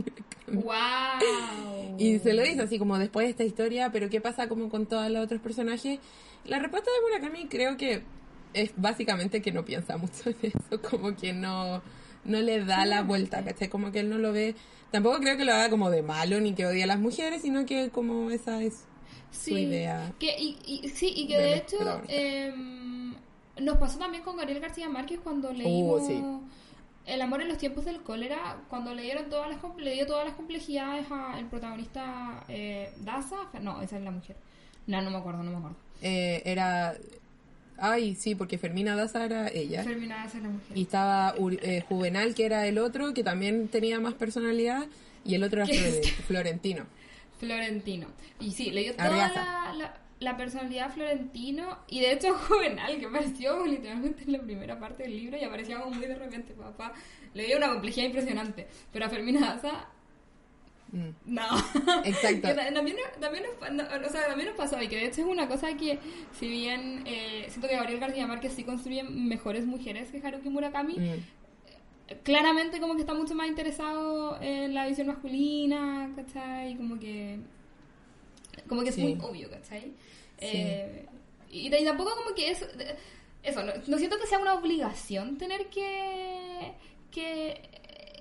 ¡Wow! 0.49 1.97
Y 1.99 2.19
se 2.19 2.33
lo 2.33 2.43
dice 2.43 2.63
así 2.63 2.79
como 2.79 2.99
después 2.99 3.27
de 3.27 3.31
esta 3.31 3.45
historia, 3.45 3.91
pero 3.93 4.11
¿qué 4.11 4.21
pasa 4.21 4.49
como 4.49 4.69
con 4.69 4.87
todos 4.87 5.11
los 5.11 5.25
otros 5.25 5.41
personajes? 5.41 6.01
La 6.45 6.59
respuesta 6.59 6.91
de 6.91 7.19
Murakami 7.19 7.49
creo 7.49 7.77
que 7.77 8.03
es 8.53 8.73
básicamente 8.77 9.41
que 9.41 9.53
no 9.53 9.65
piensa 9.65 9.97
mucho 9.99 10.31
en 10.31 10.37
eso, 10.43 10.83
como 10.83 11.17
que 11.17 11.33
no, 11.33 11.83
no 12.25 12.41
le 12.41 12.65
da 12.65 12.85
la 12.85 13.03
vuelta, 13.03 13.45
¿cachai? 13.45 13.69
Como 13.69 13.93
que 13.93 14.01
él 14.01 14.11
no 14.11 14.19
lo 14.19 14.33
ve, 14.33 14.55
tampoco 14.91 15.19
creo 15.21 15.37
que 15.37 15.45
lo 15.45 15.53
haga 15.53 15.71
como 15.71 15.91
de 15.91 16.03
malo 16.03 16.41
ni 16.41 16.55
que 16.55 16.67
odie 16.67 16.85
a 16.85 16.87
las 16.87 16.99
mujeres, 16.99 17.43
sino 17.43 17.65
que 17.65 17.91
como 17.91 18.31
esa 18.31 18.63
es 18.63 18.85
su 19.35 19.57
idea. 19.59 20.13
Que, 20.19 20.37
y, 20.39 20.57
y- 20.67 20.89
sí, 20.91 21.13
y 21.15 21.27
que 21.27 21.37
de 21.39 21.55
hecho 21.57 22.01
em, 22.09 23.15
nos 23.61 23.77
pasó 23.79 23.99
también 23.99 24.23
con 24.23 24.37
Gabriel 24.37 24.61
García 24.61 24.89
Márquez 24.89 25.21
cuando 25.23 25.53
leímos 25.53 26.03
Uh, 26.03 26.07
sí. 26.07 26.23
El 27.07 27.21
amor 27.21 27.43
en 27.43 27.49
los 27.49 27.59
tiempos 27.59 27.85
del 27.85 28.01
cólera, 28.03 28.63
cuando 28.71 28.95
le 28.95 29.03
dieron 29.03 29.29
todas 29.29 29.51
las, 29.51 29.59
le 29.77 29.93
dio 29.93 30.07
todas 30.07 30.25
las 30.25 30.35
complejidades 30.35 31.05
al 31.11 31.47
protagonista 31.51 32.43
eh, 32.49 32.93
Daza, 33.01 33.37
no, 33.61 33.83
esa 33.83 33.99
es 33.99 34.03
la 34.05 34.11
mujer. 34.11 34.37
No, 34.87 35.03
no 35.03 35.11
me 35.11 35.19
acuerdo, 35.19 35.43
no 35.43 35.51
me 35.51 35.57
acuerdo. 35.59 35.77
Eh, 36.01 36.41
era... 36.47 36.95
Ay, 37.77 38.15
sí, 38.15 38.35
porque 38.35 38.57
Fermina 38.57 38.97
Daza 38.97 39.25
era 39.25 39.49
ella. 39.49 39.83
Fermina 39.85 40.17
Daza 40.25 40.39
es 40.39 40.45
la 40.45 40.49
mujer. 40.49 40.79
Y 40.79 40.83
estaba 40.83 41.35
eh, 41.61 41.83
Juvenal, 41.87 42.35
que 42.35 42.47
era 42.47 42.67
el 42.67 42.79
otro, 42.79 43.13
que 43.13 43.23
también 43.23 43.69
tenía 43.69 44.01
más 44.01 44.15
personalidad, 44.15 44.87
y 45.27 45.35
el 45.35 45.43
otro 45.43 45.63
era 45.63 45.67
Florentino. 46.27 46.87
Florentino. 47.39 48.07
Y 48.41 48.51
sí, 48.53 48.71
le 48.71 48.83
dio 48.83 48.95
toda 48.97 49.11
la, 49.11 49.73
la, 49.77 49.95
la 50.21 50.37
personalidad 50.37 50.87
a 50.89 50.91
Florentino 50.91 51.79
y 51.89 52.01
de 52.01 52.13
hecho 52.13 52.35
Juvenal, 52.49 52.99
que 52.99 53.07
apareció 53.07 53.65
literalmente 53.67 54.23
en 54.25 54.33
la 54.33 54.41
primera 54.41 54.79
parte 54.79 55.03
del 55.05 55.17
libro 55.17 55.37
y 55.39 55.45
aparecía 55.45 55.79
como 55.81 55.95
muy 55.97 56.07
de 56.07 56.15
repente, 56.15 56.55
papá. 56.55 56.93
Le 57.35 57.47
dio 57.47 57.57
una 57.57 57.69
complejidad 57.69 58.07
impresionante. 58.07 58.67
Pero 58.93 59.07
a 59.07 59.09
Fermina 59.09 59.41
Daza, 59.55 59.89
Mm. 60.93 61.09
no. 61.27 61.43
Exacto. 62.05 62.55
También, 62.75 62.97
también, 63.19 63.43
nos, 63.73 63.87
o 64.09 64.13
sea, 64.13 64.29
también 64.29 64.51
nos 64.51 64.57
pasó 64.57 64.81
y 64.81 64.87
que 64.87 64.95
de 64.95 65.07
hecho 65.07 65.23
es 65.23 65.27
una 65.27 65.49
cosa 65.49 65.77
que, 65.77 65.99
si 66.39 66.47
bien 66.47 67.03
eh, 67.05 67.47
siento 67.49 67.67
que 67.67 67.75
Gabriel 67.75 67.99
García 67.99 68.29
Márquez 68.29 68.53
sí 68.53 68.63
construye 68.63 69.03
mejores 69.03 69.67
mujeres 69.67 70.11
que 70.13 70.25
Haruki 70.25 70.51
Murakami, 70.51 70.95
Mm. 71.01 71.25
Claramente 72.23 72.81
como 72.81 72.95
que 72.95 73.01
está 73.01 73.15
mucho 73.15 73.35
más 73.35 73.49
interesado 73.49 74.39
en 74.41 74.75
la 74.75 74.87
visión 74.87 75.07
masculina, 75.07 76.11
¿cachai? 76.17 76.77
Como 76.77 76.99
que 76.99 77.39
como 78.69 78.83
que 78.83 78.91
es 78.91 78.95
Sí. 78.95 79.03
muy 79.03 79.19
obvio, 79.23 79.51
¿cachai? 79.51 79.93
Eh, 80.39 81.07
y, 81.51 81.75
y 81.75 81.85
tampoco 81.85 82.15
como 82.17 82.35
que 82.35 82.51
es 82.51 82.65
eso, 83.43 83.63
no, 83.63 83.73
no 83.87 83.99
siento 83.99 84.19
que 84.19 84.27
sea 84.27 84.39
una 84.39 84.55
obligación 84.55 85.37
tener 85.39 85.67
que 85.69 86.73
que 87.11 87.69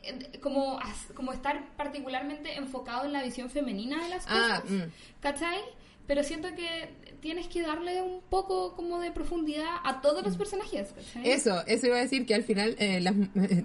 eh, 0.04 0.40
como 0.42 0.80
as- 0.80 1.12
como 1.16 1.32
estar 1.34 1.76
particularmente 1.76 2.56
enfocado 2.56 3.06
en 3.06 3.14
la 3.14 3.24
visión 3.24 3.50
femenina 3.50 4.04
de 4.04 4.10
las 4.10 4.26
Ah, 4.28 4.62
cosas, 4.62 4.72
mm. 4.72 4.92
¿cachai? 5.22 5.60
Pero 6.08 6.24
siento 6.24 6.50
que 6.56 6.90
tienes 7.24 7.48
que 7.48 7.62
darle 7.62 8.02
un 8.02 8.20
poco 8.30 8.76
como 8.76 9.00
de 9.00 9.10
profundidad 9.10 9.78
a 9.86 10.02
todos 10.02 10.24
los 10.26 10.36
personajes, 10.36 10.90
¿cachai? 10.94 11.32
Eso, 11.32 11.66
eso 11.66 11.88
iba 11.88 11.96
a 11.96 12.02
decir 12.02 12.26
que 12.26 12.36
al 12.36 12.44
final, 12.44 12.76
eh, 12.78 13.00
la 13.00 13.14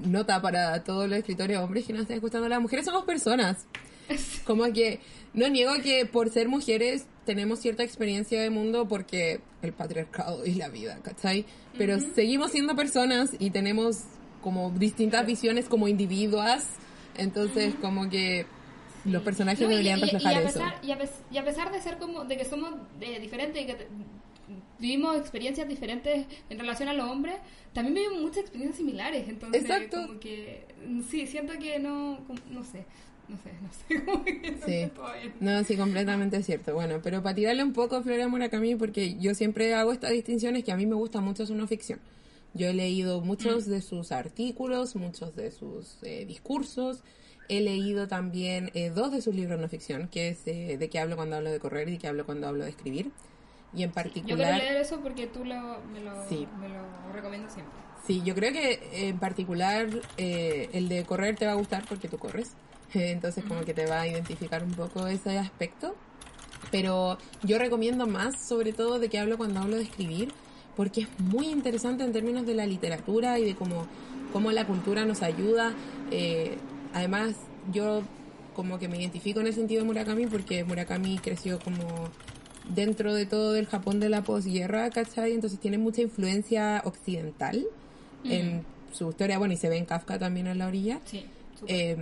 nota 0.06 0.40
para 0.40 0.84
todos 0.84 1.08
los 1.08 1.18
escritores 1.18 1.58
hombres 1.58 1.84
que 1.84 1.92
nos 1.92 2.02
están 2.02 2.18
escuchando, 2.18 2.48
las 2.48 2.60
mujeres 2.60 2.84
somos 2.84 3.04
personas. 3.04 3.66
Como 4.46 4.72
que 4.72 5.00
no 5.34 5.48
niego 5.48 5.72
que 5.82 6.06
por 6.06 6.30
ser 6.30 6.48
mujeres 6.48 7.06
tenemos 7.26 7.58
cierta 7.58 7.82
experiencia 7.82 8.40
de 8.40 8.48
mundo 8.48 8.86
porque 8.86 9.40
el 9.60 9.72
patriarcado 9.72 10.46
y 10.46 10.54
la 10.54 10.68
vida, 10.68 11.00
¿cachai? 11.02 11.44
Pero 11.76 11.98
seguimos 12.14 12.52
siendo 12.52 12.76
personas 12.76 13.30
y 13.40 13.50
tenemos 13.50 14.04
como 14.40 14.70
distintas 14.70 15.26
visiones 15.26 15.68
como 15.68 15.88
individuas, 15.88 16.64
entonces 17.16 17.74
como 17.80 18.08
que 18.08 18.46
los 19.04 19.22
personajes 19.22 19.60
No, 19.62 19.68
deberían 19.68 19.98
y- 19.98 20.02
y 20.02 20.04
reflejar 20.04 20.34
a 20.36 20.40
eso. 20.40 20.46
pesar, 20.58 20.74
Y 20.84 20.90
a, 20.92 20.98
pes- 20.98 21.22
y 21.30 21.38
a 21.38 21.44
pesar 21.44 21.72
de 21.72 21.80
ser 21.80 21.98
como, 21.98 22.24
de 22.24 22.36
que 22.36 22.44
somos 22.44 22.72
eh, 23.00 23.18
diferentes 23.20 23.62
y 23.62 23.66
que 23.66 23.74
te- 23.74 23.88
vivimos 24.78 25.16
experiencias 25.16 25.68
diferentes 25.68 26.26
en 26.48 26.58
relación 26.58 26.88
a 26.88 26.92
los 26.92 27.08
hombres, 27.10 27.36
también 27.72 27.94
vivimos 27.94 28.20
muchas 28.22 28.38
experiencias 28.38 28.78
similares. 28.78 29.28
Entonces, 29.28 29.62
Exacto. 29.62 30.06
como 30.06 30.20
que, 30.20 30.64
mm, 30.86 31.02
sí, 31.02 31.26
siento 31.26 31.52
que 31.58 31.78
no, 31.78 32.20
como- 32.26 32.40
no 32.50 32.64
sé, 32.64 32.84
no 33.28 33.36
sé, 33.36 33.52
no 33.60 33.70
sé, 33.72 34.04
no 34.56 34.66
Sí. 34.66 34.90
No, 35.40 35.64
sí, 35.64 35.76
completamente 35.76 36.42
cierto. 36.42 36.74
Bueno, 36.74 37.00
pero 37.02 37.22
para 37.22 37.34
tirarle 37.34 37.62
un 37.64 37.72
poco 37.72 37.96
a 37.96 38.02
Flora 38.02 38.26
Murakami, 38.28 38.74
porque 38.76 39.16
yo 39.18 39.34
siempre 39.34 39.74
hago 39.74 39.92
estas 39.92 40.12
distinciones 40.12 40.64
que 40.64 40.72
a 40.72 40.76
mí 40.76 40.86
me 40.86 40.94
gusta 40.94 41.20
mucho 41.20 41.44
su 41.46 41.54
no 41.54 41.66
ficción. 41.66 42.00
Yo 42.54 42.68
he 42.68 42.72
leído 42.72 43.20
muchos 43.20 43.66
de 43.66 43.82
sus 43.82 44.10
artículos, 44.12 44.96
muchos 44.96 45.36
de 45.36 45.50
sus 45.50 45.98
eh, 46.02 46.24
discursos. 46.26 47.02
He 47.48 47.60
leído 47.60 48.08
también 48.08 48.70
eh, 48.74 48.90
dos 48.90 49.10
de 49.12 49.22
sus 49.22 49.34
libros 49.34 49.58
no 49.60 49.68
ficción, 49.68 50.08
que 50.08 50.28
es 50.28 50.46
eh, 50.46 50.76
De 50.78 50.88
qué 50.90 50.98
hablo 50.98 51.16
cuando 51.16 51.36
hablo 51.36 51.50
de 51.50 51.58
correr 51.58 51.88
y 51.88 51.92
De 51.92 51.98
qué 51.98 52.08
hablo 52.08 52.26
cuando 52.26 52.46
hablo 52.48 52.64
de 52.64 52.70
escribir. 52.70 53.10
Y 53.74 53.82
en 53.82 53.90
Yo 53.90 53.94
quiero 53.94 53.94
particular... 53.94 54.58
leer 54.58 54.76
eso 54.76 55.00
porque 55.00 55.26
tú 55.26 55.44
lo, 55.44 55.80
me, 55.92 56.00
lo, 56.00 56.28
Sí. 56.28 56.46
me 56.60 56.68
lo 56.68 57.12
recomiendo 57.12 57.48
siempre. 57.50 57.74
Sí, 58.06 58.22
yo 58.24 58.34
creo 58.34 58.52
que 58.52 59.08
en 59.08 59.18
particular 59.18 59.88
eh, 60.16 60.70
el 60.72 60.88
de 60.88 61.04
correr 61.04 61.36
te 61.36 61.44
va 61.46 61.52
a 61.52 61.56
gustar 61.56 61.84
porque 61.88 62.08
tú 62.08 62.18
corres. 62.18 62.52
Entonces 62.94 63.44
como 63.44 63.62
que 63.62 63.74
te 63.74 63.86
va 63.86 64.00
a 64.02 64.06
identificar 64.08 64.62
un 64.62 64.72
poco 64.72 65.06
ese 65.06 65.38
aspecto. 65.38 65.94
Pero 66.70 67.18
yo 67.42 67.58
recomiendo 67.58 68.06
más, 68.06 68.46
sobre 68.46 68.72
todo 68.72 68.98
de 68.98 69.08
que 69.08 69.18
hablo 69.18 69.38
cuando 69.38 69.60
hablo 69.60 69.76
de 69.76 69.82
escribir, 69.84 70.32
porque 70.76 71.02
es 71.02 71.08
muy 71.20 71.48
interesante 71.48 72.04
en 72.04 72.12
términos 72.12 72.46
de 72.46 72.54
la 72.54 72.66
literatura 72.66 73.38
y 73.38 73.44
de 73.44 73.54
cómo, 73.54 73.86
cómo 74.32 74.52
la 74.52 74.66
cultura 74.66 75.04
nos 75.04 75.22
ayuda. 75.22 75.72
Eh, 76.10 76.56
además, 76.92 77.36
yo 77.72 78.02
como 78.54 78.78
que 78.78 78.88
me 78.88 78.98
identifico 78.98 79.40
en 79.40 79.46
el 79.46 79.54
sentido 79.54 79.82
de 79.82 79.86
Murakami 79.86 80.26
porque 80.26 80.64
Murakami 80.64 81.18
creció 81.18 81.58
como 81.60 82.08
dentro 82.74 83.14
de 83.14 83.24
todo 83.26 83.56
el 83.56 83.66
Japón 83.66 84.00
de 84.00 84.08
la 84.08 84.22
posguerra, 84.22 84.90
¿cachai? 84.90 85.32
Entonces 85.32 85.60
tiene 85.60 85.78
mucha 85.78 86.02
influencia 86.02 86.82
occidental 86.84 87.66
en 88.24 88.64
su 88.92 89.10
historia, 89.10 89.38
bueno, 89.38 89.54
y 89.54 89.56
se 89.56 89.68
ve 89.68 89.76
en 89.76 89.84
Kafka 89.84 90.18
también 90.18 90.48
a 90.48 90.54
la 90.54 90.66
orilla. 90.66 91.00
Sí. 91.04 91.24
Eh, 91.66 91.96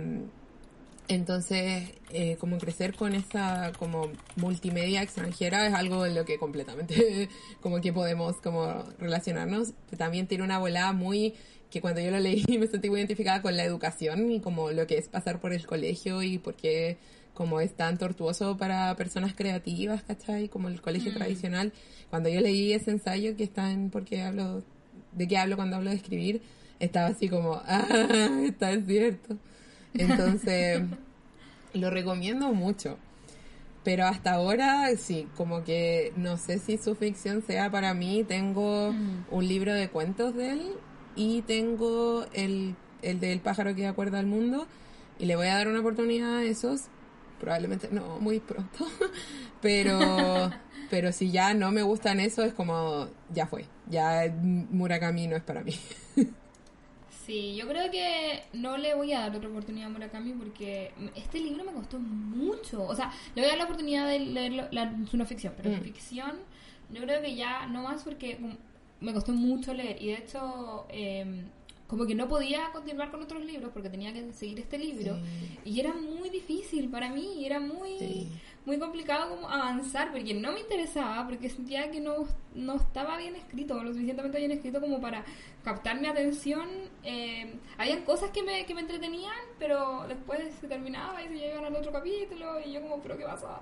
entonces, 1.07 1.91
eh, 2.11 2.35
como 2.37 2.57
crecer 2.57 2.93
con 2.95 3.13
esa 3.13 3.71
como 3.79 4.11
multimedia 4.35 5.01
extranjera 5.01 5.67
es 5.67 5.73
algo 5.73 6.05
en 6.05 6.15
lo 6.15 6.25
que 6.25 6.37
completamente 6.37 7.29
como 7.61 7.79
que 7.79 7.93
podemos 7.93 8.35
como 8.41 8.83
relacionarnos. 8.99 9.73
También 9.97 10.27
tiene 10.27 10.43
una 10.43 10.59
volada 10.59 10.91
muy 10.91 11.33
que 11.69 11.81
cuando 11.81 12.01
yo 12.01 12.11
lo 12.11 12.19
leí 12.19 12.43
me 12.59 12.67
sentí 12.67 12.89
muy 12.89 12.99
identificada 12.99 13.41
con 13.41 13.55
la 13.55 13.63
educación 13.63 14.31
y 14.31 14.41
como 14.41 14.71
lo 14.71 14.85
que 14.87 14.97
es 14.97 15.07
pasar 15.07 15.39
por 15.39 15.53
el 15.53 15.65
colegio 15.65 16.23
y 16.23 16.37
por 16.39 16.55
qué 16.55 16.97
como 17.33 17.61
es 17.61 17.73
tan 17.75 17.97
tortuoso 17.99 18.57
para 18.57 18.95
personas 18.95 19.35
creativas, 19.35 20.01
¿cachai? 20.01 20.49
Como 20.49 20.69
el 20.69 20.81
colegio 20.81 21.13
tradicional. 21.13 21.71
Cuando 22.09 22.29
yo 22.29 22.41
leí 22.41 22.73
ese 22.73 22.91
ensayo 22.91 23.35
que 23.37 23.43
está 23.43 23.71
en 23.71 23.91
¿Por 23.91 24.05
qué 24.05 24.23
hablo? 24.23 24.63
¿De 25.11 25.27
qué 25.27 25.37
hablo 25.37 25.55
cuando 25.55 25.75
hablo 25.75 25.91
de 25.91 25.97
escribir? 25.97 26.41
Estaba 26.79 27.07
así 27.07 27.29
como, 27.29 27.53
ah, 27.65 28.41
está 28.43 28.71
es 28.71 28.85
cierto. 28.87 29.37
Entonces, 29.97 30.83
lo 31.73 31.89
recomiendo 31.89 32.53
mucho. 32.53 32.97
Pero 33.83 34.05
hasta 34.05 34.33
ahora, 34.33 34.89
sí, 34.97 35.27
como 35.37 35.63
que 35.63 36.11
no 36.17 36.37
sé 36.37 36.59
si 36.59 36.77
su 36.77 36.95
ficción 36.95 37.41
sea 37.41 37.71
para 37.71 37.93
mí. 37.93 38.25
Tengo 38.27 38.93
un 39.31 39.47
libro 39.47 39.73
de 39.73 39.89
cuentos 39.89 40.35
de 40.35 40.51
él 40.51 40.71
y 41.15 41.41
tengo 41.43 42.25
el, 42.33 42.75
el 43.01 43.19
del 43.19 43.39
pájaro 43.39 43.75
que 43.75 43.87
acuerda 43.87 44.19
al 44.19 44.25
mundo. 44.25 44.67
Y 45.19 45.25
le 45.25 45.35
voy 45.35 45.47
a 45.47 45.55
dar 45.55 45.67
una 45.69 45.79
oportunidad 45.79 46.37
a 46.37 46.43
esos. 46.43 46.83
Probablemente 47.39 47.87
no 47.91 48.19
muy 48.19 48.39
pronto. 48.39 48.85
Pero, 49.61 50.51
pero 50.91 51.11
si 51.11 51.31
ya 51.31 51.55
no 51.55 51.71
me 51.71 51.81
gustan 51.81 52.19
eso, 52.19 52.43
es 52.43 52.53
como, 52.53 53.07
ya 53.33 53.47
fue. 53.47 53.65
Ya 53.89 54.31
Murakami 54.39 55.25
no 55.25 55.35
es 55.35 55.41
para 55.41 55.63
mí. 55.63 55.73
Sí, 57.27 57.55
yo 57.57 57.67
creo 57.67 57.91
que 57.91 58.41
no 58.53 58.77
le 58.77 58.95
voy 58.95 59.11
a 59.11 59.19
dar 59.19 59.35
otra 59.35 59.49
oportunidad 59.49 59.87
a 59.87 59.91
Murakami 59.91 60.31
porque 60.31 60.93
este 61.13 61.41
libro 61.41 61.65
me 61.65 61.73
costó 61.73 61.99
mucho. 61.99 62.83
O 62.87 62.95
sea, 62.95 63.11
le 63.35 63.41
voy 63.41 63.47
a 63.47 63.49
dar 63.49 63.57
la 63.57 63.63
oportunidad 63.65 64.07
de 64.07 64.19
leer 64.19 64.69
la, 64.71 64.95
su 65.11 65.17
no 65.17 65.25
ficción, 65.25 65.53
pero 65.57 65.69
Mm. 65.69 65.81
ficción 65.81 66.31
yo 66.89 67.01
creo 67.01 67.21
que 67.21 67.35
ya 67.35 67.67
no 67.67 67.83
más 67.83 68.03
porque 68.03 68.37
como, 68.37 68.55
me 69.01 69.11
costó 69.13 69.33
mucho 69.33 69.73
leer. 69.73 70.01
Y 70.01 70.07
de 70.07 70.13
hecho, 70.13 70.85
eh, 70.89 71.43
como 71.87 72.05
que 72.05 72.15
no 72.15 72.27
podía 72.27 72.69
continuar 72.73 73.09
con 73.11 73.21
otros 73.23 73.43
libros 73.45 73.71
porque 73.73 73.89
tenía 73.89 74.11
que 74.13 74.33
seguir 74.33 74.59
este 74.59 74.77
libro. 74.77 75.17
Y 75.63 75.79
era 75.79 75.93
muy 75.93 76.29
difícil 76.29 76.89
para 76.89 77.09
mí, 77.09 77.35
y 77.41 77.45
era 77.45 77.59
muy, 77.59 77.97
Sí. 77.97 78.27
muy 78.65 78.77
complicado 78.77 79.29
como 79.29 79.49
avanzar 79.49 80.11
porque 80.11 80.33
no 80.33 80.51
me 80.51 80.59
interesaba, 80.59 81.25
porque 81.25 81.49
sentía 81.49 81.89
que 81.89 82.01
no, 82.01 82.25
no 82.55 82.75
estaba 82.75 83.17
bien 83.17 83.35
escrito, 83.37 83.81
lo 83.81 83.91
suficientemente 83.93 84.37
bien 84.37 84.51
escrito 84.51 84.81
como 84.81 84.99
para 84.99 85.23
captar 85.63 85.99
mi 86.01 86.07
atención. 86.07 86.67
Eh, 87.03 87.53
habían 87.77 88.03
cosas 88.03 88.31
que 88.31 88.43
me, 88.43 88.65
que 88.65 88.73
me 88.75 88.81
entretenían, 88.81 89.33
pero 89.57 90.05
después 90.09 90.41
se 90.59 90.67
terminaba 90.67 91.23
y 91.23 91.29
se 91.29 91.35
llegaban 91.35 91.65
al 91.65 91.75
otro 91.77 91.93
capítulo 91.93 92.59
y 92.65 92.73
yo 92.73 92.81
como, 92.81 92.99
pero 93.01 93.17
¿qué 93.17 93.23
pasaba? 93.23 93.61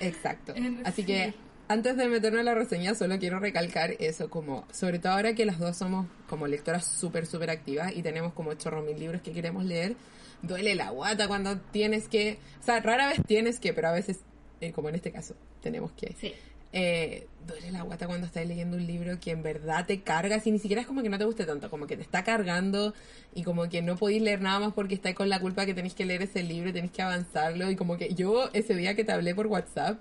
Exacto. 0.00 0.54
Así 0.84 1.02
sí. 1.02 1.34
Antes 1.70 1.96
de 1.96 2.08
meterme 2.08 2.40
en 2.40 2.46
la 2.46 2.54
reseña, 2.56 2.96
solo 2.96 3.16
quiero 3.20 3.38
recalcar 3.38 3.92
eso, 4.00 4.28
como, 4.28 4.66
sobre 4.72 4.98
todo 4.98 5.12
ahora 5.12 5.36
que 5.36 5.46
las 5.46 5.60
dos 5.60 5.76
somos 5.76 6.08
como 6.28 6.48
lectoras 6.48 6.84
súper, 6.84 7.26
súper 7.26 7.48
activas 7.48 7.92
y 7.94 8.02
tenemos 8.02 8.32
como 8.32 8.52
chorro 8.54 8.82
mil 8.82 8.98
libros 8.98 9.22
que 9.22 9.30
queremos 9.32 9.64
leer, 9.64 9.94
duele 10.42 10.74
la 10.74 10.90
guata 10.90 11.28
cuando 11.28 11.58
tienes 11.58 12.08
que, 12.08 12.38
o 12.60 12.64
sea, 12.64 12.80
rara 12.80 13.06
vez 13.06 13.20
tienes 13.24 13.60
que, 13.60 13.72
pero 13.72 13.86
a 13.86 13.92
veces, 13.92 14.18
eh, 14.60 14.72
como 14.72 14.88
en 14.88 14.96
este 14.96 15.12
caso, 15.12 15.36
tenemos 15.62 15.92
que. 15.92 16.16
Sí. 16.18 16.34
Eh, 16.72 17.28
duele 17.46 17.70
la 17.70 17.82
guata 17.82 18.08
cuando 18.08 18.26
estás 18.26 18.44
leyendo 18.46 18.76
un 18.76 18.84
libro 18.84 19.20
que 19.20 19.30
en 19.30 19.44
verdad 19.44 19.86
te 19.86 20.00
cargas 20.00 20.44
y 20.48 20.50
ni 20.50 20.58
siquiera 20.58 20.82
es 20.82 20.88
como 20.88 21.02
que 21.02 21.08
no 21.08 21.18
te 21.18 21.24
guste 21.24 21.44
tanto, 21.44 21.70
como 21.70 21.86
que 21.86 21.96
te 21.96 22.02
está 22.02 22.24
cargando 22.24 22.94
y 23.32 23.44
como 23.44 23.68
que 23.68 23.80
no 23.80 23.96
podéis 23.96 24.22
leer 24.22 24.40
nada 24.40 24.58
más 24.58 24.72
porque 24.72 24.96
estáis 24.96 25.14
con 25.14 25.28
la 25.28 25.38
culpa 25.38 25.66
que 25.66 25.74
tenéis 25.74 25.94
que 25.94 26.04
leer 26.04 26.22
ese 26.22 26.42
libro 26.42 26.72
tenéis 26.72 26.92
que 26.92 27.02
avanzarlo 27.02 27.70
y 27.70 27.76
como 27.76 27.96
que 27.96 28.14
yo 28.14 28.50
ese 28.52 28.74
día 28.74 28.94
que 28.96 29.04
te 29.04 29.12
hablé 29.12 29.34
por 29.34 29.46
WhatsApp 29.48 30.00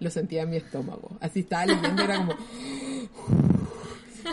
lo 0.00 0.10
sentía 0.10 0.42
en 0.42 0.50
mi 0.50 0.56
estómago, 0.56 1.16
así 1.20 1.40
estaba 1.40 1.66
leyendo 1.66 2.02
era 2.02 2.16
como 2.16 2.34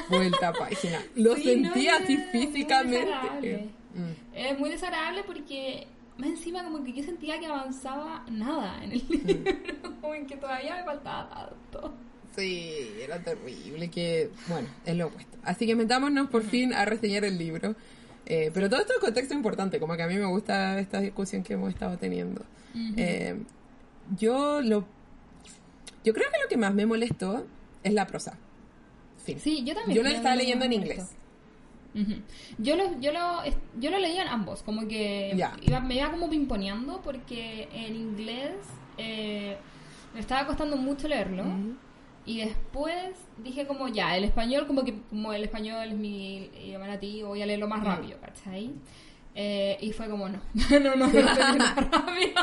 vuelta 0.09 0.49
a 0.49 0.53
página, 0.53 1.01
lo 1.15 1.35
Sí, 1.35 1.43
sentía 1.43 1.97
no, 1.99 2.03
así 2.03 2.13
es 2.13 2.33
muy 2.33 2.47
físicamente. 2.47 3.05
desagradable. 3.05 3.69
Mm. 3.95 4.35
Es 4.35 4.59
muy 4.59 4.69
desagradable 4.69 5.23
porque 5.23 5.87
más 6.17 6.29
encima 6.29 6.63
como 6.63 6.83
que 6.83 6.93
yo 6.93 7.03
sentía 7.03 7.39
que 7.39 7.45
avanzaba 7.47 8.25
nada 8.29 8.83
en 8.83 8.91
el 8.93 9.03
libro, 9.09 9.53
como 10.01 10.13
en 10.15 10.25
que 10.27 10.35
todavía 10.37 10.75
me 10.75 10.83
faltaba 10.83 11.29
tanto. 11.29 11.93
Sí, 12.35 12.89
era 13.01 13.19
terrible, 13.19 13.89
que 13.89 14.29
bueno, 14.47 14.67
es 14.85 14.95
lo 14.95 15.07
opuesto. 15.07 15.37
Así 15.43 15.65
que 15.65 15.75
metámonos 15.75 16.29
por 16.29 16.43
fin 16.43 16.73
a 16.73 16.85
reseñar 16.85 17.25
el 17.25 17.37
libro. 17.37 17.75
Eh, 18.27 18.51
pero 18.53 18.69
todo 18.69 18.81
esto 18.81 18.93
es 18.93 18.99
contexto 18.99 19.33
importante, 19.33 19.79
como 19.79 19.95
que 19.95 20.03
a 20.03 20.07
mí 20.07 20.15
me 20.15 20.25
gusta 20.25 20.79
esta 20.79 20.99
discusión 20.99 21.41
que 21.43 21.53
hemos 21.53 21.69
estado 21.69 21.97
teniendo. 21.97 22.43
Eh, 22.95 23.39
yo 24.17 24.61
lo 24.61 24.85
yo 26.07 26.13
creo 26.13 26.27
que 26.31 26.39
lo 26.41 26.47
que 26.49 26.57
más 26.57 26.73
me 26.73 26.85
molestó 26.85 27.45
es 27.83 27.93
la 27.93 28.07
prosa. 28.07 28.37
Fin. 29.25 29.39
Sí, 29.39 29.63
yo 29.65 29.73
también. 29.75 29.97
Yo 29.97 30.03
lo 30.03 30.09
estaba 30.09 30.35
leyendo 30.35 30.63
en 30.65 30.73
inglés. 30.73 31.11
Yo 32.59 32.75
lo, 32.75 32.99
yo 32.99 33.11
lo, 33.11 33.41
yo 33.79 33.89
lo 33.91 33.97
leía 33.97 34.21
en 34.21 34.27
ambos, 34.27 34.61
como 34.63 34.87
que 34.87 35.31
iba- 35.65 35.79
me 35.79 35.95
iba 35.95 36.11
como 36.11 36.29
pimponeando 36.29 37.01
porque 37.01 37.67
en 37.73 37.95
inglés 37.95 38.51
eh, 38.99 39.57
me 40.13 40.19
estaba 40.19 40.45
costando 40.45 40.77
mucho 40.77 41.07
leerlo 41.07 41.43
y 42.25 42.37
después 42.41 43.15
dije 43.43 43.65
como 43.65 43.87
ya, 43.87 44.15
el 44.15 44.25
español 44.25 44.67
como 44.67 44.83
que 44.83 44.93
como 45.09 45.33
el 45.33 45.43
español 45.43 45.87
es 45.89 45.95
mi 45.95 46.51
idioma 46.63 46.85
nativo, 46.87 47.29
voy 47.29 47.41
a 47.41 47.47
leerlo 47.47 47.67
más 47.67 47.81
Mm. 47.81 47.85
rápido, 47.85 48.19
¿cachai? 48.21 48.71
Eh, 49.33 49.77
y 49.81 49.91
fue 49.91 50.07
como 50.07 50.29
no, 50.29 50.39
no, 50.69 50.79
no, 50.79 50.95
no, 50.95 51.07
no, 51.07 51.21
rápido. 51.91 52.41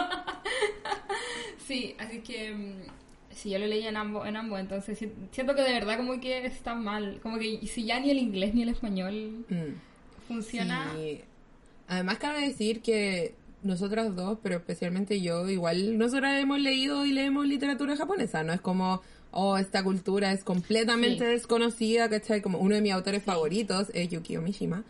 sí, 1.59 1.95
así 1.99 2.21
que 2.21 2.87
sí, 3.35 3.51
yo 3.51 3.59
lo 3.59 3.67
leí 3.67 3.87
en 3.87 3.97
ambos, 3.97 4.27
en 4.27 4.37
ambos, 4.37 4.59
entonces 4.61 4.99
si- 4.99 5.13
siento 5.33 5.55
que 5.55 5.63
de 5.63 5.73
verdad 5.73 5.97
como 5.97 6.21
que 6.21 6.45
está 6.47 6.75
mal, 6.75 7.19
como 7.23 7.39
que 7.39 7.67
si 7.67 7.85
ya 7.85 8.01
ni 8.01 8.11
el 8.11 8.19
inglés 8.19 8.55
ni 8.55 8.63
el 8.63 8.69
español 8.71 9.45
Mm. 9.49 10.27
funciona. 10.29 10.93
Sí. 10.97 11.21
Además 11.89 12.19
cabe 12.19 12.41
decir 12.49 12.81
que 12.81 13.35
nosotras 13.63 14.15
dos, 14.17 14.39
pero 14.43 14.57
especialmente 14.57 15.21
yo, 15.21 15.49
igual 15.49 15.97
nosotras 15.99 16.41
hemos 16.41 16.59
leído 16.61 17.05
y 17.07 17.13
leemos 17.13 17.47
literatura 17.47 17.97
japonesa, 17.97 18.43
no 18.43 18.53
es 18.53 18.61
como, 18.61 19.01
oh, 19.31 19.57
esta 19.59 19.83
cultura 19.83 20.33
es 20.33 20.45
completamente 20.45 21.25
Sí. 21.25 21.31
desconocida, 21.33 22.09
¿cachai? 22.09 22.41
Como 22.43 22.59
uno 22.59 22.75
de 22.75 22.81
mis 22.83 22.93
autores 22.93 23.23
favoritos 23.23 23.91
es 23.95 24.09
Yukio 24.09 24.41
Mishima. 24.43 24.85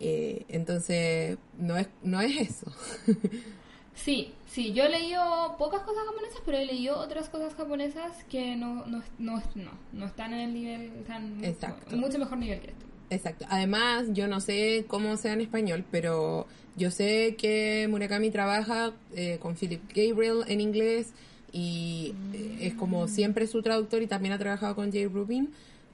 Eh, 0.00 0.44
entonces, 0.48 1.38
no 1.58 1.76
es, 1.76 1.88
no 2.02 2.20
es 2.20 2.36
eso. 2.50 2.72
Sí, 4.04 4.32
sí, 4.46 4.72
yo 4.72 4.84
he 4.84 4.88
leído 4.88 5.56
pocas 5.58 5.80
cosas 5.82 6.04
japonesas, 6.06 6.40
pero 6.44 6.58
he 6.58 6.64
leído 6.66 6.98
otras 6.98 7.28
cosas 7.28 7.54
japonesas 7.54 8.24
que 8.30 8.56
no, 8.56 8.86
no, 8.86 9.02
no, 9.18 9.42
no, 9.54 9.70
no 9.92 10.06
están 10.06 10.32
en 10.32 10.40
el 10.40 10.54
nivel, 10.54 10.92
están 11.00 11.44
Exacto. 11.44 11.96
mucho 11.96 12.18
mejor 12.18 12.38
nivel 12.38 12.60
que 12.60 12.70
esto. 12.70 12.84
Exacto. 13.10 13.46
Además, 13.48 14.06
yo 14.12 14.28
no 14.28 14.40
sé 14.40 14.84
cómo 14.86 15.16
sea 15.16 15.32
en 15.32 15.40
español, 15.40 15.84
pero 15.90 16.46
yo 16.76 16.90
sé 16.90 17.34
que 17.36 17.86
Murakami 17.90 18.30
trabaja 18.30 18.92
eh, 19.14 19.38
con 19.40 19.56
Philip 19.56 19.82
Gabriel 19.94 20.44
en 20.46 20.60
inglés 20.60 21.12
y 21.52 22.14
eh, 22.34 22.58
es 22.60 22.74
como 22.74 23.08
siempre 23.08 23.46
su 23.46 23.62
traductor 23.62 24.02
y 24.02 24.06
también 24.06 24.32
ha 24.34 24.38
trabajado 24.38 24.74
con 24.76 24.92
Jay 24.92 25.06
Rubin. 25.06 25.50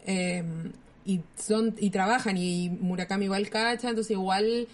eh, 0.07 0.43
y 1.07 1.21
son 1.37 1.75
y 1.79 1.91
trabajan 1.91 2.39
y 2.39 2.71
Murakami 2.71 3.27
igual 3.27 3.51
cacha, 3.51 3.91
entonces 3.91 4.13
igual 4.13 4.67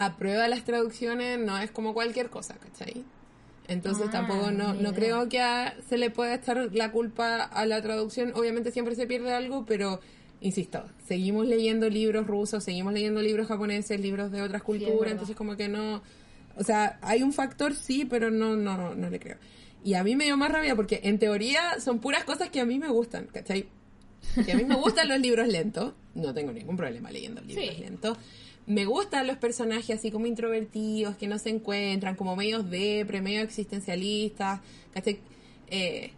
aprueba 0.00 0.48
las 0.48 0.64
traducciones, 0.64 1.38
no 1.38 1.56
es 1.58 1.70
como 1.70 1.94
cualquier 1.94 2.30
cosa, 2.30 2.54
¿cachai? 2.56 3.04
Entonces 3.68 4.06
Ah, 4.08 4.10
tampoco 4.10 4.50
no, 4.50 4.74
no 4.74 4.92
creo 4.92 5.28
que 5.28 5.40
a- 5.40 5.76
se 5.88 5.96
le 5.98 6.10
pueda 6.10 6.34
echar 6.34 6.70
la 6.72 6.90
culpa 6.90 7.36
a 7.44 7.66
la 7.66 7.80
traducción. 7.82 8.32
Obviamente 8.34 8.72
siempre 8.72 8.96
se 8.96 9.06
pierde 9.06 9.32
algo, 9.32 9.64
pero 9.66 10.00
insisto, 10.40 10.84
seguimos 11.06 11.46
leyendo 11.46 11.88
libros 11.88 12.26
rusos, 12.26 12.64
seguimos 12.64 12.92
leyendo 12.94 13.20
libros 13.22 13.46
japoneses, 13.46 14.00
libros 14.00 14.32
de 14.32 14.42
otras 14.42 14.62
culturas, 14.62 15.12
entonces 15.12 15.36
como 15.36 15.56
que 15.56 15.68
no... 15.68 16.02
O 16.56 16.64
sea, 16.64 16.98
hay 17.02 17.22
un 17.22 17.32
factor 17.32 17.74
sí, 17.74 18.04
pero 18.04 18.30
no, 18.30 18.56
no, 18.56 18.94
no 18.94 19.08
le 19.10 19.20
creo. 19.20 19.36
Y 19.84 19.94
a 19.94 20.02
mí 20.02 20.16
me 20.16 20.24
dio 20.24 20.36
más 20.36 20.50
rabia 20.50 20.74
porque 20.74 21.00
en 21.04 21.18
teoría 21.18 21.78
son 21.78 22.00
puras 22.00 22.24
cosas 22.24 22.50
que 22.50 22.60
a 22.60 22.64
mí 22.66 22.78
me 22.78 22.88
gustan, 22.88 23.26
¿cachai? 23.32 23.68
Que 24.44 24.52
a 24.52 24.56
mí 24.56 24.64
me 24.64 24.74
gustan 24.74 25.08
los 25.08 25.20
libros 25.20 25.46
lentos, 25.46 25.94
no 26.14 26.34
tengo 26.34 26.52
ningún 26.52 26.76
problema 26.76 27.10
leyendo 27.10 27.40
libros 27.46 27.64
Sí. 27.76 27.80
lentos. 27.80 28.18
Me 28.66 28.84
gustan 28.84 29.26
los 29.26 29.36
personajes 29.36 29.98
así 29.98 30.10
como 30.10 30.26
introvertidos, 30.26 31.16
que 31.16 31.26
no 31.26 31.38
se 31.38 31.50
encuentran, 31.50 32.14
como 32.14 32.36
medios 32.36 32.70
depre, 32.70 33.20
medio 33.20 33.40
existencialistas. 33.40 34.60
Eh, 35.68 36.12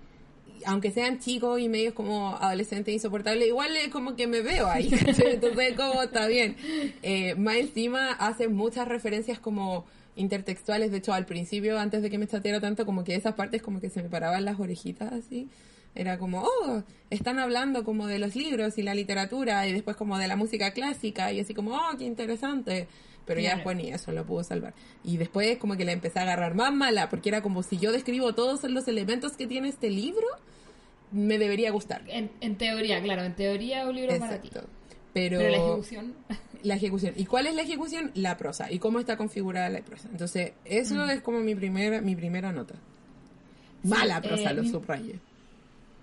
aunque 0.65 0.91
sean 0.91 1.19
chicos 1.19 1.61
y 1.61 1.69
medios 1.69 1.95
como 1.95 2.37
adolescentes 2.37 2.95
insoportables, 2.95 3.49
igual 3.49 3.77
es 3.77 3.89
como 3.89 4.17
que 4.17 4.27
me 4.27 4.41
veo 4.41 4.67
ahí, 4.67 4.91
¿cachai? 5.05 5.35
Entonces, 5.35 5.75
como 5.77 6.03
está 6.03 6.27
bien. 6.27 6.57
Eh, 7.03 7.35
más 7.37 7.57
encima 7.57 8.13
hace 8.13 8.49
muchas 8.49 8.89
referencias 8.89 9.39
como 9.39 9.85
intertextuales, 10.17 10.91
de 10.91 10.99
hecho 10.99 11.13
al 11.13 11.27
principio, 11.27 11.79
antes 11.79 12.03
de 12.03 12.11
que 12.11 12.19
me 12.19 12.27
chateara 12.27 12.61
tanto, 12.61 12.85
como 12.85 13.05
que 13.05 13.15
esas 13.15 13.35
partes 13.35 13.63
como 13.63 13.81
que 13.81 13.91
se 13.91 14.03
me 14.03 14.09
paraban 14.09 14.45
las 14.45 14.61
orejitas 14.61 15.13
así. 15.13 15.49
Era 15.95 16.19
como, 16.19 16.43
oh, 16.43 16.83
están 17.11 17.39
hablando 17.39 17.85
como 17.85 18.07
de 18.07 18.19
los 18.19 18.35
libros 18.35 18.79
y 18.79 18.83
la 18.83 18.95
literatura 18.95 19.67
y 19.67 19.73
después 19.73 19.97
como 19.97 20.17
de 20.19 20.27
la 20.27 20.37
música 20.37 20.73
clásica 20.73 21.33
y 21.33 21.41
así 21.41 21.53
como, 21.55 21.75
oh, 21.77 21.97
qué 21.99 22.05
interesante. 22.05 22.89
Pero 23.25 23.41
ya 23.41 23.55
después 23.55 23.77
ni 23.77 23.91
eso 23.91 24.11
lo 24.11 24.27
pudo 24.27 24.43
salvar. 24.43 24.75
Y 25.05 25.17
después 25.17 25.59
como 25.59 25.77
que 25.77 25.85
la 25.85 25.93
empecé 25.93 26.19
a 26.19 26.23
agarrar 26.23 26.55
más 26.55 26.73
mala 26.73 27.09
porque 27.09 27.29
era 27.29 27.43
como 27.43 27.63
si 27.63 27.79
yo 27.79 27.93
describo 27.93 28.35
todos 28.35 28.65
los 28.65 28.89
elementos 28.89 29.37
que 29.37 29.47
tiene 29.47 29.69
este 29.69 29.91
libro, 29.91 30.27
me 31.13 31.39
debería 31.39 31.71
gustar. 31.71 32.03
En, 32.09 32.31
en 32.41 32.57
teoría, 32.57 33.01
claro, 33.03 33.23
en 33.23 33.35
teoría 33.37 33.87
un 33.87 33.95
libro 33.95 34.19
para 34.19 34.41
ti. 34.41 34.49
Exacto. 34.49 34.69
Pero, 35.13 35.39
Pero 35.39 35.51
la 35.51 35.57
ejecución... 35.59 36.15
la 36.63 36.75
ejecución. 36.75 37.15
¿Y 37.17 37.27
cuál 37.27 37.47
es 37.47 37.55
la 37.55 37.63
ejecución? 37.63 38.11
La 38.15 38.37
prosa. 38.37 38.73
¿Y 38.73 38.79
cómo 38.79 38.99
está 38.99 39.17
configurada 39.17 39.69
la 39.69 39.83
prosa? 39.83 40.09
Entonces, 40.11 40.53
eso 40.65 41.05
es 41.05 41.21
como 41.21 41.41
mi 41.41 41.55
primera, 41.55 42.01
mi 42.01 42.17
primera 42.17 42.51
nota. 42.51 42.75
Mala 43.83 44.21
Mm. 44.21 44.23
Sí, 44.23 44.29
prosa, 44.29 44.51
eh, 44.51 44.55
lo 44.55 44.63
mi-. 44.63 44.73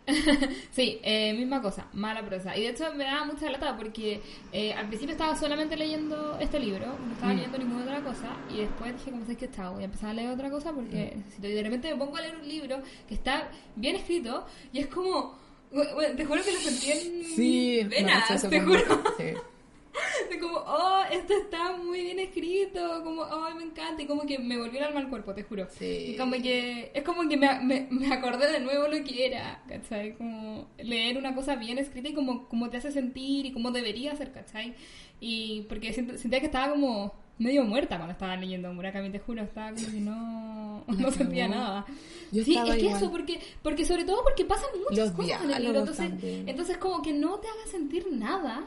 Sí, 0.72 0.99
eh, 1.03 1.34
misma 1.34 1.62
cosa, 1.62 1.88
mala 1.93 2.26
prosa. 2.26 2.55
Y 2.57 2.62
de 2.64 2.70
hecho 2.70 2.93
me 2.95 3.03
daba 3.03 3.26
mucha 3.26 3.49
lata 3.49 3.76
porque 3.78 4.22
eh, 4.51 4.74
al 4.74 4.88
principio 4.88 5.14
estaba 5.14 5.36
solamente 5.36 5.76
leyendo 5.78 6.38
este 6.39 6.60
libro, 6.60 6.86
no 6.88 7.14
estaba 7.14 7.34
Mm. 7.34 7.36
leyendo 7.36 7.57
ninguna 7.57 7.84
otra 7.84 8.01
cosa, 8.01 8.36
y 8.53 8.57
después 8.60 8.93
dije, 8.97 9.12
como 9.12 9.24
sabes 9.24 9.38
que 9.38 9.45
estaba, 9.45 9.70
voy 9.72 9.82
a 9.84 9.86
empezar 9.86 10.10
a 10.10 10.14
leer 10.14 10.30
otra 10.32 10.49
cosa 10.49 10.72
porque 10.74 11.14
Mm. 11.39 11.45
Y 11.45 11.51
de 11.51 11.64
repente 11.64 11.89
me 11.91 11.97
pongo 11.97 12.18
a 12.18 12.22
leer 12.22 12.36
un 12.38 12.47
libro 12.47 12.82
que 13.07 13.14
está 13.16 13.49
bien 13.76 13.95
escrito 13.95 14.45
y 14.74 14.80
es 14.80 14.88
como, 14.88 15.38
bueno, 15.72 16.16
te 16.16 16.26
juro 16.26 16.41
que 16.43 16.51
lo 16.51 16.60
sentí 16.60 16.91
en 16.91 17.24
Sí, 17.26 17.82
venas, 17.89 18.41
te 18.49 18.60
juro. 18.62 18.82
sí. 19.18 19.24
fue 20.28 20.40
como, 20.40 20.58
oh, 20.58 21.02
esto 21.12 21.34
está 21.34 21.76
muy 21.78 22.02
bien 22.02 22.20
escrito, 22.20 23.02
como, 23.04 23.22
oh, 23.24 23.50
me 23.56 23.64
encanta, 23.64 24.02
y 24.02 24.06
como 24.06 24.26
que 24.26 24.38
me 24.40 24.58
volvió 24.58 24.80
el 24.80 24.86
alma 24.86 25.00
al 25.02 25.10
cuerpo, 25.10 25.34
te 25.34 25.44
juro. 25.44 25.68
Sí. 25.78 26.12
Y 26.14 26.18
como 26.18 26.34
que, 26.34 26.92
es 26.94 27.04
como 27.04 27.28
que 27.28 27.38
me, 27.38 27.60
me, 27.62 27.88
me 27.90 28.14
acordé 28.14 28.52
de 28.52 28.60
nuevo 28.60 28.88
lo 28.88 29.04
que 29.04 29.26
era, 29.26 29.64
¿cachai? 29.68 30.16
Como 30.18 30.68
leer 30.78 31.18
una 31.18 31.34
cosa 31.36 31.56
bien 31.56 31.78
escrita 31.78 32.10
y 32.10 32.14
como, 32.14 32.48
como 32.48 32.70
te 32.70 32.78
hace 32.78 32.92
sentir 32.92 33.46
y 33.48 33.52
como 33.52 33.72
debería 33.72 34.16
ser, 34.16 34.32
¿cachai? 34.32 34.76
Y 35.20 35.64
porque 35.70 35.94
sent- 35.94 36.18
sentía 36.18 36.40
que 36.40 36.46
estaba 36.46 36.70
como 36.72 37.14
medio 37.40 37.64
muerta 37.64 37.96
cuando 37.96 38.12
estaba 38.12 38.36
leyendo 38.36 38.72
Murakami, 38.74 39.10
te 39.12 39.20
juro, 39.20 39.42
estaba 39.44 39.72
como 39.74 39.86
que 39.88 40.00
no, 40.02 40.84
no 40.88 41.12
sentía 41.12 41.48
nada. 41.48 41.86
Yo 42.32 42.44
sí, 42.44 42.56
es 42.56 42.64
que 42.76 42.80
igual. 42.82 42.98
eso, 42.98 43.10
porque, 43.12 43.40
porque 43.64 43.86
sobre 43.86 44.04
todo 44.04 44.24
porque 44.24 44.46
pasan 44.46 44.70
muchas 44.90 45.08
Los 45.08 45.12
cosas 45.16 45.44
en 45.44 45.52
el 45.52 45.64
libro, 45.64 45.80
entonces, 45.80 46.12
entonces 46.46 46.78
como 46.78 47.02
que 47.02 47.14
no 47.14 47.40
te 47.40 47.48
haga 47.48 47.66
sentir 47.72 48.08
nada. 48.12 48.66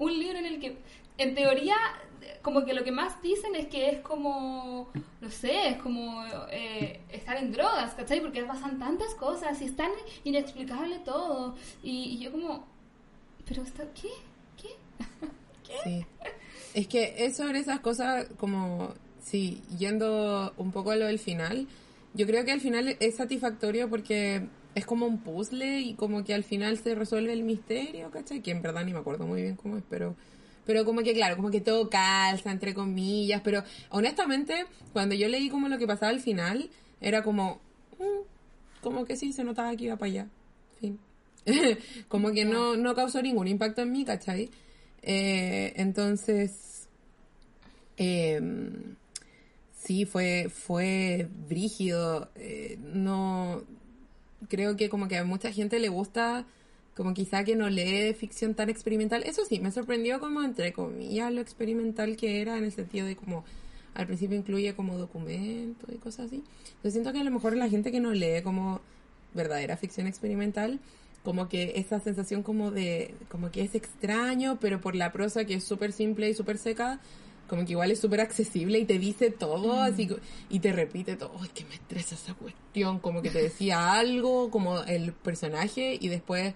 Un 0.00 0.18
libro 0.18 0.38
en 0.38 0.46
el 0.46 0.58
que, 0.58 0.78
en 1.18 1.34
teoría, 1.34 1.76
como 2.42 2.64
que 2.64 2.72
lo 2.72 2.82
que 2.84 2.90
más 2.90 3.20
dicen 3.22 3.54
es 3.54 3.66
que 3.66 3.90
es 3.90 3.98
como, 4.00 4.88
no 5.20 5.30
sé, 5.30 5.68
es 5.68 5.76
como 5.76 6.24
eh, 6.50 7.00
estar 7.10 7.36
en 7.36 7.52
drogas, 7.52 7.92
¿cachai? 7.94 8.20
Porque 8.20 8.42
pasan 8.44 8.78
tantas 8.78 9.14
cosas 9.14 9.60
y 9.60 9.66
es 9.66 9.76
tan 9.76 9.90
inexplicable 10.24 10.98
todo. 11.04 11.54
Y, 11.82 12.18
yo 12.18 12.32
como, 12.32 12.66
pero 13.46 13.62
esto, 13.62 13.82
¿qué? 13.94 14.08
¿Qué? 15.66 15.76
Sí. 15.84 16.06
Es 16.72 16.88
que 16.88 17.26
es 17.26 17.36
sobre 17.36 17.58
esas 17.58 17.80
cosas 17.80 18.26
como, 18.38 18.94
sí, 19.22 19.60
yendo 19.78 20.54
un 20.56 20.72
poco 20.72 20.92
a 20.92 20.96
lo 20.96 21.06
del 21.06 21.18
final, 21.18 21.68
yo 22.14 22.26
creo 22.26 22.44
que 22.44 22.52
al 22.52 22.60
final 22.60 22.96
es 23.00 23.16
satisfactorio 23.16 23.90
porque 23.90 24.48
es 24.74 24.86
como 24.86 25.06
un 25.06 25.18
puzzle 25.18 25.80
y 25.80 25.94
como 25.94 26.24
que 26.24 26.34
al 26.34 26.44
final 26.44 26.78
se 26.78 26.94
resuelve 26.94 27.32
el 27.32 27.42
misterio, 27.42 28.10
¿cachai? 28.10 28.40
Que 28.40 28.52
en 28.52 28.62
verdad 28.62 28.84
ni 28.84 28.92
me 28.92 29.00
acuerdo 29.00 29.26
muy 29.26 29.42
bien 29.42 29.56
cómo 29.56 29.76
es, 29.76 29.84
pero... 29.88 30.14
Pero 30.66 30.84
como 30.84 31.02
que, 31.02 31.14
claro, 31.14 31.36
como 31.36 31.50
que 31.50 31.60
todo 31.60 31.88
calza, 31.90 32.52
entre 32.52 32.74
comillas, 32.74 33.40
pero 33.42 33.64
honestamente, 33.88 34.66
cuando 34.92 35.14
yo 35.14 35.26
leí 35.26 35.48
como 35.48 35.68
lo 35.68 35.78
que 35.78 35.86
pasaba 35.86 36.10
al 36.10 36.20
final, 36.20 36.70
era 37.00 37.22
como, 37.24 37.60
mm, 37.98 38.82
como 38.82 39.04
que 39.04 39.16
sí, 39.16 39.32
se 39.32 39.42
notaba 39.42 39.74
que 39.74 39.86
iba 39.86 39.96
para 39.96 40.10
allá, 40.12 40.28
fin. 40.78 41.00
como 42.08 42.30
que 42.32 42.44
no, 42.44 42.76
no 42.76 42.94
causó 42.94 43.20
ningún 43.22 43.48
impacto 43.48 43.82
en 43.82 43.90
mí, 43.90 44.04
¿cachai? 44.04 44.50
Eh, 45.02 45.72
entonces, 45.76 46.88
em, 47.96 48.96
sí, 49.74 50.04
fue, 50.04 50.48
fue 50.50 51.28
brígido. 51.48 52.30
eh, 52.36 52.78
no, 52.80 53.64
creo 54.48 54.76
que 54.76 54.88
como 54.88 55.08
que 55.08 55.16
a 55.16 55.24
mucha 55.24 55.52
gente 55.52 55.78
le 55.78 55.88
gusta, 55.88 56.46
como 56.96 57.14
quizá 57.14 57.44
que 57.44 57.56
no 57.56 57.68
lee 57.68 58.14
ficción 58.14 58.54
tan 58.54 58.70
experimental. 58.70 59.22
Eso 59.24 59.44
sí, 59.44 59.60
me 59.60 59.72
sorprendió 59.72 60.20
como 60.20 60.42
entre 60.42 60.72
comillas 60.72 61.32
lo 61.32 61.40
experimental 61.40 62.16
que 62.16 62.40
era 62.40 62.58
en 62.58 62.64
el 62.64 62.72
sentido 62.72 63.06
de 63.06 63.16
como 63.16 63.44
al 63.94 64.06
principio 64.06 64.36
incluye 64.36 64.74
como 64.74 64.96
documentos 64.96 65.88
y 65.92 65.98
cosas 65.98 66.26
así. 66.26 66.44
Yo 66.82 66.90
siento 66.90 67.12
que 67.12 67.20
a 67.20 67.24
lo 67.24 67.30
mejor 67.30 67.56
la 67.56 67.68
gente 67.68 67.90
que 67.90 68.00
no 68.00 68.12
lee 68.12 68.42
como 68.42 68.80
verdadera 69.34 69.76
ficción 69.76 70.06
experimental, 70.06 70.80
como 71.24 71.48
que 71.48 71.72
esa 71.76 72.00
sensación 72.00 72.42
como 72.42 72.70
de, 72.70 73.14
como 73.28 73.50
que 73.50 73.62
es 73.62 73.74
extraño, 73.74 74.58
pero 74.60 74.80
por 74.80 74.94
la 74.94 75.12
prosa 75.12 75.44
que 75.44 75.54
es 75.54 75.64
súper 75.64 75.92
simple 75.92 76.30
y 76.30 76.34
súper 76.34 76.58
seca, 76.58 77.00
como 77.50 77.66
que 77.66 77.72
igual 77.72 77.90
es 77.90 77.98
súper 78.00 78.20
accesible 78.20 78.78
y 78.78 78.84
te 78.84 78.98
dice 78.98 79.30
todo, 79.32 79.82
así, 79.82 80.06
co- 80.06 80.16
y 80.48 80.60
te 80.60 80.72
repite 80.72 81.16
todo, 81.16 81.32
ay, 81.42 81.48
que 81.52 81.64
me 81.64 81.74
estresa 81.74 82.14
esa 82.14 82.32
cuestión, 82.34 83.00
como 83.00 83.20
que 83.22 83.30
te 83.30 83.42
decía 83.42 83.92
algo, 83.98 84.50
como 84.52 84.80
el 84.84 85.12
personaje, 85.12 85.98
y 86.00 86.06
después 86.08 86.54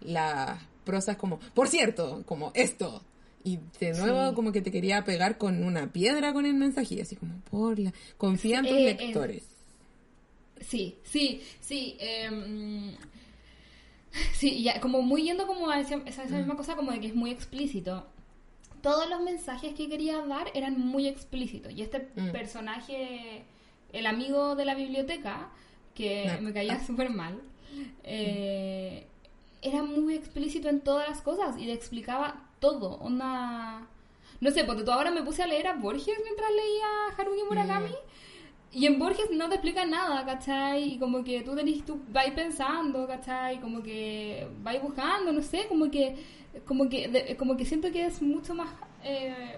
la 0.00 0.60
prosa 0.84 1.12
es 1.12 1.18
como, 1.18 1.40
por 1.54 1.66
cierto, 1.68 2.22
como 2.24 2.52
esto. 2.54 3.02
Y 3.44 3.58
de 3.80 3.92
nuevo 3.94 4.28
Sí. 4.30 4.34
como 4.36 4.52
que 4.52 4.60
te 4.62 4.70
quería 4.70 5.04
pegar 5.04 5.38
con 5.38 5.62
una 5.64 5.92
piedra 5.92 6.32
con 6.32 6.46
el 6.46 6.54
mensaje, 6.54 6.94
y 6.94 7.00
así 7.00 7.16
como, 7.16 7.40
por 7.50 7.78
la... 7.78 7.92
Confía 8.16 8.60
en 8.60 8.66
tus 8.66 8.76
Eh, 8.76 8.90
eh, 8.90 8.94
lectores. 9.06 9.42
Sí, 10.60 10.96
sí, 11.04 11.42
sí. 11.60 11.96
em, 12.00 12.92
sí, 14.34 14.62
ya, 14.62 14.80
como 14.80 15.02
muy 15.02 15.22
yendo 15.24 15.46
como 15.46 15.68
a 15.70 15.80
esa, 15.80 15.96
esa- 16.06 16.24
esa 16.24 16.36
misma 16.38 16.56
cosa 16.56 16.76
como 16.76 16.92
de 16.92 17.00
que 17.00 17.08
es 17.08 17.14
muy 17.14 17.30
explícito. 17.30 18.06
Todos 18.82 19.08
los 19.08 19.20
mensajes 19.20 19.74
que 19.74 19.88
quería 19.88 20.18
dar 20.26 20.48
eran 20.54 20.78
muy 20.80 21.06
explícitos. 21.08 21.72
Y 21.72 21.82
este 21.82 22.08
Mm. 22.16 22.32
personaje, 22.32 23.44
el 23.92 24.06
amigo 24.06 24.54
de 24.56 24.64
la 24.64 24.74
biblioteca, 24.74 25.48
que 25.94 26.30
me 26.40 26.52
caía 26.52 26.74
Ah. 26.74 26.86
súper 26.86 27.10
mal, 27.10 27.40
eh, 28.04 29.06
era 29.62 29.82
muy 29.82 30.14
explícito 30.14 30.68
en 30.68 30.80
todas 30.80 31.08
las 31.08 31.22
cosas 31.22 31.58
y 31.58 31.64
le 31.66 31.72
explicaba 31.72 32.44
todo. 32.60 32.94
Onda... 33.00 33.86
No 34.40 34.50
sé, 34.52 34.62
porque 34.62 34.84
tú 34.84 34.92
ahora 34.92 35.10
me 35.10 35.22
puse 35.24 35.42
a 35.42 35.48
leer 35.48 35.66
a 35.66 35.74
Borges 35.74 36.16
mientras 36.22 36.48
leía 36.52 36.86
Haruki 37.16 37.42
Murakami. 37.48 37.90
Y 38.72 38.86
en 38.86 38.98
Borges 38.98 39.30
no 39.32 39.48
te 39.48 39.56
explica 39.56 39.84
nada, 39.84 40.24
¿cachai? 40.24 40.92
Y 40.94 40.98
como 40.98 41.24
que 41.24 41.40
tú 41.42 41.56
tenés, 41.56 41.84
tú 41.84 42.00
vais 42.12 42.32
pensando, 42.34 43.06
¿cachai? 43.08 43.60
Como 43.60 43.82
que 43.82 44.46
vais 44.62 44.80
buscando, 44.80 45.32
no 45.32 45.42
sé, 45.42 45.66
como 45.68 45.90
que, 45.90 46.14
como 46.66 46.88
que, 46.88 47.08
de- 47.08 47.36
como 47.36 47.56
que 47.56 47.64
siento 47.64 47.90
que 47.92 48.06
es 48.06 48.20
mucho 48.22 48.54
más, 48.54 48.68
eh, 49.04 49.56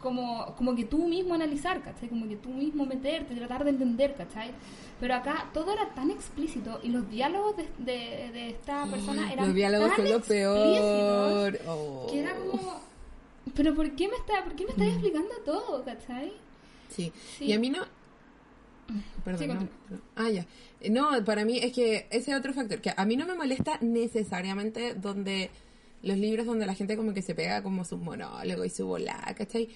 como, 0.00 0.54
como 0.56 0.74
que 0.76 0.84
tú 0.84 1.06
mismo 1.08 1.34
analizar, 1.34 1.82
¿cachai? 1.82 2.08
Como 2.08 2.28
que 2.28 2.36
tú 2.36 2.48
mismo 2.50 2.86
meterte, 2.86 3.34
tratar 3.34 3.64
de 3.64 3.70
entender, 3.70 4.14
¿cachai? 4.14 4.50
Pero 5.00 5.14
acá 5.14 5.50
todo 5.52 5.72
era 5.72 5.88
tan 5.94 6.10
explícito 6.10 6.80
y 6.82 6.88
los 6.88 7.10
diálogos 7.10 7.56
de, 7.56 7.64
de, 7.78 8.30
de 8.32 8.48
esta 8.50 8.86
persona 8.86 9.32
eran 9.32 9.46
Los 9.46 9.54
diálogos 9.54 9.88
tan 9.88 10.06
son 10.06 10.10
lo 10.10 10.20
peor. 10.22 11.58
Oh. 11.66 12.06
que 12.10 12.20
era 12.20 12.34
como, 12.36 12.80
pero 13.54 13.74
¿por 13.74 13.90
qué 13.92 14.08
me 14.08 14.16
está, 14.16 14.44
por 14.44 14.54
qué 14.54 14.64
me 14.64 14.70
estás 14.70 14.88
explicando 14.88 15.34
todo, 15.44 15.84
¿cachai? 15.84 16.32
Sí. 16.88 17.12
Sí. 17.38 17.46
y 17.46 17.52
a 17.52 17.58
mí 17.58 17.70
no... 17.70 17.82
Perdón, 19.24 19.40
Sí, 19.40 19.46
no, 19.48 19.54
no. 19.54 19.68
Ah, 20.14 20.30
ya. 20.30 20.46
No, 20.90 21.24
para 21.24 21.44
mí 21.44 21.58
es 21.58 21.72
que 21.72 22.06
ese 22.10 22.34
otro 22.36 22.52
factor, 22.52 22.80
que 22.80 22.92
a 22.96 23.04
mí 23.04 23.16
no 23.16 23.26
me 23.26 23.34
molesta 23.34 23.78
necesariamente 23.80 24.94
donde 24.94 25.50
los 26.02 26.16
libros 26.16 26.46
donde 26.46 26.66
la 26.66 26.74
gente 26.74 26.96
como 26.96 27.14
que 27.14 27.22
se 27.22 27.34
pega 27.34 27.62
como 27.62 27.84
su 27.84 27.96
monólogo 27.96 28.64
y 28.64 28.70
su 28.70 28.86
volá, 28.86 29.34
¿cachai? 29.36 29.68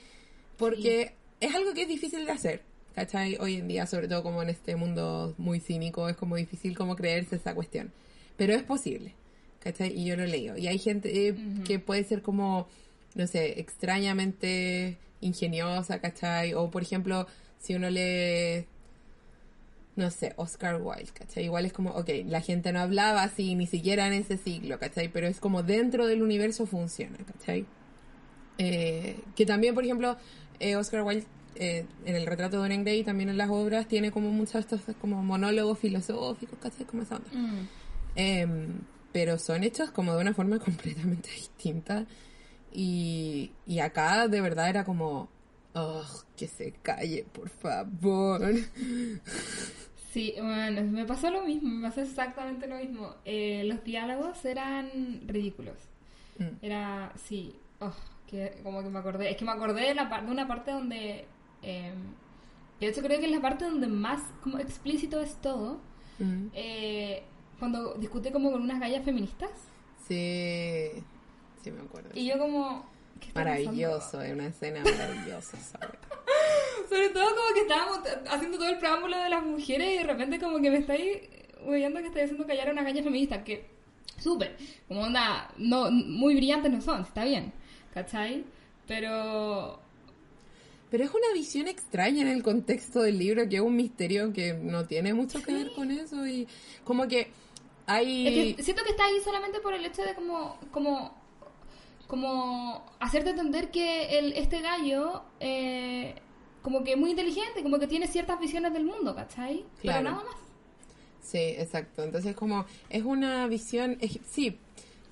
Porque 0.56 1.12
es 1.40 1.54
algo 1.54 1.72
que 1.72 1.82
es 1.82 1.88
difícil 1.88 2.26
de 2.26 2.32
hacer, 2.32 2.62
¿cachai? 2.94 3.36
Hoy 3.40 3.56
en 3.56 3.68
día, 3.68 3.86
sobre 3.86 4.08
todo 4.08 4.22
como 4.22 4.42
en 4.42 4.50
este 4.50 4.76
mundo 4.76 5.34
muy 5.38 5.60
cínico, 5.60 6.08
es 6.08 6.16
como 6.16 6.36
difícil 6.36 6.76
como 6.76 6.96
creerse 6.96 7.36
esa 7.36 7.54
cuestión. 7.54 7.92
Pero 8.36 8.54
es 8.54 8.62
posible, 8.62 9.14
¿cachai? 9.60 9.98
Y 9.98 10.04
yo 10.04 10.16
lo 10.16 10.26
leo. 10.26 10.56
Y 10.56 10.66
hay 10.66 10.78
gente 10.78 11.28
eh, 11.28 11.34
que 11.64 11.78
puede 11.78 12.04
ser 12.04 12.22
como, 12.22 12.68
no 13.14 13.26
sé, 13.26 13.60
extrañamente 13.60 14.98
ingeniosa, 15.20 16.00
¿cachai? 16.00 16.54
O 16.54 16.70
por 16.70 16.82
ejemplo, 16.82 17.26
si 17.58 17.74
uno 17.74 17.90
lee 17.90 18.66
no 20.01 20.11
sé, 20.11 20.32
Oscar 20.36 20.80
Wilde, 20.82 21.12
¿cachai? 21.12 21.44
Igual 21.44 21.66
es 21.66 21.72
como, 21.72 21.90
ok, 21.90 22.09
la 22.26 22.40
gente 22.40 22.72
no 22.72 22.80
hablaba 22.80 23.22
así, 23.22 23.55
ni 23.55 23.66
siquiera 23.66 24.07
en 24.07 24.14
ese 24.14 24.36
siglo, 24.38 24.78
¿cachai? 24.78 25.09
Pero 25.09 25.28
es 25.28 25.38
como 25.38 25.62
dentro 25.62 26.07
del 26.07 26.22
universo 26.22 26.66
funciona, 26.66 27.18
¿cachai? 27.18 27.66
Eh, 28.59 29.20
que 29.36 29.46
también, 29.46 29.74
por 29.74 29.84
ejemplo, 29.84 30.16
eh, 30.59 30.76
Oscar 30.76 31.03
Wilde, 31.03 31.26
eh, 31.55 31.86
en 32.05 32.16
el 32.16 32.26
retrato 32.26 32.57
de 32.57 32.62
Dorian 32.62 32.82
Gray, 32.82 33.05
también 33.05 33.28
en 33.28 33.36
las 33.36 33.51
obras, 33.51 33.86
tiene 33.86 34.11
como 34.11 34.30
muchos 34.30 34.57
estos 34.57 34.80
como 35.01 35.22
monólogos 35.22 35.78
filosóficos, 35.78 36.59
¿cachai? 36.59 36.86
Como 36.86 37.03
esa 37.03 37.16
onda. 37.16 37.30
Mm. 37.32 37.68
Em, 38.16 38.80
pero 39.12 39.38
son 39.38 39.64
hechos 39.64 39.90
como 39.90 40.14
de 40.14 40.20
una 40.20 40.34
forma 40.34 40.59
completamente 40.64 41.30
distinta. 41.30 42.07
Y, 42.72 43.53
y 43.66 43.80
acá 43.80 44.28
de 44.28 44.40
verdad 44.40 44.68
era 44.68 44.84
como, 44.84 45.28
oh, 45.74 46.07
que 46.36 46.48
se 46.48 46.72
calle, 46.82 47.26
por 47.32 47.51
favor. 47.51 48.55
Sí, 50.12 50.34
bueno, 50.38 50.82
me 50.82 51.04
pasó 51.04 51.30
lo 51.30 51.42
mismo, 51.44 51.68
me 51.70 51.88
pasó 51.88 52.00
exactamente 52.02 52.66
lo 52.66 52.76
mismo. 52.76 53.14
Eh, 53.24 53.62
los 53.66 53.82
diálogos 53.84 54.44
eran 54.44 54.90
ridículos. 55.26 55.76
Mm. 56.38 56.48
Era, 56.62 57.12
sí, 57.16 57.54
oh, 57.80 57.92
que 58.26 58.58
como 58.62 58.82
que 58.82 58.88
me 58.90 58.98
acordé, 58.98 59.30
es 59.30 59.36
que 59.36 59.44
me 59.44 59.52
acordé 59.52 59.82
de, 59.82 59.94
la, 59.94 60.06
de 60.06 60.30
una 60.30 60.48
parte 60.48 60.72
donde, 60.72 61.26
eh, 61.62 61.92
de 62.80 62.86
hecho 62.88 63.02
creo 63.02 63.20
que 63.20 63.26
es 63.26 63.30
la 63.32 63.40
parte 63.40 63.64
donde 63.66 63.86
más 63.86 64.20
como 64.42 64.58
explícito 64.58 65.20
es 65.20 65.34
todo, 65.40 65.80
Mm. 66.18 66.48
eh, 66.52 67.22
cuando 67.58 67.94
discute 67.94 68.30
como 68.30 68.52
con 68.52 68.61
unas 68.62 68.78
gallas 68.78 69.02
feministas. 69.04 69.50
Sí, 70.06 70.90
sí 71.62 71.70
me 71.70 71.80
acuerdo. 71.80 72.11
Y 72.14 72.26
yo 72.26 72.38
como... 72.38 72.84
¿qué 73.20 73.28
está 73.28 73.40
Maravilloso, 73.40 74.20
es 74.20 74.32
una 74.34 74.46
escena 74.48 74.82
maravillosa. 74.84 75.56
¿sabes? 75.58 75.98
Sobre 76.91 77.09
todo 77.11 77.24
como 77.36 77.55
que 77.55 77.61
estábamos 77.61 78.01
haciendo 78.28 78.59
todo 78.59 78.68
el 78.68 78.78
preámbulo 78.78 79.16
de 79.16 79.30
las 79.30 79.45
mujeres 79.45 79.95
y 79.95 79.99
de 79.99 80.03
repente 80.03 80.41
como 80.41 80.61
que 80.61 80.70
me 80.70 80.78
estáis 80.78 81.18
oyendo 81.64 82.01
que 82.01 82.07
estoy 82.07 82.22
haciendo 82.22 82.45
callar 82.45 82.68
a 82.68 82.72
unas 82.72 82.84
gallas 82.84 83.05
feministas, 83.05 83.45
que 83.45 83.64
súper, 84.18 84.57
como 84.88 85.03
onda, 85.03 85.55
no, 85.57 85.88
muy 85.93 86.34
brillantes 86.34 86.72
no 86.72 86.80
son, 86.80 87.03
está 87.03 87.24
bien, 87.24 87.53
¿cachai? 87.95 88.45
Pero... 88.88 89.78
Pero 90.91 91.05
es 91.05 91.11
una 91.11 91.32
visión 91.32 91.68
extraña 91.68 92.22
en 92.22 92.28
el 92.28 92.43
contexto 92.43 93.03
del 93.03 93.20
libro, 93.20 93.49
que 93.49 93.57
es 93.57 93.62
un 93.62 93.76
misterio 93.76 94.32
que 94.32 94.55
no 94.55 94.86
tiene 94.86 95.14
mucho 95.14 95.41
que 95.41 95.53
ver 95.53 95.70
con 95.72 95.93
eso. 95.93 96.26
Y 96.26 96.49
como 96.82 97.07
que 97.07 97.30
hay... 97.86 98.26
Es 98.26 98.57
que 98.57 98.62
siento 98.64 98.82
que 98.82 98.91
está 98.91 99.05
ahí 99.05 99.20
solamente 99.22 99.61
por 99.61 99.72
el 99.72 99.86
hecho 99.86 100.03
de 100.03 100.16
como, 100.16 100.59
como, 100.72 101.16
como 102.09 102.84
hacerte 102.99 103.30
entender 103.30 103.70
que 103.70 104.18
el, 104.18 104.32
este 104.32 104.61
gallo 104.62 105.22
eh, 105.38 106.16
como 106.62 106.84
que 106.84 106.96
muy 106.96 107.11
inteligente, 107.11 107.62
como 107.62 107.78
que 107.78 107.86
tiene 107.86 108.06
ciertas 108.06 108.38
visiones 108.40 108.72
del 108.72 108.84
mundo, 108.84 109.14
¿cachai? 109.14 109.64
Claro. 109.80 109.98
Pero 110.00 110.02
nada 110.02 110.16
más. 110.24 110.36
Sí, 111.22 111.38
exacto. 111.38 112.02
Entonces, 112.02 112.34
como 112.34 112.64
es 112.88 113.02
una 113.04 113.46
visión, 113.46 113.96
es- 114.00 114.18
sí, 114.30 114.58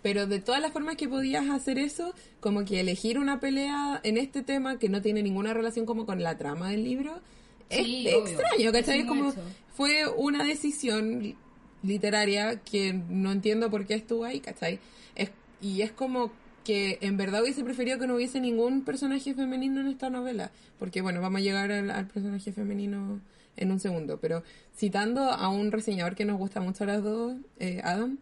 pero 0.03 0.27
de 0.27 0.39
todas 0.41 0.61
las 0.61 0.73
formas 0.73 0.97
que 0.97 1.09
podías 1.09 1.49
hacer 1.51 1.79
eso, 1.79 2.15
como 2.41 2.65
que 2.65 2.81
elegir 2.81 3.19
una 3.19 3.41
pelea 3.41 4.01
en 4.05 4.17
este 4.17 4.43
tema 4.43 4.79
que 4.79 4.89
no 4.89 5.03
tiene 5.03 5.23
ninguna 5.23 5.55
relación 5.55 5.87
como 5.87 6.07
con 6.07 6.23
la 6.23 6.39
trama 6.39 6.71
del 6.71 6.85
libro, 6.85 7.21
Sí, 7.71 8.07
es 8.09 8.15
obvio. 8.15 8.29
extraño, 8.29 8.73
¿cachai? 8.73 9.01
Es 9.01 9.07
como, 9.07 9.31
hecho. 9.31 9.43
fue 9.77 10.07
una 10.09 10.43
decisión 10.45 11.23
li- 11.23 11.37
literaria 11.83 12.61
que 12.61 12.93
no 12.95 13.31
entiendo 13.33 13.71
por 13.71 13.87
qué 13.87 13.95
estuvo 13.95 14.25
ahí, 14.25 14.41
¿cachai? 14.41 14.79
Es, 15.15 15.31
y 15.61 15.83
es 15.83 15.93
como 15.93 16.31
que 16.69 16.99
en 17.01 17.17
verdad 17.17 17.41
hubiese 17.41 17.65
preferido 17.65 17.99
que 17.99 18.07
no 18.07 18.17
hubiese 18.17 18.41
ningún 18.43 18.85
personaje 18.85 19.33
femenino 19.33 19.81
en 19.81 19.87
esta 19.87 20.11
novela, 20.11 20.51
porque 20.79 21.01
bueno, 21.01 21.23
vamos 21.23 21.41
a 21.41 21.43
llegar 21.43 21.73
al, 21.73 22.07
personaje 22.09 22.53
femenino 22.53 23.23
en 23.57 23.73
un 23.73 23.81
segundo, 23.81 24.19
pero 24.21 24.43
citando 24.77 25.23
a 25.23 25.49
un 25.49 25.73
reseñador 25.73 26.15
que 26.15 26.27
nos 26.27 26.37
gusta 26.37 26.61
mucho 26.61 26.85
a 26.85 26.89
las 26.89 27.03
dos, 27.03 27.39
eh, 27.59 27.81
Adam, 27.85 28.19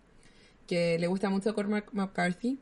que 0.68 0.96
le 0.96 1.08
gusta 1.08 1.28
mucho 1.28 1.56
Cormac 1.56 1.92
McCarthy, 1.92 2.56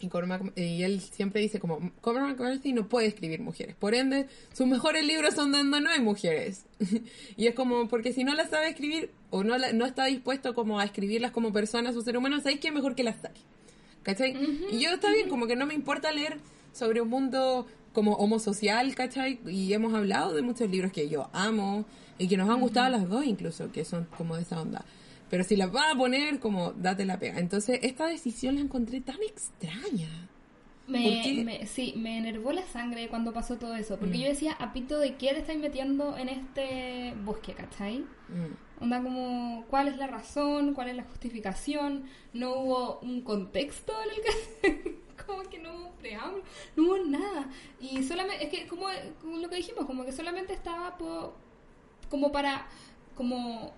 y, 0.00 0.08
Cormac- 0.08 0.52
y 0.56 0.82
él 0.84 1.02
siempre 1.02 1.42
dice 1.42 1.60
como, 1.60 1.92
Cormac 2.00 2.38
McCarthy 2.38 2.72
no 2.72 2.88
puede 2.88 3.06
escribir 3.06 3.42
mujeres, 3.42 3.76
por 3.76 3.94
ende, 3.94 4.26
sus 4.54 4.66
mejores 4.66 5.04
libros 5.04 5.34
son 5.34 5.52
donde 5.52 5.82
no 5.82 5.90
hay 5.90 6.00
mujeres. 6.00 6.64
y 7.36 7.46
es 7.46 7.54
como, 7.54 7.88
porque 7.88 8.14
si 8.14 8.24
no 8.24 8.32
las 8.34 8.48
sabe 8.48 8.70
escribir, 8.70 9.10
o 9.28 9.44
no, 9.44 9.58
la- 9.58 9.74
no 9.74 9.84
está 9.84 10.06
dispuesto 10.06 10.54
como 10.54 10.80
a 10.80 10.84
escribirlas 10.86 11.30
como 11.30 11.52
personas 11.52 11.94
o 11.94 12.00
ser 12.00 12.16
humanos, 12.16 12.42
¿sabéis 12.44 12.60
qué? 12.60 12.72
Mejor 12.72 12.94
que 12.94 13.04
las 13.04 13.20
saque. 13.20 13.42
¿Cachai? 14.04 14.36
Y 14.70 14.78
yo 14.78 14.90
está 14.90 15.10
bien, 15.10 15.28
como 15.28 15.48
que 15.48 15.56
no 15.56 15.66
me 15.66 15.74
importa 15.74 16.12
leer 16.12 16.38
sobre 16.72 17.00
un 17.00 17.08
mundo 17.08 17.66
como 17.92 18.12
homosocial, 18.14 18.94
¿cachai? 18.94 19.40
Y 19.46 19.72
hemos 19.72 19.94
hablado 19.94 20.34
de 20.34 20.42
muchos 20.42 20.70
libros 20.70 20.92
que 20.92 21.08
yo 21.08 21.30
amo 21.32 21.84
y 22.18 22.28
que 22.28 22.36
nos 22.36 22.48
han 22.48 22.60
gustado 22.60 22.90
las 22.90 23.08
dos 23.08 23.24
incluso, 23.24 23.72
que 23.72 23.84
son 23.84 24.06
como 24.16 24.36
de 24.36 24.42
esa 24.42 24.60
onda. 24.60 24.84
Pero 25.30 25.42
si 25.42 25.56
las 25.56 25.72
vas 25.72 25.94
a 25.94 25.96
poner, 25.96 26.38
como 26.38 26.72
date 26.72 27.04
la 27.04 27.18
pega. 27.18 27.40
Entonces, 27.40 27.80
esta 27.82 28.06
decisión 28.06 28.56
la 28.56 28.60
encontré 28.60 29.00
tan 29.00 29.16
extraña. 29.22 30.28
¿Por 30.86 30.92
Me, 30.92 31.42
me- 31.44 31.66
sí, 31.66 31.94
me 31.96 32.18
enervó 32.18 32.52
la 32.52 32.62
sangre 32.66 33.08
cuando 33.08 33.32
pasó 33.32 33.56
todo 33.56 33.74
eso. 33.74 33.96
Mm. 33.96 34.00
Porque 34.00 34.18
yo 34.18 34.26
decía, 34.28 34.52
apito, 34.52 34.98
¿de 34.98 35.14
qué 35.16 35.28
te 35.32 35.38
estáis 35.38 35.58
metiendo 35.60 36.16
en 36.18 36.28
este 36.28 37.14
bosque, 37.24 37.54
cachai? 37.54 38.00
Mm. 38.28 38.82
Onda 38.82 39.02
como, 39.02 39.64
¿cuál 39.70 39.88
es 39.88 39.96
la 39.96 40.06
razón? 40.08 40.74
¿Cuál 40.74 40.88
es 40.90 40.96
la 40.96 41.04
justificación? 41.04 42.04
No 42.34 42.54
hubo 42.56 42.98
un 43.00 43.22
contexto 43.22 43.92
en 44.02 44.10
el 44.10 44.82
que... 44.82 45.04
como 45.26 45.42
que 45.44 45.58
no 45.58 45.72
hubo 45.74 45.90
preámbulo, 45.92 46.42
no 46.76 46.82
hubo 46.82 46.98
nada. 46.98 47.48
Y 47.80 48.02
solamente, 48.02 48.44
es 48.44 48.50
que 48.50 48.66
como, 48.66 48.86
como 49.22 49.38
lo 49.38 49.48
que 49.48 49.56
dijimos, 49.56 49.86
como 49.86 50.04
que 50.04 50.12
solamente 50.12 50.52
estaba 50.52 50.98
po- 50.98 51.34
como 52.10 52.30
para, 52.30 52.66
como 53.14 53.72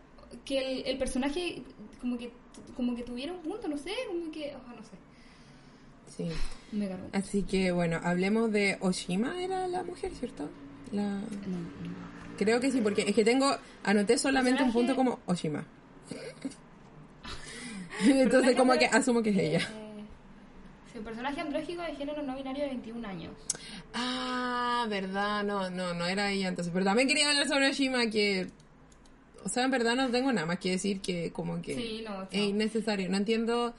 que 0.45 0.59
el, 0.59 0.87
el 0.87 0.99
personaje 0.99 1.63
como 2.01 2.19
que 2.19 2.33
como 2.75 2.97
que 2.97 3.03
tuviera 3.05 3.33
un 3.33 3.41
punto, 3.43 3.69
no 3.69 3.77
sé, 3.77 3.93
como 4.09 4.31
que, 4.33 4.55
oh, 4.57 4.75
no 4.75 4.83
sé, 4.83 4.97
Sí. 6.15 6.29
Así 7.13 7.43
que, 7.43 7.73
bueno, 7.73 8.01
hablemos 8.03 8.51
de 8.53 8.77
Oshima, 8.81 9.43
era 9.43 9.67
la 9.69 9.83
mujer, 9.83 10.13
¿cierto? 10.15 10.49
La... 10.93 11.03
No, 11.03 11.21
no. 11.21 12.07
Creo 12.37 12.61
que 12.61 12.71
sí, 12.71 12.81
porque 12.81 13.03
es 13.09 13.15
que 13.15 13.25
tengo, 13.25 13.57
anoté 13.85 14.19
solamente 14.19 14.63
un 14.63 14.73
punto 14.73 14.95
como 14.95 15.21
Oshima. 15.27 15.65
Entonces, 18.05 18.55
como 18.57 18.75
que 18.75 18.87
asumo 18.87 19.23
que 19.23 19.31
es 19.31 19.39
ella. 19.39 19.59
Eh, 19.59 20.05
sí, 20.93 20.99
un 20.99 21.05
personaje 21.05 21.41
andrógico 21.41 21.83
de 21.83 21.95
género 21.95 22.23
no 22.23 22.37
binario 22.37 22.65
de 22.65 22.71
21 22.71 23.09
años. 23.09 23.33
Ah, 23.95 24.87
verdad, 24.89 25.45
no, 25.45 25.71
no, 25.71 25.95
no 25.95 26.05
era 26.07 26.31
ella 26.31 26.49
entonces. 26.49 26.73
Pero 26.73 26.85
también 26.85 27.09
quería 27.09 27.29
hablar 27.31 27.49
sobre 27.49 27.69
Oshima 27.71 28.07
que... 28.11 28.49
O 29.45 29.49
sea, 29.49 29.65
en 29.65 29.71
verdad 29.71 29.95
no 29.95 30.11
tengo 30.11 30.33
nada 30.33 30.47
más 30.47 30.59
que 30.59 30.73
decir 30.73 31.01
que 31.01 31.31
como 31.33 31.63
que 31.63 31.75
Sí, 31.77 32.03
no, 32.05 32.19
no. 32.19 32.29
es 32.31 32.41
innecesario. 32.41 33.09
No 33.09 33.17
entiendo 33.17 33.75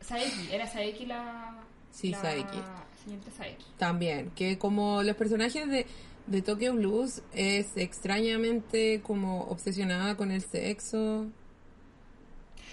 Saeki, 0.00 0.52
era 0.52 0.66
Saeki 0.66 1.06
la... 1.06 1.58
Sí, 1.90 2.10
la 2.10 2.20
Saeki. 2.20 2.58
Señorita 3.04 3.30
Saeki. 3.30 3.64
también 3.78 4.30
que 4.34 4.58
como 4.58 5.02
los 5.02 5.16
personajes 5.16 5.68
de, 5.68 5.86
de 6.26 6.42
Tokyo 6.42 6.74
Blues 6.74 7.22
es 7.32 7.76
extrañamente 7.76 9.00
como 9.02 9.44
obsesionada 9.44 10.16
con 10.16 10.30
el 10.30 10.42
sexo. 10.42 11.26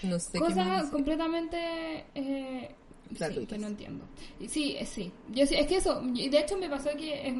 No 0.04 0.20
sé 0.20 0.40
Cosa 0.40 0.88
completamente... 0.92 2.06
Eh, 2.16 2.76
sí, 3.18 3.46
que 3.46 3.58
no 3.58 3.68
entiendo. 3.68 4.06
Sí, 4.48 4.76
eh, 4.78 4.86
sí. 4.86 5.12
Yo 5.30 5.46
sí, 5.46 5.56
es 5.56 5.68
que 5.68 5.78
eso, 5.78 6.02
y 6.14 6.30
de 6.30 6.40
hecho 6.40 6.58
me 6.58 6.70
pasó 6.70 6.90
que 6.98 7.28
eh, 7.28 7.36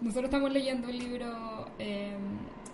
nosotros 0.00 0.26
estamos 0.26 0.52
leyendo 0.52 0.88
el 0.88 0.98
libro 0.98 1.66
eh, 1.78 2.14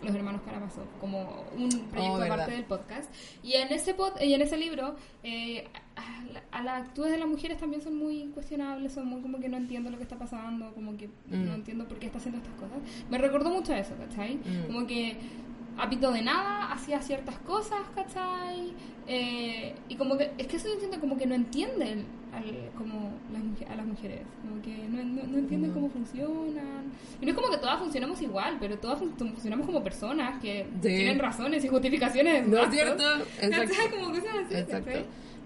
Los 0.02 0.14
Hermanos 0.14 0.40
Karamazov 0.44 0.84
como 1.00 1.44
un 1.56 1.68
proyecto 1.90 2.14
Oh, 2.18 2.22
aparte 2.22 2.50
del 2.52 2.64
podcast. 2.64 3.12
Y 3.42 3.52
en 3.54 3.68
ese 3.72 3.94
pod, 3.94 4.12
y 4.20 4.34
en 4.34 4.42
ese 4.42 4.56
libro, 4.56 4.96
eh, 5.22 5.68
a, 5.96 6.22
la- 6.32 6.42
a 6.50 6.62
las 6.62 6.82
actitudes 6.82 7.12
de 7.12 7.18
las 7.18 7.28
mujeres 7.28 7.58
también 7.58 7.82
son 7.82 7.96
muy 7.96 8.28
cuestionables, 8.34 8.92
son 8.92 9.06
muy 9.06 9.20
como 9.22 9.38
que 9.40 9.48
no 9.48 9.56
entiendo 9.56 9.90
lo 9.90 9.96
que 9.98 10.02
está 10.02 10.18
pasando, 10.18 10.72
como 10.74 10.96
que 10.96 11.06
Mm. 11.08 11.44
no 11.46 11.54
entiendo 11.54 11.86
por 11.86 11.98
qué 11.98 12.06
está 12.06 12.18
haciendo 12.18 12.38
estas 12.38 12.54
cosas. 12.54 12.78
Me 13.10 13.18
recordó 13.18 13.50
mucho 13.50 13.72
a 13.74 13.78
eso, 13.78 13.94
¿cachai? 13.96 14.36
Mm. 14.36 14.66
Como 14.66 14.86
que 14.86 15.16
apito 15.78 16.12
de 16.12 16.22
nada, 16.22 16.72
hacía 16.72 17.00
ciertas 17.02 17.36
cosas, 17.38 17.80
¿cachai? 17.94 18.72
Eh, 19.06 19.74
y 19.88 19.96
como 19.96 20.16
que, 20.16 20.30
es 20.38 20.46
que 20.46 20.56
eso 20.56 20.68
yo 20.68 20.74
entiendo 20.74 21.00
como 21.00 21.16
que 21.16 21.26
no 21.26 21.34
entienden 21.34 22.04
al- 22.32 22.70
como 22.78 23.10
las, 23.32 23.70
a 23.70 23.74
las 23.76 23.86
mujeres, 23.86 24.20
como 24.40 24.62
que 24.62 24.76
no, 24.88 25.02
no, 25.02 25.22
no 25.26 25.38
entienden 25.38 25.70
No. 25.70 25.74
cómo 25.74 25.90
funcionan. 25.90 26.92
Y 27.20 27.24
no 27.26 27.30
es 27.32 27.36
como 27.36 27.50
que 27.50 27.58
todas 27.58 27.78
funcionamos 27.78 28.20
igual, 28.22 28.56
pero 28.60 28.78
todas 28.78 28.98
fun- 28.98 29.14
funcionamos 29.16 29.66
como 29.66 29.82
personas 29.82 30.40
que 30.40 30.66
Sí. 30.82 30.88
tienen 30.88 31.18
razones 31.18 31.64
y 31.64 31.68
justificaciones. 31.68 32.46
¿No 32.46 32.58
es 32.64 32.70
cierto? 32.70 33.02
¿cachai? 33.40 33.62
Exacto. 33.64 33.96
Como 33.96 34.08
cosas 34.10 34.34
así, 34.46 34.54
Exacto. 34.54 34.84
¿cachai? 34.86 35.04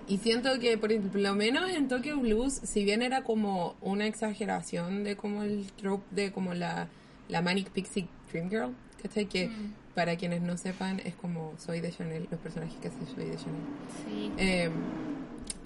Y 0.08 0.18
siento 0.18 0.50
que, 0.60 0.78
por 0.78 0.92
lo 0.92 1.34
menos 1.34 1.68
en 1.70 1.88
Tokyo 1.88 2.16
Blues, 2.18 2.52
si 2.62 2.84
bien 2.84 3.02
era 3.02 3.22
como 3.24 3.74
una 3.80 4.06
exageración 4.06 5.02
de 5.02 5.16
como 5.16 5.42
el 5.42 5.66
trope 5.72 6.04
de 6.14 6.30
como 6.30 6.54
la, 6.54 6.86
la 7.28 7.42
Manic 7.42 7.70
Pixie 7.70 8.06
Dream 8.30 8.48
Girl, 8.50 8.70
¿cachai? 9.02 9.26
Que 9.26 9.48
Mm. 9.48 9.72
Para 9.96 10.14
quienes 10.16 10.42
no 10.42 10.56
sepan 10.58 11.00
es 11.04 11.14
como 11.16 11.54
Soy 11.58 11.80
de 11.80 11.90
Chanel, 11.90 12.28
los 12.30 12.38
personajes 12.38 12.76
que 12.80 12.88
hace 12.88 12.98
Soy 13.14 13.24
de 13.24 13.36
Chanel. 13.36 13.62
Sí. 14.04 14.30
Eh, 14.36 14.70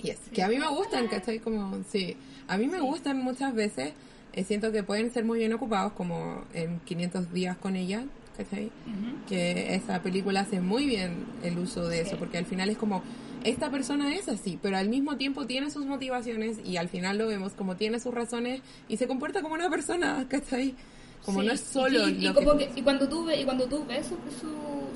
yes, 0.03 0.19
que 0.33 0.43
a 0.43 0.49
mí 0.49 0.57
me 0.57 0.69
gustan, 0.69 1.09
¿cachai? 1.09 1.41
Como, 1.41 1.83
sí, 1.91 2.17
a 2.49 2.57
mí 2.57 2.67
me 2.69 2.79
Sí. 2.79 2.83
gustan 2.85 3.19
muchas 3.23 3.53
veces. 3.55 3.93
eh, 4.33 4.45
siento 4.45 4.71
que 4.71 4.85
pueden 4.85 5.13
ser 5.13 5.25
muy 5.25 5.41
bien 5.41 5.53
ocupados, 5.53 5.93
como 5.95 6.45
en 6.55 6.79
500 6.85 7.33
días 7.33 7.57
con 7.57 7.75
ella, 7.75 8.05
¿cachai? 8.37 8.67
Ujú. 8.67 9.27
Que 9.29 9.75
esa 9.75 10.01
película 10.05 10.43
hace 10.43 10.61
muy 10.61 10.87
bien 10.87 11.25
el 11.43 11.59
uso 11.59 11.89
de 11.89 11.97
Sí. 12.05 12.07
eso, 12.07 12.17
porque 12.17 12.39
al 12.39 12.45
final 12.47 12.71
es 12.71 12.79
como, 12.79 13.03
esta 13.43 13.73
persona 13.73 14.15
es 14.15 14.29
así, 14.29 14.57
pero 14.63 14.77
al 14.77 14.89
mismo 14.89 15.17
tiempo 15.17 15.47
tiene 15.49 15.69
sus 15.69 15.85
motivaciones 15.85 16.59
y 16.65 16.77
al 16.77 16.89
final 16.89 17.19
lo 17.19 17.27
vemos 17.27 17.55
como 17.55 17.75
tiene 17.75 17.99
sus 17.99 18.15
razones 18.15 18.61
y 18.89 18.99
se 18.99 19.09
comporta 19.09 19.43
como 19.43 19.55
una 19.55 19.69
persona, 19.69 20.25
¿cachai? 20.29 20.77
Como 21.25 21.41
Sí, 21.43 21.47
no 21.47 21.53
es 21.53 21.61
solo 21.61 22.09
y, 22.09 22.13
y 22.13 22.21
lo 22.29 22.35
como 22.35 22.57
que... 22.57 22.69
que- 22.69 22.81
y 22.81 22.83
cuando 22.83 23.09
tú 23.09 23.25
ves 23.25 23.41
y 23.41 23.45
cuando 23.45 23.67
tú 23.67 23.85
ves 23.87 24.07
sus 24.07 24.19
su, 24.41 24.49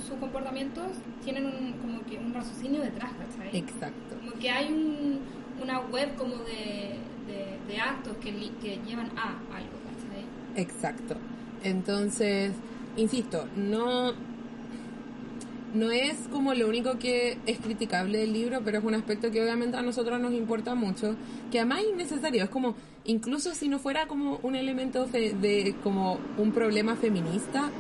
sus 0.09 0.19
comportamientos 0.19 0.85
tienen 1.23 1.47
un, 1.47 1.73
como 1.81 2.05
que 2.07 2.17
un 2.19 2.33
raciocinio 2.33 2.81
detrás 2.81 3.11
¿cachai? 3.13 3.57
Exacto. 3.59 4.17
como 4.21 4.33
que 4.41 4.51
hay 4.51 4.73
un, 4.73 5.21
una 5.63 5.81
web 5.81 6.15
como 6.17 6.37
de, 6.37 6.97
de, 7.27 7.59
de 7.69 7.79
actos 7.81 8.17
que, 8.19 8.33
li- 8.33 8.53
que 8.63 8.79
llevan 8.87 9.11
a 9.19 9.31
algo 9.55 9.77
¿cachai? 9.85 10.25
Exacto. 10.63 11.15
Entonces, 11.63 12.53
insisto, 12.97 13.47
no 13.57 14.13
no 15.75 15.91
es 15.91 16.17
como 16.31 16.55
lo 16.55 16.69
único 16.69 16.99
que 16.99 17.37
es 17.47 17.59
criticable 17.59 18.19
del 18.19 18.33
libro, 18.33 18.61
pero 18.65 18.79
es 18.79 18.85
un 18.85 18.95
aspecto 18.95 19.31
que 19.31 19.43
obviamente 19.43 19.77
a 19.77 19.83
nosotros 19.83 20.21
nos 20.21 20.33
importa 20.33 20.75
mucho, 20.75 21.17
que 21.51 21.59
además 21.59 21.81
es 21.81 21.93
innecesario, 21.95 22.45
es 22.45 22.51
como 22.51 22.75
incluso 23.05 23.55
si 23.55 23.69
no 23.69 23.79
fuera 23.79 24.07
como 24.07 24.39
un 24.43 24.55
elemento 24.57 25.07
fe- 25.07 25.35
de 25.35 25.75
como 25.83 26.19
un 26.39 26.53
problema 26.53 26.97
feminista, 26.97 27.71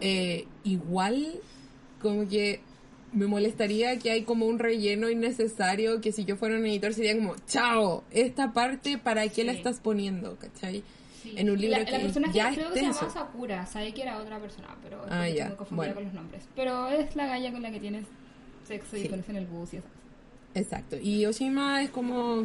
eh, 0.00 0.46
igual 0.64 1.40
como 2.00 2.28
que 2.28 2.60
me 3.12 3.26
molestaría 3.26 3.98
que 3.98 4.10
hay 4.10 4.22
como 4.22 4.46
un 4.46 4.58
relleno 4.58 5.08
innecesario 5.08 6.00
que 6.00 6.12
si 6.12 6.24
yo 6.24 6.36
fuera 6.36 6.56
un 6.56 6.66
editor 6.66 6.92
sería 6.92 7.16
como, 7.16 7.34
chao, 7.46 8.04
esta 8.10 8.52
parte 8.52 8.98
para 8.98 9.26
qué 9.28 9.44
la 9.44 9.52
estás 9.52 9.80
poniendo, 9.80 10.36
¿cachai? 10.36 10.82
Sí. 11.26 11.34
En 11.36 11.50
un 11.50 11.60
libro 11.60 11.78
la, 11.78 11.84
la 11.84 11.90
que 11.90 11.98
personaje 12.04 12.32
ya 12.34 12.50
creo 12.52 12.66
es 12.68 12.72
que 12.72 12.78
se 12.78 12.84
tenso. 12.84 13.00
llama 13.00 13.12
Sakura 13.12 13.66
sabe 13.66 13.92
que 13.94 14.02
era 14.02 14.18
otra 14.18 14.38
persona 14.38 14.68
pero 14.82 15.04
Ah, 15.10 15.28
ya, 15.28 15.28
estoy 15.28 15.46
muy 15.48 15.56
confundida 15.56 15.76
bueno. 15.76 15.94
con 15.94 16.04
los 16.04 16.14
nombres 16.14 16.48
pero 16.54 16.88
es 16.88 17.16
la 17.16 17.26
galla 17.26 17.52
con 17.52 17.62
la 17.62 17.70
que 17.70 17.80
tienes 17.80 18.04
sexo 18.66 18.96
y 18.96 19.02
Sí. 19.02 19.08
pones 19.08 19.28
en 19.28 19.36
el 19.36 19.46
bus 19.46 19.74
y 19.74 19.76
esas 19.78 19.90
Exacto. 20.54 20.96
Y 21.02 21.26
Oshima 21.26 21.82
es 21.82 21.90
como 21.90 22.44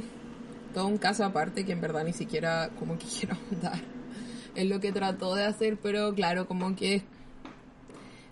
todo 0.73 0.87
un 0.87 0.97
caso 0.97 1.23
aparte 1.23 1.65
que 1.65 1.71
en 1.73 1.81
verdad 1.81 2.03
ni 2.03 2.13
siquiera 2.13 2.69
como 2.79 2.97
que 2.97 3.05
quiero 3.19 3.35
ahondar 3.35 3.79
en 4.55 4.67
lo 4.69 4.79
que 4.81 4.91
trató 4.91 5.33
de 5.35 5.45
hacer, 5.45 5.77
pero 5.77 6.13
claro, 6.13 6.45
como 6.47 6.75
que 6.75 7.03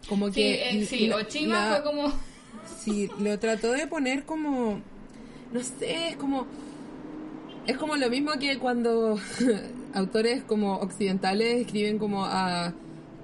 como 0.10 0.28
sí, 0.28 0.34
que 0.34 0.70
eh, 0.82 0.86
sí 0.86 1.08
la- 1.08 1.18
Ochima 1.18 1.54
la- 1.70 1.76
fue 1.76 1.84
como 1.84 2.12
Sí, 2.80 3.10
lo 3.20 3.38
trató 3.39 3.72
de 3.74 3.88
poner 3.88 4.24
como 4.26 4.82
no 5.54 5.60
sé, 5.62 6.10
es 6.10 6.16
como 6.18 6.45
Es 7.68 7.78
como 7.78 7.95
lo 7.95 8.10
mismo 8.10 8.32
que 8.39 8.58
cuando 8.58 9.18
autores 9.94 10.44
como 10.44 10.76
occidentales 10.78 11.62
escriben 11.62 11.98
como 12.00 12.26
a, 12.26 12.74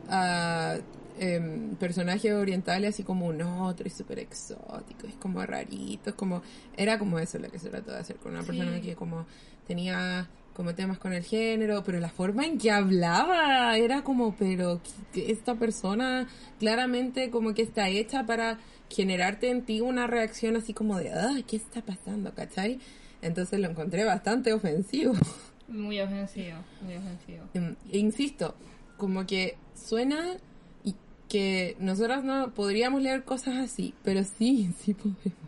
a 0.10 0.76
em, 1.20 1.76
personajes 1.76 2.34
orientales 2.34 2.90
así 2.94 3.04
como 3.04 3.28
un 3.28 3.42
otro 3.42 3.88
y 3.88 3.90
súper 3.90 4.20
exótico, 4.20 5.08
es 5.08 5.16
como 5.16 5.42
rarito, 5.46 6.10
es 6.10 6.16
como... 6.16 6.42
Era 6.76 7.00
como 7.00 7.20
eso 7.20 7.40
lo 7.40 7.50
que 7.50 7.60
se 7.60 7.70
trató 7.70 7.92
de 7.92 8.00
hacer 8.00 8.18
con 8.18 8.34
una 8.34 8.42
Sí. 8.42 8.48
persona 8.48 8.82
que 8.82 8.96
como 8.96 9.26
tenía 9.68 10.28
como 10.54 10.74
temas 10.74 10.98
con 11.00 11.12
el 11.12 11.24
género, 11.24 11.84
pero 11.84 12.00
la 12.00 12.08
forma 12.10 12.46
en 12.46 12.58
que 12.58 12.72
hablaba 12.72 13.78
era 13.78 14.04
como, 14.04 14.36
pero 14.38 14.80
esta 15.14 15.56
persona 15.56 16.28
claramente 16.60 17.30
como 17.30 17.54
que 17.54 17.62
está 17.62 17.90
hecha 17.90 18.26
para 18.26 18.58
generarte 18.90 19.50
en 19.50 19.64
ti 19.64 19.82
una 19.82 20.08
reacción 20.08 20.56
así 20.56 20.74
como 20.74 20.98
de, 20.98 21.12
ah, 21.12 21.36
¿qué 21.46 21.58
está 21.58 21.82
pasando? 21.82 22.34
¿Cachai? 22.34 22.80
Entonces 23.22 23.60
lo 23.60 23.70
encontré 23.70 24.06
bastante 24.06 24.54
ofensivo. 24.54 25.14
Muy 25.68 26.00
ofensivo, 26.00 26.58
muy 26.82 26.96
ofensivo. 26.96 27.44
Em, 27.54 27.76
e 27.92 27.98
insisto, 27.98 28.56
como 28.98 29.26
que 29.26 29.58
suena 29.74 30.38
y 30.84 30.96
que 31.28 31.76
nosotros 31.80 32.24
no 32.24 32.54
podríamos 32.54 33.02
leer 33.02 33.24
cosas 33.24 33.56
así, 33.56 33.94
pero 34.04 34.24
sí, 34.24 34.72
sí 34.80 34.94
podemos. 34.94 35.40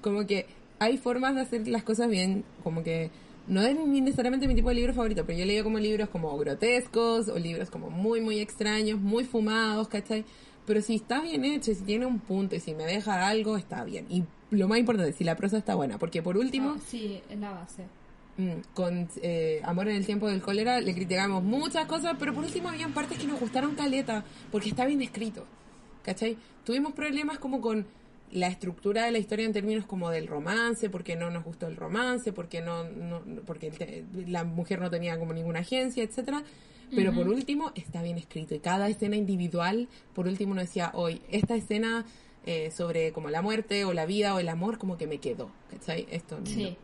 Como 0.00 0.26
que 0.26 0.46
hay 0.78 0.98
formas 0.98 1.34
de 1.34 1.40
hacer 1.40 1.66
las 1.68 1.82
cosas 1.82 2.08
bien, 2.08 2.44
como 2.62 2.82
que 2.82 3.10
no 3.48 3.62
es 3.62 3.76
ni 3.76 4.00
necesariamente 4.00 4.48
mi 4.48 4.54
tipo 4.54 4.68
de 4.68 4.74
libro 4.74 4.92
favorito, 4.92 5.24
pero 5.24 5.38
yo 5.38 5.44
leído 5.44 5.64
como 5.64 5.78
libros 5.78 6.08
como 6.08 6.36
grotescos 6.36 7.28
o 7.28 7.38
libros 7.38 7.70
como 7.70 7.90
muy, 7.90 8.20
muy 8.20 8.40
extraños, 8.40 9.00
muy 9.00 9.24
fumados, 9.24 9.88
¿cachai? 9.88 10.24
Pero 10.66 10.82
si 10.82 10.96
está 10.96 11.20
bien 11.20 11.44
hecho 11.44 11.72
si 11.74 11.82
tiene 11.82 12.06
un 12.06 12.18
punto 12.18 12.56
y 12.56 12.60
si 12.60 12.74
me 12.74 12.84
deja 12.84 13.26
algo, 13.28 13.56
está 13.56 13.84
bien. 13.84 14.06
Y 14.10 14.24
lo 14.50 14.68
más 14.68 14.78
importante, 14.78 15.12
si 15.12 15.24
la 15.24 15.36
prosa 15.36 15.58
está 15.58 15.76
buena, 15.76 15.98
porque 15.98 16.22
por 16.22 16.36
último... 16.36 16.74
Ah, 16.76 16.80
sí, 16.84 17.20
es 17.30 17.38
la 17.38 17.52
base. 17.52 17.84
Mm, 18.38 18.60
con 18.74 19.08
eh, 19.22 19.60
Amor 19.64 19.88
en 19.88 19.96
el 19.96 20.04
tiempo 20.04 20.28
del 20.28 20.42
cólera 20.42 20.80
le 20.82 20.94
criticamos 20.94 21.42
muchas 21.42 21.86
cosas, 21.86 22.16
pero 22.18 22.34
por 22.34 22.44
último 22.44 22.68
habían 22.68 22.92
partes 22.92 23.18
que 23.18 23.26
nos 23.26 23.40
gustaron 23.40 23.74
caleta, 23.74 24.24
porque 24.52 24.68
está 24.68 24.84
bien 24.84 25.00
escrito, 25.00 25.46
¿cachai? 26.04 26.36
Tuvimos 26.64 26.92
problemas 26.92 27.38
como 27.38 27.60
con 27.62 27.86
la 28.32 28.48
estructura 28.48 29.04
de 29.06 29.12
la 29.12 29.18
historia 29.18 29.46
en 29.46 29.52
términos 29.54 29.86
como 29.86 30.10
del 30.10 30.26
romance, 30.26 30.90
porque 30.90 31.16
no 31.16 31.30
nos 31.30 31.44
gustó 31.44 31.66
el 31.68 31.76
romance, 31.76 32.32
porque 32.32 32.60
no, 32.60 32.84
no 32.84 33.20
no- 33.24 33.40
porque 33.42 33.70
te- 33.70 34.04
la 34.26 34.44
mujer 34.44 34.80
no 34.80 34.90
tenía 34.90 35.18
como 35.18 35.32
ninguna 35.32 35.60
agencia, 35.60 36.02
etcétera. 36.02 36.42
Pero 36.94 37.12
por 37.14 37.28
último 37.28 37.72
está 37.74 38.02
bien 38.02 38.16
escrito 38.18 38.54
y 38.54 38.60
cada 38.60 38.88
escena 38.88 39.16
individual, 39.16 39.88
por 40.14 40.28
último 40.28 40.52
uno 40.52 40.60
decía, 40.60 40.90
hoy 40.94 41.20
esta 41.30 41.56
escena 41.56 42.04
eh, 42.44 42.70
sobre 42.70 43.12
como 43.12 43.28
la 43.30 43.42
muerte 43.42 43.84
o 43.84 43.92
la 43.92 44.06
vida 44.06 44.34
o 44.34 44.38
el 44.38 44.48
amor 44.48 44.78
como 44.78 44.96
que 44.98 45.06
me 45.08 45.18
quedó, 45.18 45.50
¿cachai? 45.70 46.06
Esto 46.10 46.38
no. 46.38 46.46
Sí, 46.46 46.76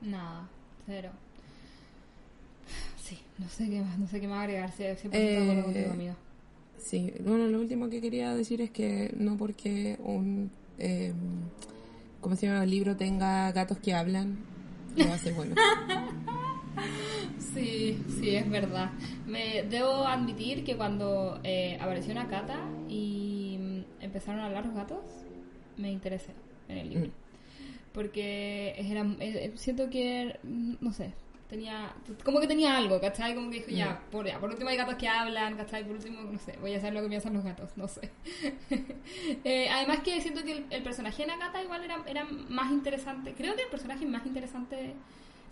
nada, 0.00 0.48
cero. 0.90 1.10
Sí, 3.00 3.16
no 3.38 3.48
sé 3.48 3.70
qué 3.70 3.80
más, 3.80 3.96
no 3.98 4.06
sé 4.08 4.20
qué 4.20 4.26
más 4.28 4.40
agregar, 4.44 4.70
sí, 4.72 4.84
siempre 5.00 5.34
estoy 5.34 5.58
Eh, 5.58 5.62
contigo, 5.62 5.90
amiga. 5.92 6.16
Sí, 6.78 7.12
bueno, 7.24 7.46
lo 7.46 7.60
último 7.60 7.88
que 7.88 8.00
quería 8.00 8.34
decir 8.34 8.60
es 8.60 8.70
que 8.70 9.14
no 9.16 9.36
porque 9.36 9.96
un, 10.02 10.50
eh, 10.78 11.12
¿cómo 12.20 12.34
se 12.36 12.46
llama? 12.46 12.64
El 12.64 12.70
libro 12.70 12.96
tenga 12.96 13.52
gatos 13.52 13.78
que 13.78 13.94
hablan, 13.94 14.38
no 14.96 15.06
va 15.08 15.14
a 15.14 15.18
ser 15.18 15.34
bueno. 15.34 15.54
Sí, 17.54 18.00
sí, 18.20 18.36
es 18.36 18.48
verdad. 18.48 18.90
Me 19.26 19.64
debo 19.64 20.06
admitir 20.06 20.62
que 20.64 20.76
cuando 20.76 21.40
eh, 21.42 21.76
apareció 21.80 22.12
una 22.12 22.28
cata 22.28 22.60
y 22.88 23.58
mm, 23.60 24.02
empezaron 24.04 24.40
a 24.40 24.46
hablar 24.46 24.64
los 24.66 24.74
gatos, 24.74 25.00
me 25.76 25.90
interesé 25.90 26.30
en 26.68 26.78
el 26.78 26.88
libro. 26.90 27.06
Mm. 27.08 27.29
Porque 27.92 28.74
era, 28.78 29.02
eh, 29.02 29.16
eh, 29.46 29.52
siento 29.56 29.90
que, 29.90 30.38
mm, 30.44 30.74
no 30.80 30.92
sé, 30.92 31.12
tenía, 31.48 31.92
como 32.24 32.38
que 32.38 32.46
tenía 32.46 32.76
algo, 32.76 33.00
¿cachai? 33.00 33.34
Como 33.34 33.50
que 33.50 33.56
dijo, 33.56 33.70
ya, 33.70 34.00
por, 34.12 34.26
ya, 34.26 34.38
por 34.38 34.50
último 34.50 34.70
hay 34.70 34.76
gatos 34.76 34.94
que 34.94 35.08
hablan, 35.08 35.56
¿cachai? 35.56 35.84
Por 35.84 35.96
último, 35.96 36.22
no 36.22 36.38
sé, 36.38 36.56
voy 36.60 36.74
a 36.74 36.78
hacer 36.78 36.92
lo 36.94 37.02
que 37.02 37.08
piensan 37.08 37.34
los 37.34 37.42
gatos, 37.44 37.70
no 37.76 37.88
sé. 37.88 38.10
Eh, 39.44 39.68
además 39.70 40.00
que 40.00 40.20
siento 40.20 40.42
que 40.44 40.52
el, 40.52 40.66
el 40.70 40.82
personaje 40.82 41.22
de 41.22 41.28
Nakata 41.28 41.62
igual 41.62 41.82
era, 41.84 42.02
era 42.06 42.24
más 42.24 42.70
interesante, 42.70 43.34
creo 43.34 43.56
que 43.56 43.62
el 43.62 43.68
personaje 43.68 44.06
más 44.06 44.24
interesante, 44.26 44.94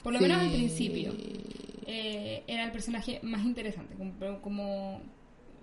por 0.02 0.12
lo 0.12 0.20
menos 0.20 0.38
al 0.38 0.50
Sí. 0.50 0.56
principio 0.56 1.14
eh, 1.86 2.44
era 2.46 2.64
el 2.64 2.72
personaje 2.72 3.20
más 3.22 3.44
interesante. 3.44 3.94
Como, 3.96 4.40
como- 4.40 5.00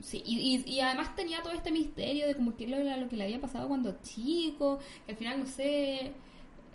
sí, 0.02 0.22
y, 0.26 0.64
y, 0.68 0.74
y 0.76 0.80
además 0.82 1.16
tenía 1.16 1.42
todo 1.42 1.54
este 1.54 1.72
misterio 1.72 2.28
de 2.28 2.36
como 2.36 2.56
que 2.58 2.68
lo, 2.68 2.78
lo 2.98 3.10
que 3.10 3.16
le 3.16 3.24
había 3.26 3.40
pasado 3.40 3.68
cuando 3.68 3.98
chico, 4.02 4.80
que 5.06 5.14
al 5.14 5.18
final 5.18 5.40
no 5.40 5.46
sé. 5.46 6.12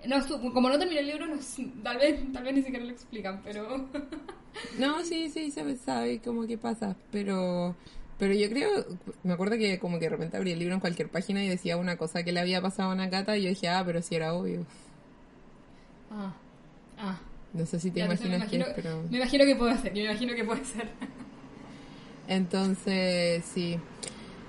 No, 0.07 0.27
como 0.53 0.69
no 0.69 0.79
terminé 0.79 1.01
el 1.01 1.07
libro, 1.09 1.27
no 1.27 1.37
tal 1.83 1.99
vez, 1.99 2.33
tal 2.33 2.45
vez 2.45 2.55
ni 2.55 2.63
siquiera 2.63 2.85
lo 2.85 2.91
explican, 2.91 3.41
pero 3.45 3.87
No, 4.79 5.05
sí, 5.05 5.29
sí, 5.31 5.51
se 5.51 5.77
sabe 5.77 6.21
como 6.21 6.47
que 6.47 6.59
pasa, 6.59 6.97
pero 7.13 7.75
pero 8.19 8.35
yo 8.35 8.49
creo, 8.51 8.85
me 9.23 9.33
acuerdo 9.33 9.57
que 9.57 9.79
como 9.79 9.99
que 9.99 10.05
de 10.07 10.11
repente 10.11 10.37
abrí 10.37 10.53
el 10.53 10.59
libro 10.59 10.75
en 10.75 10.81
cualquier 10.81 11.09
página 11.09 11.43
y 11.43 11.49
decía 11.49 11.77
una 11.79 11.97
cosa 11.97 12.23
que 12.23 12.33
le 12.33 12.41
había 12.41 12.61
pasado 12.61 12.91
a 12.91 12.95
una 12.95 13.09
gata 13.09 13.37
y 13.37 13.43
yo 13.45 13.49
dije, 13.49 13.69
ah, 13.69 13.83
pero 13.85 14.03
sí 14.03 14.15
era 14.15 14.35
obvio. 14.35 14.67
ah, 16.11 16.33
ah. 16.99 17.21
No 17.53 17.67
sé 17.67 17.81
si 17.81 17.91
te 17.91 18.01
Ya, 18.01 18.07
imaginas 18.07 18.41
me 18.41 18.47
qué 18.47 18.57
es, 18.59 18.67
pero... 18.75 19.03
me 19.11 19.17
imagino 19.19 19.45
que 19.45 19.57
puede 19.57 19.79
ser, 19.79 19.93
yo 19.95 20.03
me 20.05 20.11
imagino 20.11 20.35
que 20.35 20.45
puede 20.45 20.65
ser. 20.65 20.89
Entonces, 22.29 23.45
sí. 23.45 23.79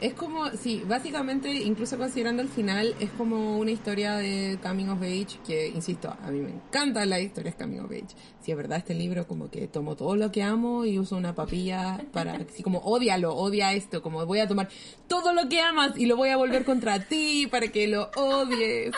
Es 0.02 0.16
como, 0.16 0.50
sí, 0.50 0.84
básicamente, 0.88 1.52
incluso 1.54 1.96
considerando 1.96 2.42
el 2.42 2.50
final, 2.50 2.96
es 3.00 3.12
como 3.12 3.60
una 3.60 3.70
historia 3.70 4.16
de 4.16 4.58
Coming 4.64 4.90
of 4.90 5.02
Age, 5.04 5.38
que, 5.46 5.68
insisto, 5.68 6.10
a 6.24 6.32
mí 6.32 6.40
me 6.40 6.50
encantan 6.50 7.08
las 7.12 7.22
historias 7.22 7.54
Coming 7.54 7.82
of 7.82 7.92
Age. 7.92 8.08
Si 8.42 8.50
es 8.50 8.58
verdad, 8.58 8.80
este 8.80 8.96
libro 8.96 9.28
como 9.28 9.52
que 9.52 9.68
tomo 9.68 9.96
todo 9.96 10.16
lo 10.16 10.32
que 10.32 10.42
amo 10.42 10.86
y 10.86 10.98
uso 10.98 11.16
una 11.16 11.36
papilla 11.36 12.04
para, 12.12 12.34
así 12.50 12.64
como, 12.64 12.80
odialo, 12.80 13.36
odia 13.36 13.74
esto, 13.74 14.02
como 14.02 14.26
voy 14.26 14.40
a 14.40 14.48
tomar 14.48 14.70
todo 15.08 15.34
lo 15.34 15.48
que 15.48 15.62
amas 15.62 15.96
y 15.96 16.08
lo 16.08 16.18
voy 16.18 16.30
a 16.30 16.38
volver 16.38 16.66
contra 16.66 17.00
ti 17.06 17.46
para 17.46 17.68
que 17.68 17.88
lo 17.88 18.10
odies. 18.16 18.94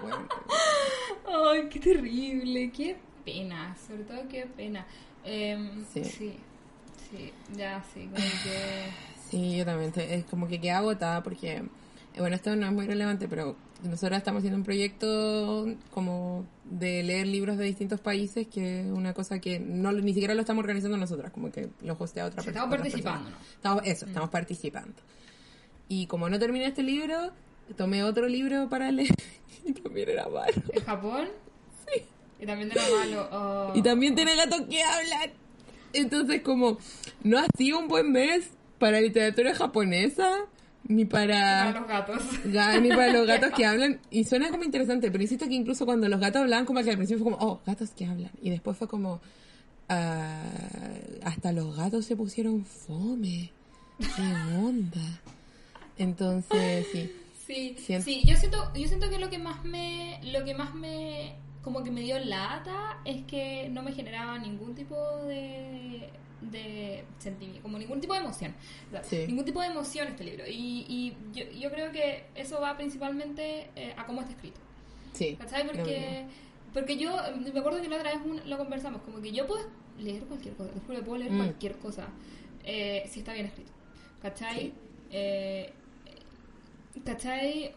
Bueno, 0.00 0.28
Ay, 1.26 1.68
qué 1.68 1.80
terrible, 1.80 2.70
qué 2.70 2.96
pena, 3.24 3.76
sobre 3.84 4.04
todo 4.04 4.28
qué 4.28 4.46
pena. 4.46 4.86
Em, 5.24 5.84
Sí. 5.92 6.04
sí, 6.04 6.36
sí, 7.10 7.32
ya, 7.56 7.82
sí, 7.92 8.02
como 8.04 8.16
que... 8.16 8.84
Sí, 9.30 9.56
yo 9.56 9.64
también. 9.64 9.92
te- 9.92 10.14
Es 10.14 10.24
como 10.26 10.46
que 10.48 10.60
queda 10.60 10.78
agotada 10.78 11.22
porque, 11.22 11.56
eh, 11.56 11.62
bueno, 12.18 12.36
esto 12.36 12.54
no 12.56 12.66
es 12.66 12.72
muy 12.72 12.86
relevante, 12.86 13.28
pero 13.28 13.56
nosotros 13.82 14.16
estamos 14.18 14.38
haciendo 14.40 14.58
un 14.58 14.64
proyecto 14.64 15.66
como 15.90 16.46
de 16.64 17.02
leer 17.02 17.26
libros 17.26 17.58
de 17.58 17.64
distintos 17.64 18.00
países, 18.00 18.46
que 18.46 18.80
es 18.80 18.86
una 18.86 19.12
cosa 19.12 19.38
que 19.40 19.58
no 19.60 19.92
ni 19.92 20.12
siquiera 20.14 20.34
lo 20.34 20.40
estamos 20.40 20.62
organizando 20.62 20.96
nosotras, 20.96 21.32
como 21.32 21.50
que 21.50 21.68
lo 21.82 21.96
hostea 21.98 22.26
otra 22.26 22.42
Sí, 22.42 22.46
persona. 22.48 22.64
estamos 22.64 22.76
participando, 22.76 23.24
personas. 23.30 23.54
Estamos, 23.56 23.82
eso, 23.86 24.06
estamos 24.06 24.30
participando. 24.30 24.94
Y 25.88 26.06
como 26.06 26.28
no 26.30 26.38
terminé 26.38 26.66
este 26.66 26.82
libro, 26.82 27.32
tomé 27.76 28.02
otro 28.04 28.26
libro 28.28 28.68
para 28.68 28.90
leer 28.90 29.14
y 29.64 29.72
también 29.72 30.08
era 30.08 30.28
malo. 30.28 30.62
¿En 30.72 30.82
Japón? 30.84 31.28
Sí. 31.92 32.02
Y 32.40 32.46
también 32.46 32.70
era 32.72 32.82
malo. 32.98 33.28
oh. 33.32 33.72
Y 33.74 33.82
también 33.82 34.14
tiene 34.14 34.34
gatos 34.36 34.62
que 34.62 34.82
hablan. 34.82 35.30
Entonces, 35.92 36.40
como, 36.42 36.78
no 37.22 37.38
ha 37.38 37.46
sido 37.56 37.78
un 37.78 37.88
buen 37.88 38.10
mes 38.10 38.48
para 38.84 39.00
literatura 39.00 39.54
japonesa, 39.54 40.28
ni 40.86 41.06
para, 41.06 41.72
Para 41.72 41.80
los 41.80 41.88
gatos. 41.88 42.22
ga- 42.44 42.78
ni 42.82 42.90
para 42.90 43.10
los 43.14 43.26
gatos 43.32 43.50
que 43.56 43.64
hablan. 43.64 43.98
Y 44.10 44.24
suena 44.24 44.50
como 44.50 44.62
interesante, 44.64 45.10
pero 45.10 45.22
insisto 45.22 45.46
que 45.48 45.54
incluso 45.54 45.86
cuando 45.86 46.06
los 46.06 46.20
gatos 46.20 46.42
hablaban, 46.42 46.66
como 46.66 46.82
que 46.82 46.90
al 46.90 46.96
principio 46.98 47.24
fue 47.24 47.32
como, 47.32 47.42
oh, 47.50 47.60
gatos 47.64 47.90
que 47.96 48.04
hablan. 48.04 48.30
Y 48.42 48.50
después 48.50 48.76
fue 48.76 48.86
como, 48.86 49.22
ah, 49.88 50.42
hasta 51.24 51.52
los 51.52 51.74
gatos 51.76 52.04
se 52.04 52.14
pusieron 52.14 52.64
fome. 52.66 53.50
¿Qué 53.98 54.54
onda? 54.58 55.20
Entonces, 55.96 56.86
sí. 56.92 57.10
Sí, 57.46 57.76
Siento- 57.78 58.04
sí, 58.04 58.22
yo 58.26 58.36
siento, 58.36 58.72
yo 58.74 58.86
siento 58.88 59.08
que 59.10 59.18
lo 59.18 59.30
que 59.30 59.38
más 59.38 59.64
me, 59.64 60.18
lo 60.32 60.44
que 60.44 60.54
más 60.54 60.74
me, 60.74 61.34
como 61.62 61.84
que 61.84 61.90
me 61.90 62.00
dio 62.02 62.18
lata 62.18 62.98
es 63.04 63.22
que 63.24 63.68
no 63.70 63.82
me 63.82 63.92
generaba 63.92 64.38
ningún 64.38 64.74
tipo 64.74 64.94
de, 65.26 66.08
de 66.50 67.04
sentimiento, 67.18 67.62
como 67.62 67.78
ningún 67.78 68.00
tipo 68.00 68.12
de 68.14 68.20
emoción, 68.20 68.54
O 68.88 68.90
sea, 68.90 69.04
Sí. 69.04 69.24
ningún 69.26 69.44
tipo 69.44 69.60
de 69.60 69.66
emoción 69.68 70.08
este 70.08 70.24
libro. 70.24 70.44
Y, 70.46 70.84
y 70.88 71.16
yo, 71.32 71.44
yo 71.52 71.70
creo 71.70 71.90
que 71.92 72.24
eso 72.34 72.60
va 72.60 72.76
principalmente 72.76 73.68
eh, 73.76 73.94
a 73.96 74.06
cómo 74.06 74.20
está 74.20 74.32
escrito. 74.32 74.60
Sí. 75.12 75.36
¿Cachai? 75.36 75.66
Porque, 75.66 76.24
porque 76.72 76.96
yo 76.96 77.10
eh, 77.18 77.50
me 77.52 77.60
acuerdo 77.60 77.80
que 77.80 77.88
la 77.88 77.96
otra 77.96 78.12
vez 78.12 78.20
un- 78.24 78.48
lo 78.48 78.58
conversamos, 78.58 79.02
como 79.02 79.20
que 79.20 79.32
yo 79.32 79.46
puedo 79.46 79.64
leer 79.98 80.24
cualquier 80.24 80.54
cosa, 80.54 80.70
te 80.72 80.80
puedo 81.02 81.16
leer 81.18 81.32
Mm. 81.32 81.36
cualquier 81.38 81.76
cosa 81.78 82.08
eh, 82.64 83.04
si 83.10 83.20
está 83.20 83.32
bien 83.32 83.46
escrito. 83.46 83.70
¿Cachai? 84.22 84.58
Sí. 84.60 84.72
Eh, 85.10 85.72
¿Cachai? 87.04 87.72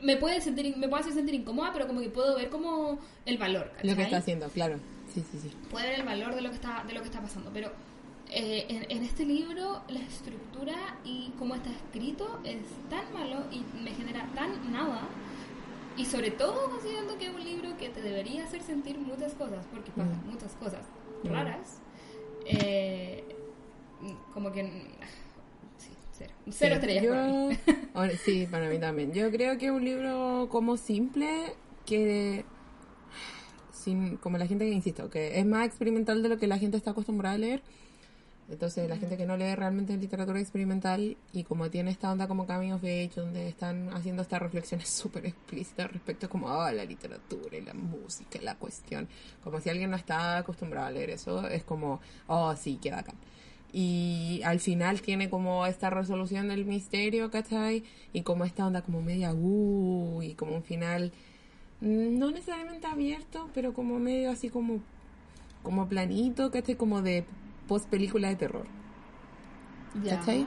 Me 0.00 0.16
puede, 0.16 0.40
sentir, 0.40 0.76
me 0.76 0.88
puede 0.88 1.02
hacer 1.02 1.14
sentir 1.14 1.34
incómoda, 1.34 1.72
pero 1.72 1.86
como 1.86 2.00
que 2.00 2.10
puedo 2.10 2.36
ver 2.36 2.50
como 2.50 2.98
el 3.24 3.38
valor. 3.38 3.70
¿cachai? 3.76 3.90
Lo 3.90 3.96
que 3.96 4.02
está 4.02 4.16
haciendo, 4.18 4.48
claro. 4.48 4.78
Sí, 5.14 5.24
sí, 5.30 5.38
sí. 5.40 5.50
puede 5.70 5.88
ver 5.90 6.00
el 6.00 6.06
valor 6.06 6.34
de 6.34 6.40
lo 6.42 6.48
que 6.50 6.56
está 6.56 6.82
de 6.86 6.92
lo 6.92 7.00
que 7.00 7.06
está 7.06 7.20
pasando 7.20 7.50
pero 7.54 7.70
eh, 8.30 8.66
en, 8.68 8.90
en 8.90 9.04
este 9.04 9.24
libro 9.24 9.80
la 9.88 10.00
estructura 10.00 10.74
y 11.04 11.32
cómo 11.38 11.54
está 11.54 11.70
escrito 11.70 12.40
es 12.44 12.58
tan 12.90 13.12
malo 13.12 13.44
y 13.52 13.62
me 13.82 13.92
genera 13.92 14.28
tan 14.34 14.72
nada 14.72 15.02
Y 15.96 16.04
sobre 16.06 16.32
todo 16.32 16.68
considerando 16.70 17.16
que 17.18 17.26
es 17.28 17.34
un 17.34 17.44
libro 17.44 17.76
que 17.78 17.88
te 17.88 18.02
debería 18.02 18.42
hacer 18.44 18.62
sentir 18.62 18.98
muchas 18.98 19.32
cosas, 19.34 19.64
porque 19.72 19.92
pasan 19.92 20.20
Mm. 20.26 20.30
muchas 20.32 20.52
cosas 20.56 20.80
Mm. 21.22 21.28
raras. 21.28 21.78
Eh, 22.46 23.22
como 24.32 24.50
que... 24.50 24.62
Sí, 25.78 25.90
cero. 26.18 26.32
Cero 26.50 26.74
Sí, 26.74 26.80
estrellas 26.80 27.04
yo- 27.04 27.10
para 27.10 27.26
mí. 28.08 28.14
Sí, 28.24 28.46
para 28.50 28.68
mí 28.70 28.78
también. 28.80 29.12
Yo 29.12 29.30
creo 29.30 29.56
que 29.56 29.66
es 29.66 29.70
un 29.70 29.84
libro 29.84 30.48
como 30.50 30.76
simple 30.76 31.54
que 31.86 32.44
sin 33.84 34.16
como 34.16 34.38
la 34.38 34.46
gente 34.46 34.64
que 34.64 34.72
insisto, 34.72 35.10
que 35.10 35.38
es 35.38 35.46
más 35.46 35.66
experimental 35.66 36.22
de 36.22 36.28
lo 36.28 36.38
que 36.38 36.46
la 36.46 36.58
gente 36.58 36.76
está 36.76 36.90
acostumbrada 36.92 37.36
a 37.36 37.38
leer. 37.38 37.62
Entonces, 38.50 38.88
la 38.90 38.98
gente 38.98 39.16
que 39.16 39.24
no 39.24 39.38
lee 39.38 39.54
realmente 39.54 39.96
literatura 39.96 40.38
experimental 40.38 41.16
y 41.32 41.44
como 41.44 41.70
tiene 41.70 41.90
esta 41.90 42.12
onda 42.12 42.28
como 42.28 42.46
Coming 42.46 42.72
of 42.72 42.84
Age, 42.84 43.12
donde 43.16 43.48
están 43.48 43.88
haciendo 43.94 44.20
estas 44.22 44.42
reflexiones 44.42 44.88
súper 44.90 45.26
explícitas 45.26 45.90
respecto 45.90 46.28
como 46.28 46.50
a 46.50 46.70
la 46.72 46.84
literatura 46.84 47.56
y 47.56 47.62
la 47.62 47.72
música 47.72 48.38
la 48.42 48.56
cuestión, 48.56 49.08
como 49.42 49.60
si 49.60 49.70
alguien 49.70 49.90
no 49.90 49.96
está 49.96 50.38
acostumbrado 50.38 50.88
a 50.88 50.90
leer 50.90 51.10
eso, 51.10 51.48
es 51.48 51.64
como, 51.64 52.00
oh, 52.26 52.54
sí, 52.56 52.78
qué 52.82 52.90
bacán. 52.90 53.16
Y 53.72 54.40
al 54.44 54.60
final 54.60 55.00
tiene 55.00 55.28
como 55.30 55.66
esta 55.66 55.90
resolución 55.90 56.48
del 56.48 56.64
misterio, 56.64 57.30
¿cachai? 57.30 57.82
Y 58.12 58.22
como 58.22 58.44
esta 58.44 58.66
onda 58.66 58.82
como 58.82 59.02
media, 59.02 59.32
uh, 59.34 60.22
y 60.22 60.34
como 60.34 60.54
un 60.54 60.62
final 60.62 61.12
no 61.80 62.30
necesariamente 62.30 62.86
abierto, 62.86 63.48
pero 63.54 63.74
como 63.74 63.98
medio 63.98 64.30
así 64.30 64.48
como, 64.48 64.80
como 65.62 65.88
planito, 65.88 66.50
¿cachai? 66.50 66.76
Como 66.76 67.02
de 67.02 67.24
post 67.68 67.88
película 67.88 68.28
de 68.28 68.36
terror. 68.36 68.66
¿Cachai? 70.04 70.46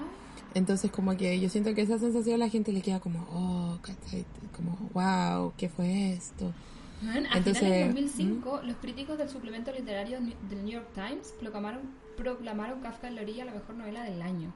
Entonces 0.54 0.92
como 0.92 1.16
que 1.16 1.40
yo 1.40 1.50
siento 1.50 1.74
que 1.76 1.82
esa 1.82 2.00
sensación 2.00 2.36
a 2.36 2.46
la 2.46 2.50
gente 2.50 2.72
le 2.72 2.82
queda 2.82 3.00
como, 3.00 3.28
oh, 3.32 3.78
¿cachai? 3.82 4.26
Como, 4.56 4.78
wow, 4.94 5.54
¿qué 5.58 5.70
fue 5.70 6.14
esto? 6.14 6.54
Bueno, 7.02 7.30
a 7.32 7.38
Entonces, 7.38 7.64
finales 7.64 7.94
del 7.94 8.06
2005, 8.06 8.62
los 8.64 8.76
críticos 8.78 9.18
del 9.18 9.30
suplemento 9.30 9.72
literario 9.72 10.20
del 10.20 10.66
New 10.66 10.74
York 10.74 10.88
Times 10.96 11.34
proclamaron, 11.40 11.82
proclamaron 12.16 12.82
Kafka 12.82 13.08
en 13.08 13.16
la 13.16 13.22
orilla 13.22 13.46
la 13.46 13.54
mejor 13.54 13.76
novela 13.76 14.04
del 14.04 14.22
año. 14.22 14.54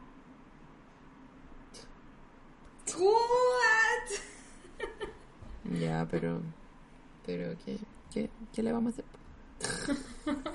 ¿What? 2.98 4.10
Ya, 5.80 6.08
pero, 6.10 6.42
pero, 7.26 7.54
¿qué, 7.66 7.78
qué, 8.14 8.30
qué 8.54 8.64
le 8.64 8.72
vamos 8.72 8.94
a 8.94 9.02
hacer? 9.02 9.06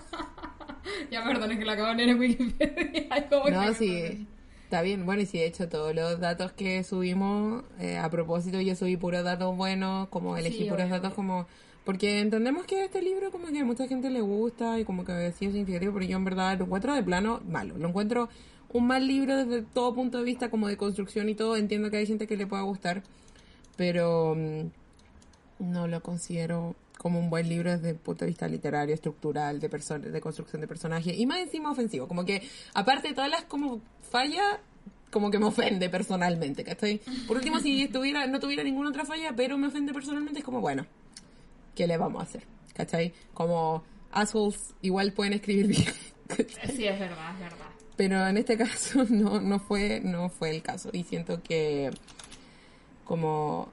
Ya, 1.11 1.25
perdón, 1.25 1.53
es 1.53 1.59
que 1.59 1.65
lo 1.65 1.73
acabo 1.73 1.89
de 1.89 1.95
leer 1.97 2.09
en 2.11 2.19
Wikipedia. 2.19 3.27
Como 3.31 3.49
No, 3.51 3.61
que- 3.69 3.75
sí, 3.75 4.27
está 4.65 4.83
bien. 4.83 5.05
Bueno, 5.05 5.23
y 5.23 5.27
sí, 5.27 5.39
de 5.39 5.47
hecho, 5.47 5.69
todos 5.69 5.95
los 5.95 6.21
datos 6.21 6.53
que 6.53 6.83
subimos, 6.85 7.65
eh, 7.79 7.99
a 7.99 8.09
propósito, 8.11 8.61
yo 8.61 8.75
subí 8.77 8.97
puros 8.97 9.25
datos 9.25 9.57
buenos, 9.57 10.09
como 10.09 10.37
elegí 10.37 10.65
Sí, 10.65 10.71
puros 10.71 10.89
datos 10.89 11.13
como... 11.15 11.47
Porque 11.85 12.19
entendemos 12.21 12.67
que 12.67 12.85
este 12.85 13.01
libro 13.03 13.31
como 13.31 13.47
que 13.49 13.61
a 13.61 13.65
mucha 13.65 13.87
gente 13.87 14.11
le 14.11 14.21
gusta 14.21 14.81
y 14.81 14.85
como 14.85 15.05
que 15.05 15.33
sí 15.39 15.45
es 15.47 15.53
significativo, 15.53 15.93
pero 15.93 16.05
yo 16.07 16.17
en 16.17 16.25
verdad 16.25 16.59
lo 16.59 16.65
encuentro 16.65 16.93
de 16.95 17.03
plano 17.05 17.41
malo. 17.49 17.79
Lo 17.79 17.89
encuentro 17.89 18.29
un 18.73 18.87
mal 18.89 19.07
libro 19.07 19.37
desde 19.37 19.63
todo 19.63 19.95
punto 19.95 20.19
de 20.19 20.25
vista 20.25 20.51
como 20.51 20.67
de 20.67 20.77
construcción 20.77 21.29
y 21.29 21.37
todo. 21.37 21.57
Entiendo 21.57 21.89
que 21.91 21.99
hay 21.99 22.07
gente 22.07 22.27
que 22.27 22.37
le 22.37 22.47
pueda 22.49 22.63
gustar, 22.63 23.05
pero 23.77 24.35
mm, 24.37 24.67
no 25.59 25.87
lo 25.87 26.03
considero 26.03 26.75
como 26.99 27.19
un 27.19 27.31
buen 27.31 27.49
libro 27.49 27.71
desde 27.71 27.91
el 27.91 27.97
punto 27.97 28.25
de 28.25 28.31
vista 28.31 28.49
literario, 28.49 28.95
estructural, 28.95 29.61
de 29.61 29.69
de 29.69 30.21
construcción 30.21 30.61
de 30.61 30.69
personajes 30.69 31.17
y 31.17 31.27
más 31.27 31.39
encima 31.39 31.71
ofensivo. 31.71 32.09
Como 32.09 32.25
que, 32.25 32.43
aparte 32.75 33.09
de 33.09 33.15
todas 33.15 33.31
las 33.31 33.45
como 33.45 33.81
fallas, 34.11 34.59
como 35.11 35.31
que 35.31 35.39
me 35.39 35.47
ofende 35.47 35.89
personalmente, 35.89 36.65
¿cachai? 36.65 37.01
Por 37.27 37.37
último, 37.37 37.61
si 37.61 37.83
estuviera, 37.83 38.27
no 38.27 38.41
tuviera 38.41 38.63
ninguna 38.63 38.91
otra 38.91 39.05
falla, 39.05 39.35
pero 39.37 39.57
me 39.59 39.69
ofende 39.69 39.93
personalmente, 39.93 40.41
es 40.41 40.45
como, 40.45 40.61
bueno, 40.61 40.87
¿qué 41.75 41.87
le 41.87 41.97
vamos 41.97 42.21
a 42.21 42.25
hacer? 42.25 42.43
¿Cachai? 42.75 43.13
Como 43.33 43.85
assholes 44.11 44.75
igual 44.83 45.13
pueden 45.13 45.35
escribir 45.35 45.69
bien. 45.69 45.85
¿cachai? 46.29 46.77
Sí, 46.77 46.87
es 46.87 46.99
verdad, 46.99 47.35
es 47.35 47.41
verdad. 47.41 47.67
pero 47.97 48.27
en 48.27 48.37
este 48.37 48.57
caso 48.57 49.05
no, 49.11 49.41
no 49.41 49.59
fue 49.59 50.01
no 50.01 50.29
fue 50.29 50.51
el 50.51 50.63
caso 50.63 50.91
y 50.93 51.05
siento 51.05 51.41
que 51.43 51.91
como 53.05 53.71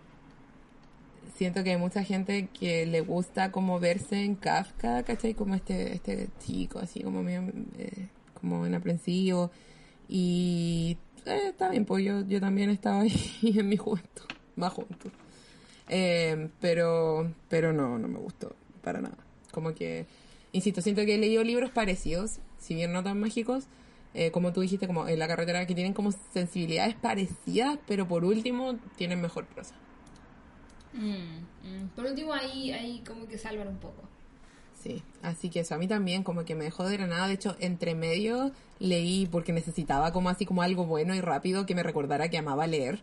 siento 1.36 1.64
que 1.64 1.72
hay 1.72 1.78
mucha 1.78 2.04
gente 2.04 2.48
que 2.48 2.86
le 2.86 3.02
gusta 3.02 3.52
como 3.52 3.80
verse 3.80 4.24
en 4.24 4.36
Kafka 4.36 5.04
¿cachai? 5.04 5.34
como 5.34 5.56
este 5.56 5.94
este 5.94 6.30
chico 6.40 6.80
así 6.80 7.02
como 7.02 7.24
medio, 7.24 7.44
eh, 7.78 8.08
como 8.40 8.66
en 8.66 8.76
aprensivo 8.76 9.52
y 10.08 10.98
eh, 11.26 11.50
está 11.50 11.70
bien 11.70 11.86
pues 11.86 12.04
yo, 12.04 12.22
yo 12.28 12.40
también 12.40 12.70
estaba 12.70 13.02
ahí 13.02 13.14
en 13.44 13.70
mi 13.70 13.78
juventud 13.78 14.26
más 14.56 14.74
juventud. 14.74 15.12
Eh, 15.90 16.50
pero 16.62 17.34
pero 17.50 17.74
no 17.74 17.98
no 17.98 18.08
me 18.08 18.20
gustó 18.20 18.56
para 18.82 19.02
nada. 19.02 19.18
Como 19.52 19.74
que 19.74 20.06
insisto 20.52 20.82
siento 20.82 21.06
que 21.06 21.16
he 21.16 21.18
leído 21.18 21.44
libros 21.44 21.72
parecidos 21.72 22.40
si 22.58 22.76
bien 22.76 22.94
no 22.94 23.04
tan 23.04 23.20
mágicos 23.20 23.66
eh, 24.14 24.32
como 24.32 24.54
tú 24.54 24.62
dijiste 24.62 24.88
como 24.88 25.08
en 25.08 25.18
la 25.20 25.28
carretera 25.28 25.66
que 25.66 25.74
tienen 25.76 25.94
como 25.94 26.12
sensibilidades 26.34 26.96
parecidas 26.96 27.80
pero 27.88 28.08
por 28.08 28.24
último 28.24 28.76
tienen 28.96 29.20
mejor 29.20 29.46
prosa 29.48 29.74
Mm, 30.94 31.84
mm. 31.84 31.88
Por 31.96 32.06
último, 32.06 32.34
ahí, 32.34 32.72
ahí 32.72 33.04
como 33.08 33.28
que 33.28 33.38
salvan 33.38 33.68
un 33.68 33.78
poco. 33.78 34.02
Sí, 34.82 35.02
así 35.22 35.50
que 35.50 35.62
eso 35.62 35.76
a 35.76 35.78
mí 35.78 35.88
también 35.88 36.24
como 36.24 36.44
que 36.46 36.56
me 36.56 36.66
dejó 36.66 36.86
de 36.86 36.98
granada. 36.98 37.28
De 37.28 37.34
hecho, 37.34 37.56
entre 37.60 37.96
medio 37.96 38.52
leí 38.80 39.28
porque 39.32 39.54
necesitaba 39.54 40.12
como 40.12 40.30
así 40.30 40.46
como 40.46 40.62
algo 40.62 40.86
bueno 40.86 41.16
y 41.16 41.22
rápido 41.22 41.66
que 41.66 41.74
me 41.76 41.84
recordara 41.84 42.30
que 42.30 42.38
amaba 42.38 42.68
leer. 42.68 43.02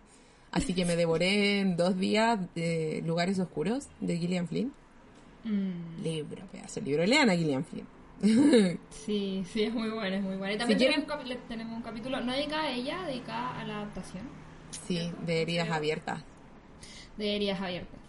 Así 0.52 0.74
que 0.74 0.84
me 0.84 0.96
devoré 0.96 1.60
en 1.60 1.76
dos 1.76 1.96
días 1.98 2.38
de 2.54 3.02
Lugares 3.06 3.38
Oscuros 3.38 3.88
de 4.00 4.18
Gillian 4.18 4.46
Flynn. 4.48 4.72
Mm. 5.44 6.02
Libro, 6.02 6.42
pedazo 6.52 6.80
de 6.80 6.86
libro. 6.86 7.06
Lean 7.06 7.30
a 7.30 7.34
Gillian 7.36 7.64
Flynn. 7.64 7.86
Sí, 8.90 9.42
sí, 9.50 9.62
es 9.62 9.72
muy 9.72 9.88
buena, 9.88 10.16
es 10.16 10.22
muy 10.22 10.36
buena. 10.36 10.52
Y 10.54 10.58
también 10.58 10.78
Si 10.78 10.84
quieren- 10.84 11.06
tenemos, 11.06 11.32
un 11.42 11.48
tenemos 11.48 11.76
un 11.78 11.82
capítulo, 11.82 12.20
no 12.20 12.32
dedicado 12.32 12.62
a 12.64 12.70
ella, 12.70 13.02
dedicado 13.06 13.58
a 13.58 13.64
la 13.64 13.76
adaptación 13.76 14.24
sí, 14.86 15.10
de 15.24 15.40
heridas 15.40 15.70
abiertas. 15.70 16.22
De 17.20 17.36
heridas 17.36 17.60
abiertas. 17.60 18.00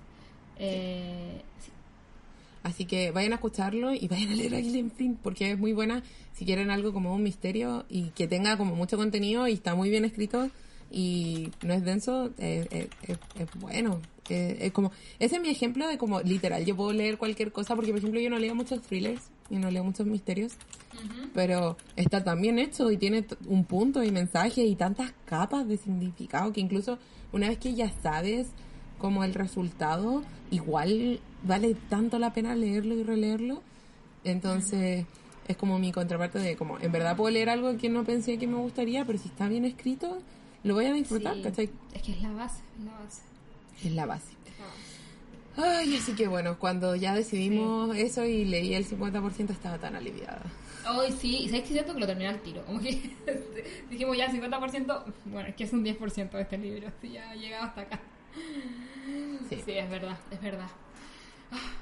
Eh, 0.57 1.41
sí. 1.59 1.71
Así 2.63 2.85
que 2.85 3.11
vayan 3.11 3.33
a 3.33 3.35
escucharlo 3.35 3.93
y 3.93 4.07
vayan 4.09 4.31
a 4.31 4.35
leer 4.35 4.55
a 4.55 4.61
Gillian 4.61 4.91
Flynn 4.91 5.17
porque 5.21 5.51
es 5.51 5.59
muy 5.59 5.73
buena 5.73 6.03
si 6.33 6.45
quieren 6.45 6.71
algo 6.71 6.93
como 6.93 7.13
un 7.13 7.21
misterio 7.21 7.85
y 7.89 8.09
que 8.11 8.27
tenga 8.27 8.57
como 8.57 8.75
mucho 8.75 8.97
contenido 8.97 9.47
y 9.47 9.53
está 9.53 9.75
muy 9.75 9.89
bien 9.89 10.05
escrito 10.05 10.49
y 10.91 11.51
no 11.63 11.73
es 11.73 11.85
denso, 11.85 12.31
eh, 12.37 12.67
eh, 12.69 12.89
es, 13.03 13.17
es 13.39 13.47
bueno. 13.59 14.01
Eh, 14.29 14.57
es 14.61 14.71
como, 14.71 14.91
ese 15.19 15.37
es 15.37 15.41
mi 15.41 15.49
ejemplo 15.49 15.87
de 15.87 15.97
como 15.97 16.21
literal, 16.21 16.63
yo 16.63 16.75
puedo 16.75 16.93
leer 16.93 17.17
cualquier 17.17 17.51
cosa 17.51 17.75
porque 17.75 17.91
por 17.91 17.99
ejemplo 17.99 18.19
yo 18.19 18.29
no 18.29 18.39
leo 18.39 18.55
muchos 18.55 18.81
thrillers 18.81 19.23
y 19.49 19.57
no 19.57 19.69
leo 19.71 19.83
muchos 19.83 20.05
misterios, 20.05 20.53
pero 21.33 21.75
está 21.95 22.23
tan 22.23 22.41
bien 22.41 22.59
hecho 22.59 22.91
y 22.91 22.97
tiene 22.97 23.25
un 23.47 23.65
punto 23.65 24.03
y 24.03 24.11
mensaje 24.11 24.63
y 24.63 24.75
tantas 24.75 25.11
capas 25.25 25.67
de 25.67 25.77
significado 25.77 26.53
que 26.53 26.61
incluso 26.61 26.97
una 27.33 27.49
vez 27.49 27.57
que 27.57 27.73
ya 27.73 27.91
sabes 28.01 28.47
como 29.01 29.23
el 29.25 29.33
resultado, 29.33 30.23
igual 30.51 31.19
vale 31.43 31.75
tanto 31.89 32.19
la 32.19 32.33
pena 32.33 32.55
leerlo 32.55 32.93
y 32.95 33.03
releerlo. 33.03 33.61
Entonces, 34.23 35.05
es 35.47 35.57
como 35.57 35.79
mi 35.79 35.91
contraparte 35.91 36.39
de 36.39 36.55
como, 36.55 36.79
en 36.79 36.91
verdad 36.91 37.17
puedo 37.17 37.31
leer 37.31 37.49
algo 37.49 37.75
que 37.77 37.89
no 37.89 38.03
pensé 38.05 38.37
que 38.37 38.47
me 38.47 38.57
gustaría, 38.57 39.03
pero 39.03 39.17
si 39.17 39.27
está 39.29 39.49
bien 39.49 39.65
escrito, 39.65 40.19
lo 40.63 40.75
voy 40.75 40.85
a 40.85 40.93
disfrutar, 40.93 41.35
Sí. 41.35 41.41
¿cachai? 41.41 41.69
Es 41.93 42.01
que 42.03 42.11
es 42.11 42.21
la 42.21 42.31
base, 42.31 42.61
es 42.77 42.85
la 42.85 42.91
base. 42.99 43.21
Es 43.83 43.91
la 43.93 44.05
base. 44.05 44.33
Ay, 45.57 45.97
así 45.97 46.13
que 46.13 46.27
bueno, 46.29 46.57
cuando 46.59 46.95
ya 46.95 47.13
decidimos 47.13 47.93
eso 47.97 48.23
y 48.25 48.45
leí 48.45 48.73
el 48.73 48.85
50% 48.87 49.49
estaba 49.49 49.77
tan 49.79 49.95
aliviada. 49.95 50.43
Hoy 50.95 51.11
sí, 51.11 51.39
y 51.43 51.49
sabes 51.49 51.63
que 51.63 51.73
siento 51.73 51.93
que 51.93 51.99
lo 51.99 52.07
terminé 52.07 52.29
al 52.29 52.39
tiro. 52.41 52.63
Como 52.65 52.79
que 52.79 53.11
dijimos 53.89 54.15
ya 54.17 54.31
50%, 54.31 55.03
bueno, 55.25 55.49
es 55.49 55.55
que 55.55 55.65
es 55.65 55.73
un 55.73 55.83
10% 55.83 56.29
de 56.31 56.41
este 56.41 56.57
libro, 56.57 56.87
así 56.87 57.09
ya 57.11 57.29
ha 57.31 57.35
llegado 57.35 57.65
hasta 57.65 57.81
acá. 57.81 57.99
Sí. 59.49 59.61
Sí, 59.65 59.71
es 59.73 59.89
verdad, 59.89 60.17
es 60.31 60.41
verdad. 60.41 60.67
Ah, 61.51 61.73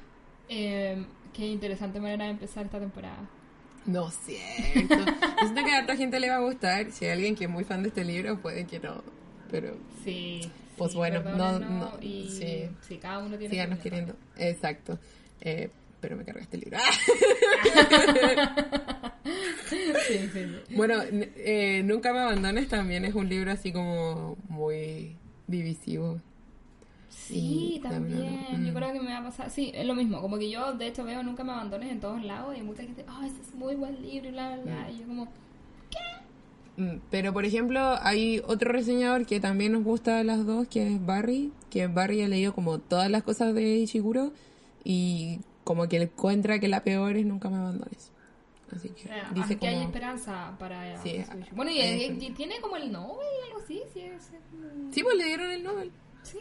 eh, 0.50 1.06
qué 1.34 1.46
interesante 1.48 2.00
manera 2.00 2.26
de 2.26 2.32
empezar 2.32 2.66
esta 2.66 2.80
temporada. 2.80 3.18
No 3.86 4.10
cierto. 4.12 4.96
Yo 4.98 5.44
siento 5.44 5.64
que 5.64 5.74
a 5.76 5.84
otra 5.84 5.96
gente 5.96 6.20
le 6.20 6.30
va 6.30 6.36
a 6.38 6.42
gustar. 6.42 6.92
Si 6.92 7.06
hay 7.06 7.12
alguien 7.12 7.36
que 7.36 7.46
es 7.46 7.50
muy 7.50 7.64
fan 7.64 7.82
de 7.84 7.90
este 7.90 8.04
libro, 8.04 8.40
puede 8.42 8.66
que 8.66 8.80
no. 8.80 9.04
Pero 9.50 9.76
Sí. 10.04 10.42
Pues 10.78 10.92
sí, 10.92 10.98
bueno, 10.98 11.22
no- 11.36 11.60
no, 11.60 11.98
y 12.02 12.30
sí. 12.30 12.70
sí, 12.88 12.98
cada 12.98 13.20
uno 13.20 13.38
tiene 13.38 13.50
síganos 13.54 13.80
queriendo. 13.80 14.16
Exacto. 14.38 14.98
Eh, 15.42 15.70
pero 16.00 16.16
me 16.16 16.24
cargaste 16.24 16.56
el 16.58 16.62
libro. 16.62 16.78
Sí, 19.70 19.78
sí, 20.08 20.30
sí. 20.34 20.76
Bueno, 20.76 20.96
eh, 21.12 21.82
Nunca 21.84 22.12
me 22.14 22.20
abandones 22.20 22.68
también 22.68 23.06
es 23.06 23.14
un 23.14 23.30
libro 23.30 23.52
así 23.52 23.72
como 23.72 24.38
muy 24.48 25.16
divisivo. 25.48 26.20
Sí, 27.34 27.80
también. 27.84 28.20
también, 28.20 28.66
Yo 28.66 28.72
mm. 28.72 28.76
creo 28.76 28.94
que 28.94 29.00
me 29.00 29.12
va 29.14 29.18
a 29.20 29.24
pasar. 29.24 29.50
Sí, 29.50 29.72
es 29.74 29.86
lo 29.86 29.96
mismo. 29.96 30.22
Como 30.22 30.38
que 30.38 30.50
yo, 30.50 30.74
de 30.74 30.88
hecho, 30.88 31.04
veo 31.04 31.22
Nunca 31.24 31.44
me 31.44 31.52
abandones 31.52 31.92
en 31.92 32.00
todos 32.00 32.24
lados 32.24 32.58
y 32.58 32.62
mucha 32.62 32.84
gente, 32.84 33.06
ah, 33.08 33.22
ese 33.26 33.42
es 33.42 33.54
muy 33.56 33.76
buen 33.76 34.02
libro 34.02 34.30
y 34.30 34.32
bla, 34.32 34.56
bla, 34.56 34.64
bla. 34.64 34.88
Mm. 34.88 34.94
Y 34.94 35.00
yo, 35.00 35.08
como, 35.08 35.28
Mm, 36.78 37.00
Pero, 37.12 37.34
por 37.34 37.44
ejemplo, 37.44 37.98
hay 38.02 38.42
otro 38.48 38.72
reseñador 38.72 39.26
que 39.26 39.42
también 39.42 39.74
nos 39.74 39.84
gusta 39.84 40.20
a 40.20 40.24
las 40.24 40.46
dos, 40.46 40.66
que 40.70 40.88
es 40.88 41.06
Barry, 41.06 41.52
que 41.70 41.88
Barry 41.88 42.22
ha 42.22 42.28
leído 42.30 42.54
como 42.56 42.80
todas 42.80 43.12
las 43.12 43.24
cosas 43.24 43.54
de 43.54 43.80
Ishiguro 43.80 44.32
y 44.86 45.40
como 45.66 45.90
que 45.90 46.02
encuentra 46.02 46.58
que 46.60 46.70
la 46.70 46.82
peor 46.84 47.18
es 47.18 47.26
Nunca 47.26 47.50
me 47.50 47.58
abandones. 47.58 48.12
Así 48.74 48.90
que 48.90 49.10
dice 49.34 49.54
aunque 49.54 49.68
hay 49.68 49.74
como... 49.76 49.88
esperanza 49.88 50.56
para 50.58 51.02
Sí. 51.04 51.22
Bueno, 51.54 51.72
y, 51.72 51.80
hay 51.82 52.18
y- 52.18 52.32
tiene 52.32 52.62
como 52.62 52.78
el 52.78 52.92
Nobel 52.92 53.28
algo 53.48 53.60
así, 53.64 53.82
sí, 53.94 54.00
es, 54.02 54.14
es- 54.30 54.94
Sí, 54.96 55.04
pues 55.04 55.18
le 55.18 55.26
dieron 55.26 55.52
el 55.52 55.64
Nobel. 55.64 55.92
sí. 56.24 56.38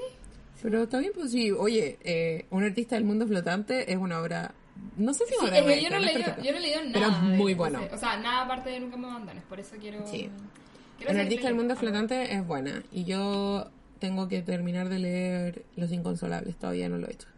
Pero 0.62 0.82
está 0.84 0.98
bien, 0.98 1.12
pues 1.14 1.30
sí. 1.30 1.50
Oye, 1.52 1.98
eh, 2.04 2.46
Un 2.50 2.64
artista 2.64 2.96
del 2.96 3.04
mundo 3.04 3.26
flotante 3.26 3.90
es 3.92 3.98
una 3.98 4.20
obra... 4.20 4.52
No 4.96 5.12
sé 5.12 5.24
si 5.26 5.32
Sí, 5.34 5.36
una 5.40 5.56
es 5.58 5.64
obra 5.64 5.74
que 5.74 5.82
yo 5.82 5.90
no, 5.90 5.98
leído, 5.98 6.36
yo 6.42 6.52
no 6.52 6.58
he 6.58 6.60
leído 6.60 6.80
nada. 6.84 6.92
Pero 6.92 7.06
es 7.08 7.18
muy 7.38 7.54
bueno. 7.54 7.80
O 7.92 7.96
sea, 7.98 8.16
nada 8.18 8.44
aparte 8.44 8.70
de 8.70 8.80
Nunca 8.80 8.96
me 8.96 9.06
abandones, 9.08 9.42
por 9.44 9.58
eso 9.60 9.76
quiero... 9.80 10.06
Sí. 10.06 10.28
quiero 10.98 11.12
Un 11.12 11.18
artista 11.20 11.46
del 11.48 11.54
mundo 11.56 11.74
flotante 11.76 12.32
es 12.34 12.46
buena. 12.46 12.82
Y 12.92 13.04
yo 13.04 13.68
tengo 13.98 14.28
que 14.28 14.42
terminar 14.42 14.88
de 14.88 14.98
leer 15.00 15.64
Los 15.76 15.90
Inconsolables. 15.92 16.56
Todavía 16.56 16.88
no 16.88 16.98
lo 16.98 17.08
he 17.08 17.12
hecho. 17.12 17.28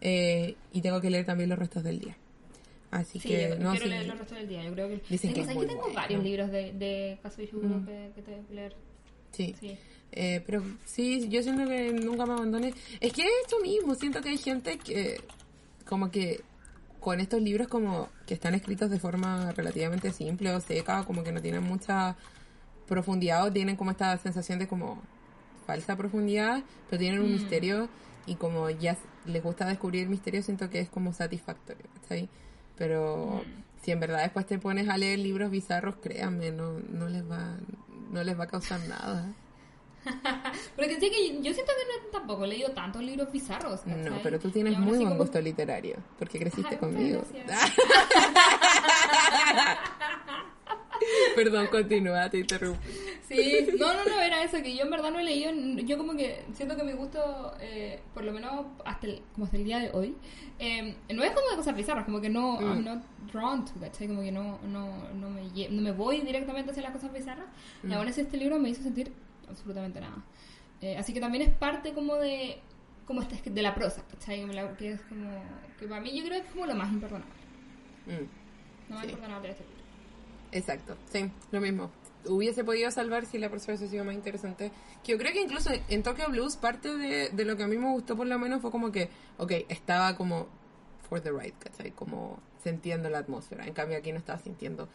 Eh, 0.00 0.54
y 0.72 0.80
tengo 0.82 1.00
que 1.00 1.10
leer 1.10 1.24
también 1.24 1.48
los 1.50 1.58
restos 1.58 1.82
del 1.82 1.98
día. 2.00 2.16
Así 2.90 3.18
Sí, 3.18 3.28
que 3.28 3.48
yo 3.50 3.58
no 3.58 3.70
quiero 3.72 3.84
sí. 3.86 3.90
leer 3.90 4.02
el 4.04 4.18
resto 4.18 4.34
del 4.36 4.48
día. 4.48 4.62
Yo 4.64 4.72
creo 4.72 4.88
que. 4.88 5.00
Dicen 5.08 5.32
tengo, 5.32 5.34
que 5.34 5.40
es 5.40 5.46
¿sabes 5.46 5.56
muy 5.56 5.66
tengo 5.66 5.80
bueno. 5.82 5.94
varios 5.96 6.22
libros 6.22 6.50
de, 6.52 6.72
de 6.74 7.18
Kazuo 7.22 7.42
Ishiguro 7.44 7.68
Mm. 7.68 7.86
que, 7.86 8.10
que 8.14 8.22
tengo 8.22 8.46
que 8.46 8.54
leer. 8.54 8.76
Sí. 9.32 9.54
Sí. 9.58 9.76
Eh, 10.16 10.42
pero 10.46 10.62
sí, 10.84 11.28
yo 11.28 11.42
siento 11.42 11.66
que 11.68 11.92
nunca 11.92 12.24
me 12.24 12.34
abandones. 12.34 12.74
Es 13.00 13.12
que 13.12 13.22
es 13.22 13.28
esto 13.42 13.58
mismo. 13.60 13.94
Siento 13.96 14.20
que 14.22 14.28
hay 14.30 14.38
gente 14.38 14.78
que, 14.78 15.20
como 15.86 16.10
que 16.10 16.44
con 17.00 17.18
estos 17.20 17.42
libros, 17.42 17.66
como 17.68 18.08
que 18.26 18.34
están 18.34 18.54
escritos 18.54 18.90
de 18.90 18.98
forma 19.00 19.50
relativamente 19.52 20.12
simple 20.12 20.54
o 20.54 20.60
seca, 20.60 21.04
como 21.04 21.24
que 21.24 21.32
no 21.32 21.42
tienen 21.42 21.64
mucha 21.64 22.16
profundidad 22.86 23.44
o 23.46 23.52
tienen 23.52 23.76
como 23.76 23.90
esta 23.90 24.16
sensación 24.18 24.58
de 24.58 24.68
como 24.68 25.02
falsa 25.66 25.96
profundidad, 25.96 26.62
pero 26.88 27.00
tienen 27.00 27.20
un 27.20 27.30
Mm. 27.30 27.32
misterio 27.32 27.88
y 28.26 28.36
como 28.36 28.70
ya 28.70 28.96
les 29.26 29.42
gusta 29.42 29.66
descubrir 29.66 30.08
misterios, 30.08 30.44
siento 30.44 30.70
que 30.70 30.78
es 30.80 30.88
como 30.90 31.12
satisfactorio, 31.12 31.84
¿cachai? 32.02 32.28
Pero 32.76 33.44
Mm. 33.44 33.82
si 33.84 33.90
en 33.90 34.00
verdad 34.00 34.22
después 34.22 34.46
te 34.46 34.58
pones 34.58 34.88
a 34.88 34.96
leer 34.96 35.18
libros 35.18 35.50
bizarros, 35.50 35.96
créanme, 35.96 36.52
no, 36.52 36.78
no 36.78 37.08
les 37.08 37.28
va 37.28 37.56
no 38.10 38.22
les 38.22 38.38
va 38.38 38.44
a 38.44 38.48
causar 38.48 38.80
nada. 38.88 39.32
Pero 40.76 40.88
que 40.88 41.00
sí 41.00 41.10
que 41.10 41.34
yo 41.42 41.52
siento 41.54 41.72
que 41.72 41.84
no, 42.04 42.10
tampoco 42.12 42.44
he 42.44 42.48
leído 42.48 42.70
tantos 42.72 43.02
libros 43.02 43.30
bizarros. 43.32 43.86
No, 43.86 44.18
pero 44.22 44.38
tú 44.38 44.48
Y 44.48 44.52
tienes 44.52 44.78
muy 44.78 44.96
buen 44.98 45.04
como- 45.08 45.16
gusto 45.20 45.40
literario, 45.40 45.96
porque 46.18 46.38
creciste 46.38 46.74
Ay, 46.74 46.78
conmigo. 46.78 47.22
Perdón, 51.34 51.66
continúa, 51.66 52.30
te 52.30 52.38
interrumpí. 52.38 52.88
Sí, 53.28 53.66
no, 53.78 53.92
no, 53.92 54.04
no, 54.04 54.20
era 54.20 54.42
eso, 54.44 54.62
que 54.62 54.74
yo 54.76 54.84
en 54.84 54.90
verdad 54.90 55.10
no 55.10 55.18
he 55.18 55.24
leído, 55.24 55.50
yo 55.84 55.98
como 55.98 56.14
que 56.14 56.44
siento 56.54 56.76
que 56.76 56.84
mi 56.84 56.92
gusto, 56.92 57.52
eh, 57.60 58.00
por 58.14 58.22
lo 58.22 58.32
menos 58.32 58.66
hasta 58.84 59.06
el, 59.08 59.22
como 59.32 59.46
hasta 59.46 59.56
el 59.56 59.64
día 59.64 59.80
de 59.80 59.90
hoy, 59.92 60.14
eh, 60.60 60.94
no 61.12 61.24
es 61.24 61.32
como 61.32 61.48
de 61.50 61.56
cosas 61.56 61.74
bizarras, 61.74 62.04
como 62.04 62.20
que 62.20 62.28
no, 62.28 62.60
Mm. 62.60 62.64
I'm 62.64 62.84
not 62.84 63.02
drawn 63.32 63.64
to, 63.64 63.72
¿cachai? 63.80 64.06
Como 64.06 64.20
que 64.22 64.30
no, 64.30 64.58
no, 64.62 65.08
no, 65.14 65.30
me, 65.30 65.42
no 65.68 65.82
me 65.82 65.90
voy 65.90 66.20
directamente 66.20 66.70
hacia 66.70 66.82
las 66.84 66.92
cosas 66.92 67.12
bizarras, 67.12 67.46
y 67.82 67.88
Mm. 67.88 67.92
aún 67.94 68.08
así 68.08 68.20
este 68.20 68.36
libro 68.36 68.58
me 68.60 68.68
hizo 68.70 68.82
sentir 68.82 69.10
absolutamente 69.54 70.00
nada. 70.00 70.22
Eh, 70.80 70.96
así 70.98 71.12
que 71.14 71.20
también 71.20 71.48
es 71.48 71.54
parte 71.54 71.92
como 71.94 72.16
de, 72.16 72.60
como 73.06 73.22
este, 73.22 73.50
de 73.50 73.62
la 73.62 73.74
prosa, 73.74 74.02
¿cachai? 74.10 74.44
Que 74.76 74.92
es 74.92 75.00
como, 75.02 75.30
que 75.78 75.86
para 75.86 76.00
mí 76.00 76.16
yo 76.16 76.24
creo 76.24 76.40
que 76.40 76.46
es 76.46 76.52
como 76.52 76.66
lo 76.66 76.74
más 76.74 76.92
imperdonable, 76.92 77.32
Mm, 78.06 78.90
lo 78.90 78.94
más 78.96 79.04
Sí. 79.04 79.10
imperdonable 79.10 79.48
de 79.48 79.52
este 79.52 79.64
libro. 79.64 79.84
Exacto, 80.52 80.96
sí, 81.10 81.30
lo 81.52 81.60
mismo. 81.60 81.90
Hubiese 82.26 82.64
podido 82.64 82.90
salvar 82.90 83.26
si 83.26 83.38
la 83.38 83.50
persona 83.50 83.74
hubiese 83.76 83.88
sido 83.90 84.04
más 84.04 84.14
interesante. 84.14 84.70
Que 85.02 85.12
yo 85.12 85.18
creo 85.18 85.32
que 85.32 85.42
incluso 85.42 85.70
en 85.88 86.02
Tokyo 86.02 86.26
Blues, 86.30 86.56
parte 86.56 86.96
de, 86.96 87.28
de 87.30 87.44
lo 87.44 87.56
que 87.56 87.64
a 87.64 87.66
mí 87.66 87.76
me 87.76 87.90
gustó 87.92 88.16
por 88.16 88.26
lo 88.26 88.38
menos 88.38 88.62
fue 88.62 88.70
como 88.70 88.90
que, 88.92 89.10
ok, 89.38 89.52
estaba 89.68 90.16
como 90.16 90.46
for 91.08 91.20
the 91.20 91.30
right, 91.32 91.54
¿cachai? 91.58 91.90
Como 91.90 92.38
sintiendo 92.62 93.10
la 93.10 93.18
atmósfera. 93.18 93.66
En 93.66 93.74
cambio 93.74 93.98
aquí 93.98 94.10
no 94.12 94.18
estaba 94.18 94.38
sintiendo 94.38 94.88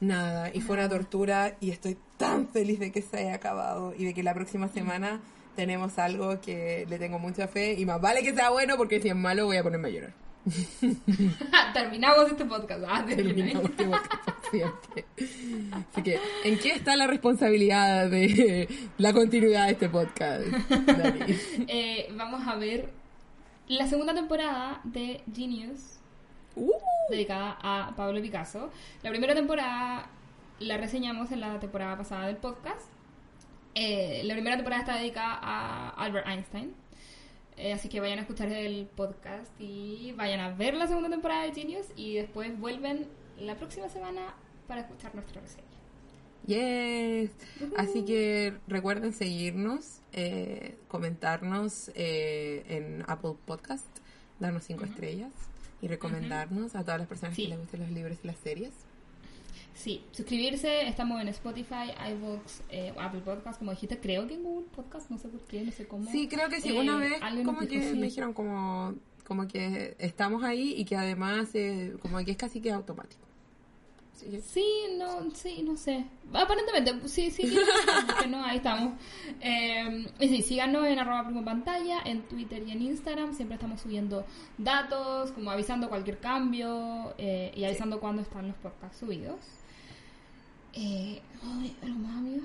nada. 0.00 0.50
Y 0.52 0.60
fue 0.60 0.76
una 0.76 0.88
tortura 0.88 1.56
y 1.60 1.70
estoy 1.70 1.96
tan 2.16 2.48
feliz 2.48 2.78
de 2.80 2.92
que 2.92 3.02
se 3.02 3.18
haya 3.18 3.34
acabado 3.34 3.94
y 3.96 4.04
de 4.04 4.14
que 4.14 4.22
la 4.22 4.34
próxima 4.34 4.68
semana 4.68 5.20
tenemos 5.56 5.98
algo 5.98 6.40
que 6.40 6.86
le 6.88 6.98
tengo 6.98 7.18
mucha 7.18 7.48
fe 7.48 7.74
y 7.78 7.84
más 7.84 8.00
vale 8.00 8.22
que 8.22 8.34
sea 8.34 8.50
bueno 8.50 8.76
porque 8.76 9.00
si 9.00 9.08
es 9.08 9.16
malo 9.16 9.46
voy 9.46 9.56
a 9.56 9.62
ponerme 9.62 9.88
a 9.88 9.90
llorar. 9.90 10.12
Terminamos 11.74 12.30
este 12.30 12.44
podcast. 12.46 12.82
Ah, 12.88 13.04
Terminamos 13.06 13.64
este 13.64 13.84
podcast 13.84 14.24
por 14.24 14.50
siempre. 14.50 15.04
Así 15.72 16.02
que, 16.02 16.18
¿en 16.44 16.58
qué 16.58 16.72
está 16.72 16.96
la 16.96 17.06
responsabilidad 17.06 18.08
de 18.08 18.68
la 18.98 19.12
continuidad 19.12 19.66
de 19.66 19.72
este 19.72 19.88
podcast? 19.88 20.44
Eh, 21.68 22.08
vamos 22.16 22.46
a 22.46 22.56
ver 22.56 22.88
la 23.68 23.86
segunda 23.86 24.14
temporada 24.14 24.80
de 24.82 25.20
Genius, 25.32 25.99
Uh, 26.56 26.72
dedicada 27.10 27.58
a 27.60 27.94
Pablo 27.96 28.20
Picasso. 28.20 28.70
La 29.02 29.10
primera 29.10 29.34
temporada 29.34 30.08
la 30.58 30.76
reseñamos 30.76 31.32
en 31.32 31.40
la 31.40 31.58
temporada 31.58 31.96
pasada 31.96 32.26
del 32.26 32.36
podcast. 32.36 32.86
Eh, 33.74 34.22
la 34.24 34.34
primera 34.34 34.56
temporada 34.56 34.82
está 34.82 34.96
dedicada 34.96 35.38
a 35.40 35.90
Albert 35.90 36.26
Einstein. 36.26 36.74
Eh, 37.56 37.72
así 37.72 37.88
que 37.88 38.00
vayan 38.00 38.18
a 38.18 38.22
escuchar 38.22 38.48
el 38.48 38.86
podcast 38.86 39.50
y 39.58 40.12
vayan 40.16 40.40
a 40.40 40.50
ver 40.50 40.74
la 40.74 40.86
segunda 40.86 41.10
temporada 41.10 41.42
de 41.44 41.52
Genius 41.52 41.86
y 41.94 42.14
después 42.14 42.58
vuelven 42.58 43.06
la 43.38 43.56
próxima 43.56 43.88
semana 43.88 44.34
para 44.66 44.82
escuchar 44.82 45.14
nuestra 45.14 45.40
reseña. 45.40 45.66
yes. 46.46 47.30
Así 47.76 48.04
que 48.04 48.54
recuerden 48.66 49.12
seguirnos, 49.12 50.00
eh, 50.12 50.78
comentarnos 50.88 51.90
eh, 51.94 52.64
en 52.68 53.04
Apple 53.06 53.34
Podcast, 53.44 53.88
darnos 54.38 54.64
cinco 54.64 54.84
estrellas 54.84 55.49
y 55.82 55.88
recomendarnos 55.88 56.74
a 56.74 56.82
todas 56.82 56.98
las 56.98 57.08
personas 57.08 57.34
Sí. 57.36 57.44
que 57.44 57.48
les 57.50 57.58
gusten 57.58 57.80
los 57.80 57.90
libros 57.90 58.18
y 58.22 58.26
las 58.26 58.36
series. 58.38 58.72
Sí, 59.74 60.04
suscribirse, 60.12 60.86
estamos 60.88 61.20
en 61.22 61.28
Spotify, 61.28 61.92
iVoox, 62.12 62.60
eh, 62.70 62.92
Apple 62.98 63.20
Podcast, 63.20 63.58
como 63.58 63.70
dijiste, 63.70 63.98
creo 63.98 64.26
que 64.26 64.34
en 64.34 64.42
Google 64.42 64.66
Podcast, 64.74 65.10
no 65.10 65.16
sé 65.18 65.28
por 65.28 65.40
qué, 65.42 65.62
no 65.62 65.72
sé 65.72 65.86
cómo. 65.86 66.10
Sí, 66.10 66.28
creo 66.28 66.48
que 66.50 66.60
sí. 66.60 66.68
Eh, 66.70 66.78
Una 66.80 66.96
vez 66.96 67.14
como 67.46 67.60
que 67.60 67.80
sí. 67.82 67.96
me 67.96 68.06
dijeron 68.06 68.34
como, 68.34 68.94
como 69.26 69.46
que 69.48 69.96
estamos 69.98 70.42
ahí 70.44 70.74
y 70.76 70.84
que 70.84 70.96
además 70.96 71.48
eh, 71.54 71.94
como 72.02 72.18
que 72.24 72.32
es 72.32 72.36
casi 72.36 72.60
que 72.60 72.72
automático. 72.72 73.26
Sí, 74.20 74.40
Sí, 74.42 74.66
no, 74.98 75.30
sí, 75.34 75.62
no 75.62 75.76
sé. 75.76 76.04
Aparentemente, 76.32 77.08
sí, 77.08 77.30
sí, 77.30 77.56
que 78.20 78.26
no, 78.26 78.44
ahí 78.44 78.58
estamos. 78.58 78.94
Eh, 79.40 80.06
y 80.20 80.28
sí, 80.28 80.42
síganos 80.42 80.86
en 80.86 80.98
arroba 80.98 81.24
primo 81.24 81.44
pantalla, 81.44 82.00
en 82.04 82.22
Twitter 82.22 82.62
y 82.66 82.72
en 82.72 82.82
Instagram. 82.82 83.34
Siempre 83.34 83.54
estamos 83.54 83.80
subiendo 83.80 84.26
datos, 84.58 85.32
como 85.32 85.50
avisando 85.50 85.88
cualquier 85.88 86.18
cambio 86.18 87.14
eh, 87.16 87.52
y 87.54 87.64
avisando 87.64 87.98
cuándo 87.98 88.22
están 88.22 88.48
los 88.48 88.56
podcasts 88.56 88.98
subidos. 88.98 89.40
Eh, 90.74 91.20
ay, 91.42 91.76
¿Algo 91.82 91.98
más, 91.98 92.18
amigo? 92.18 92.42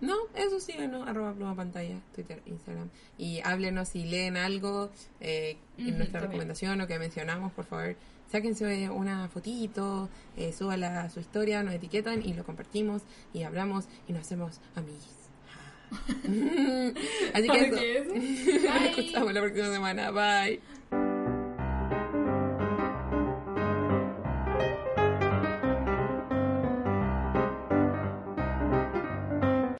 No, 0.00 0.16
eso 0.34 0.58
sí, 0.58 0.74
no, 0.90 1.04
arroba 1.04 1.32
pluma 1.32 1.54
pantalla, 1.54 2.00
Twitter, 2.12 2.42
Instagram. 2.46 2.88
Y 3.18 3.40
háblenos 3.44 3.90
si 3.90 4.04
leen 4.04 4.36
algo 4.36 4.90
eh, 5.20 5.58
en 5.78 5.96
nuestra 5.96 6.20
recomendación 6.20 6.80
o 6.80 6.88
que 6.88 6.98
mencionamos, 6.98 7.52
por 7.52 7.66
favor, 7.66 7.94
sáquense 8.32 8.88
una 8.88 9.28
fotito, 9.28 10.08
eh, 10.38 10.52
súbala 10.52 11.02
a 11.02 11.10
su 11.10 11.20
historia, 11.20 11.62
nos 11.62 11.74
etiquetan 11.74 12.24
y 12.24 12.32
lo 12.32 12.44
compartimos 12.44 13.02
y 13.34 13.42
hablamos 13.42 13.84
y 14.08 14.14
nos 14.14 14.22
hacemos 14.22 14.58
amigos. 14.74 15.08
Así 17.34 17.48
que 17.48 17.98
eso. 17.98 18.14
Nos 18.72 18.82
escuchamos 18.84 19.34
la 19.34 19.42
próxima 19.42 19.70
semana. 19.70 20.10
Bye. 20.10 20.81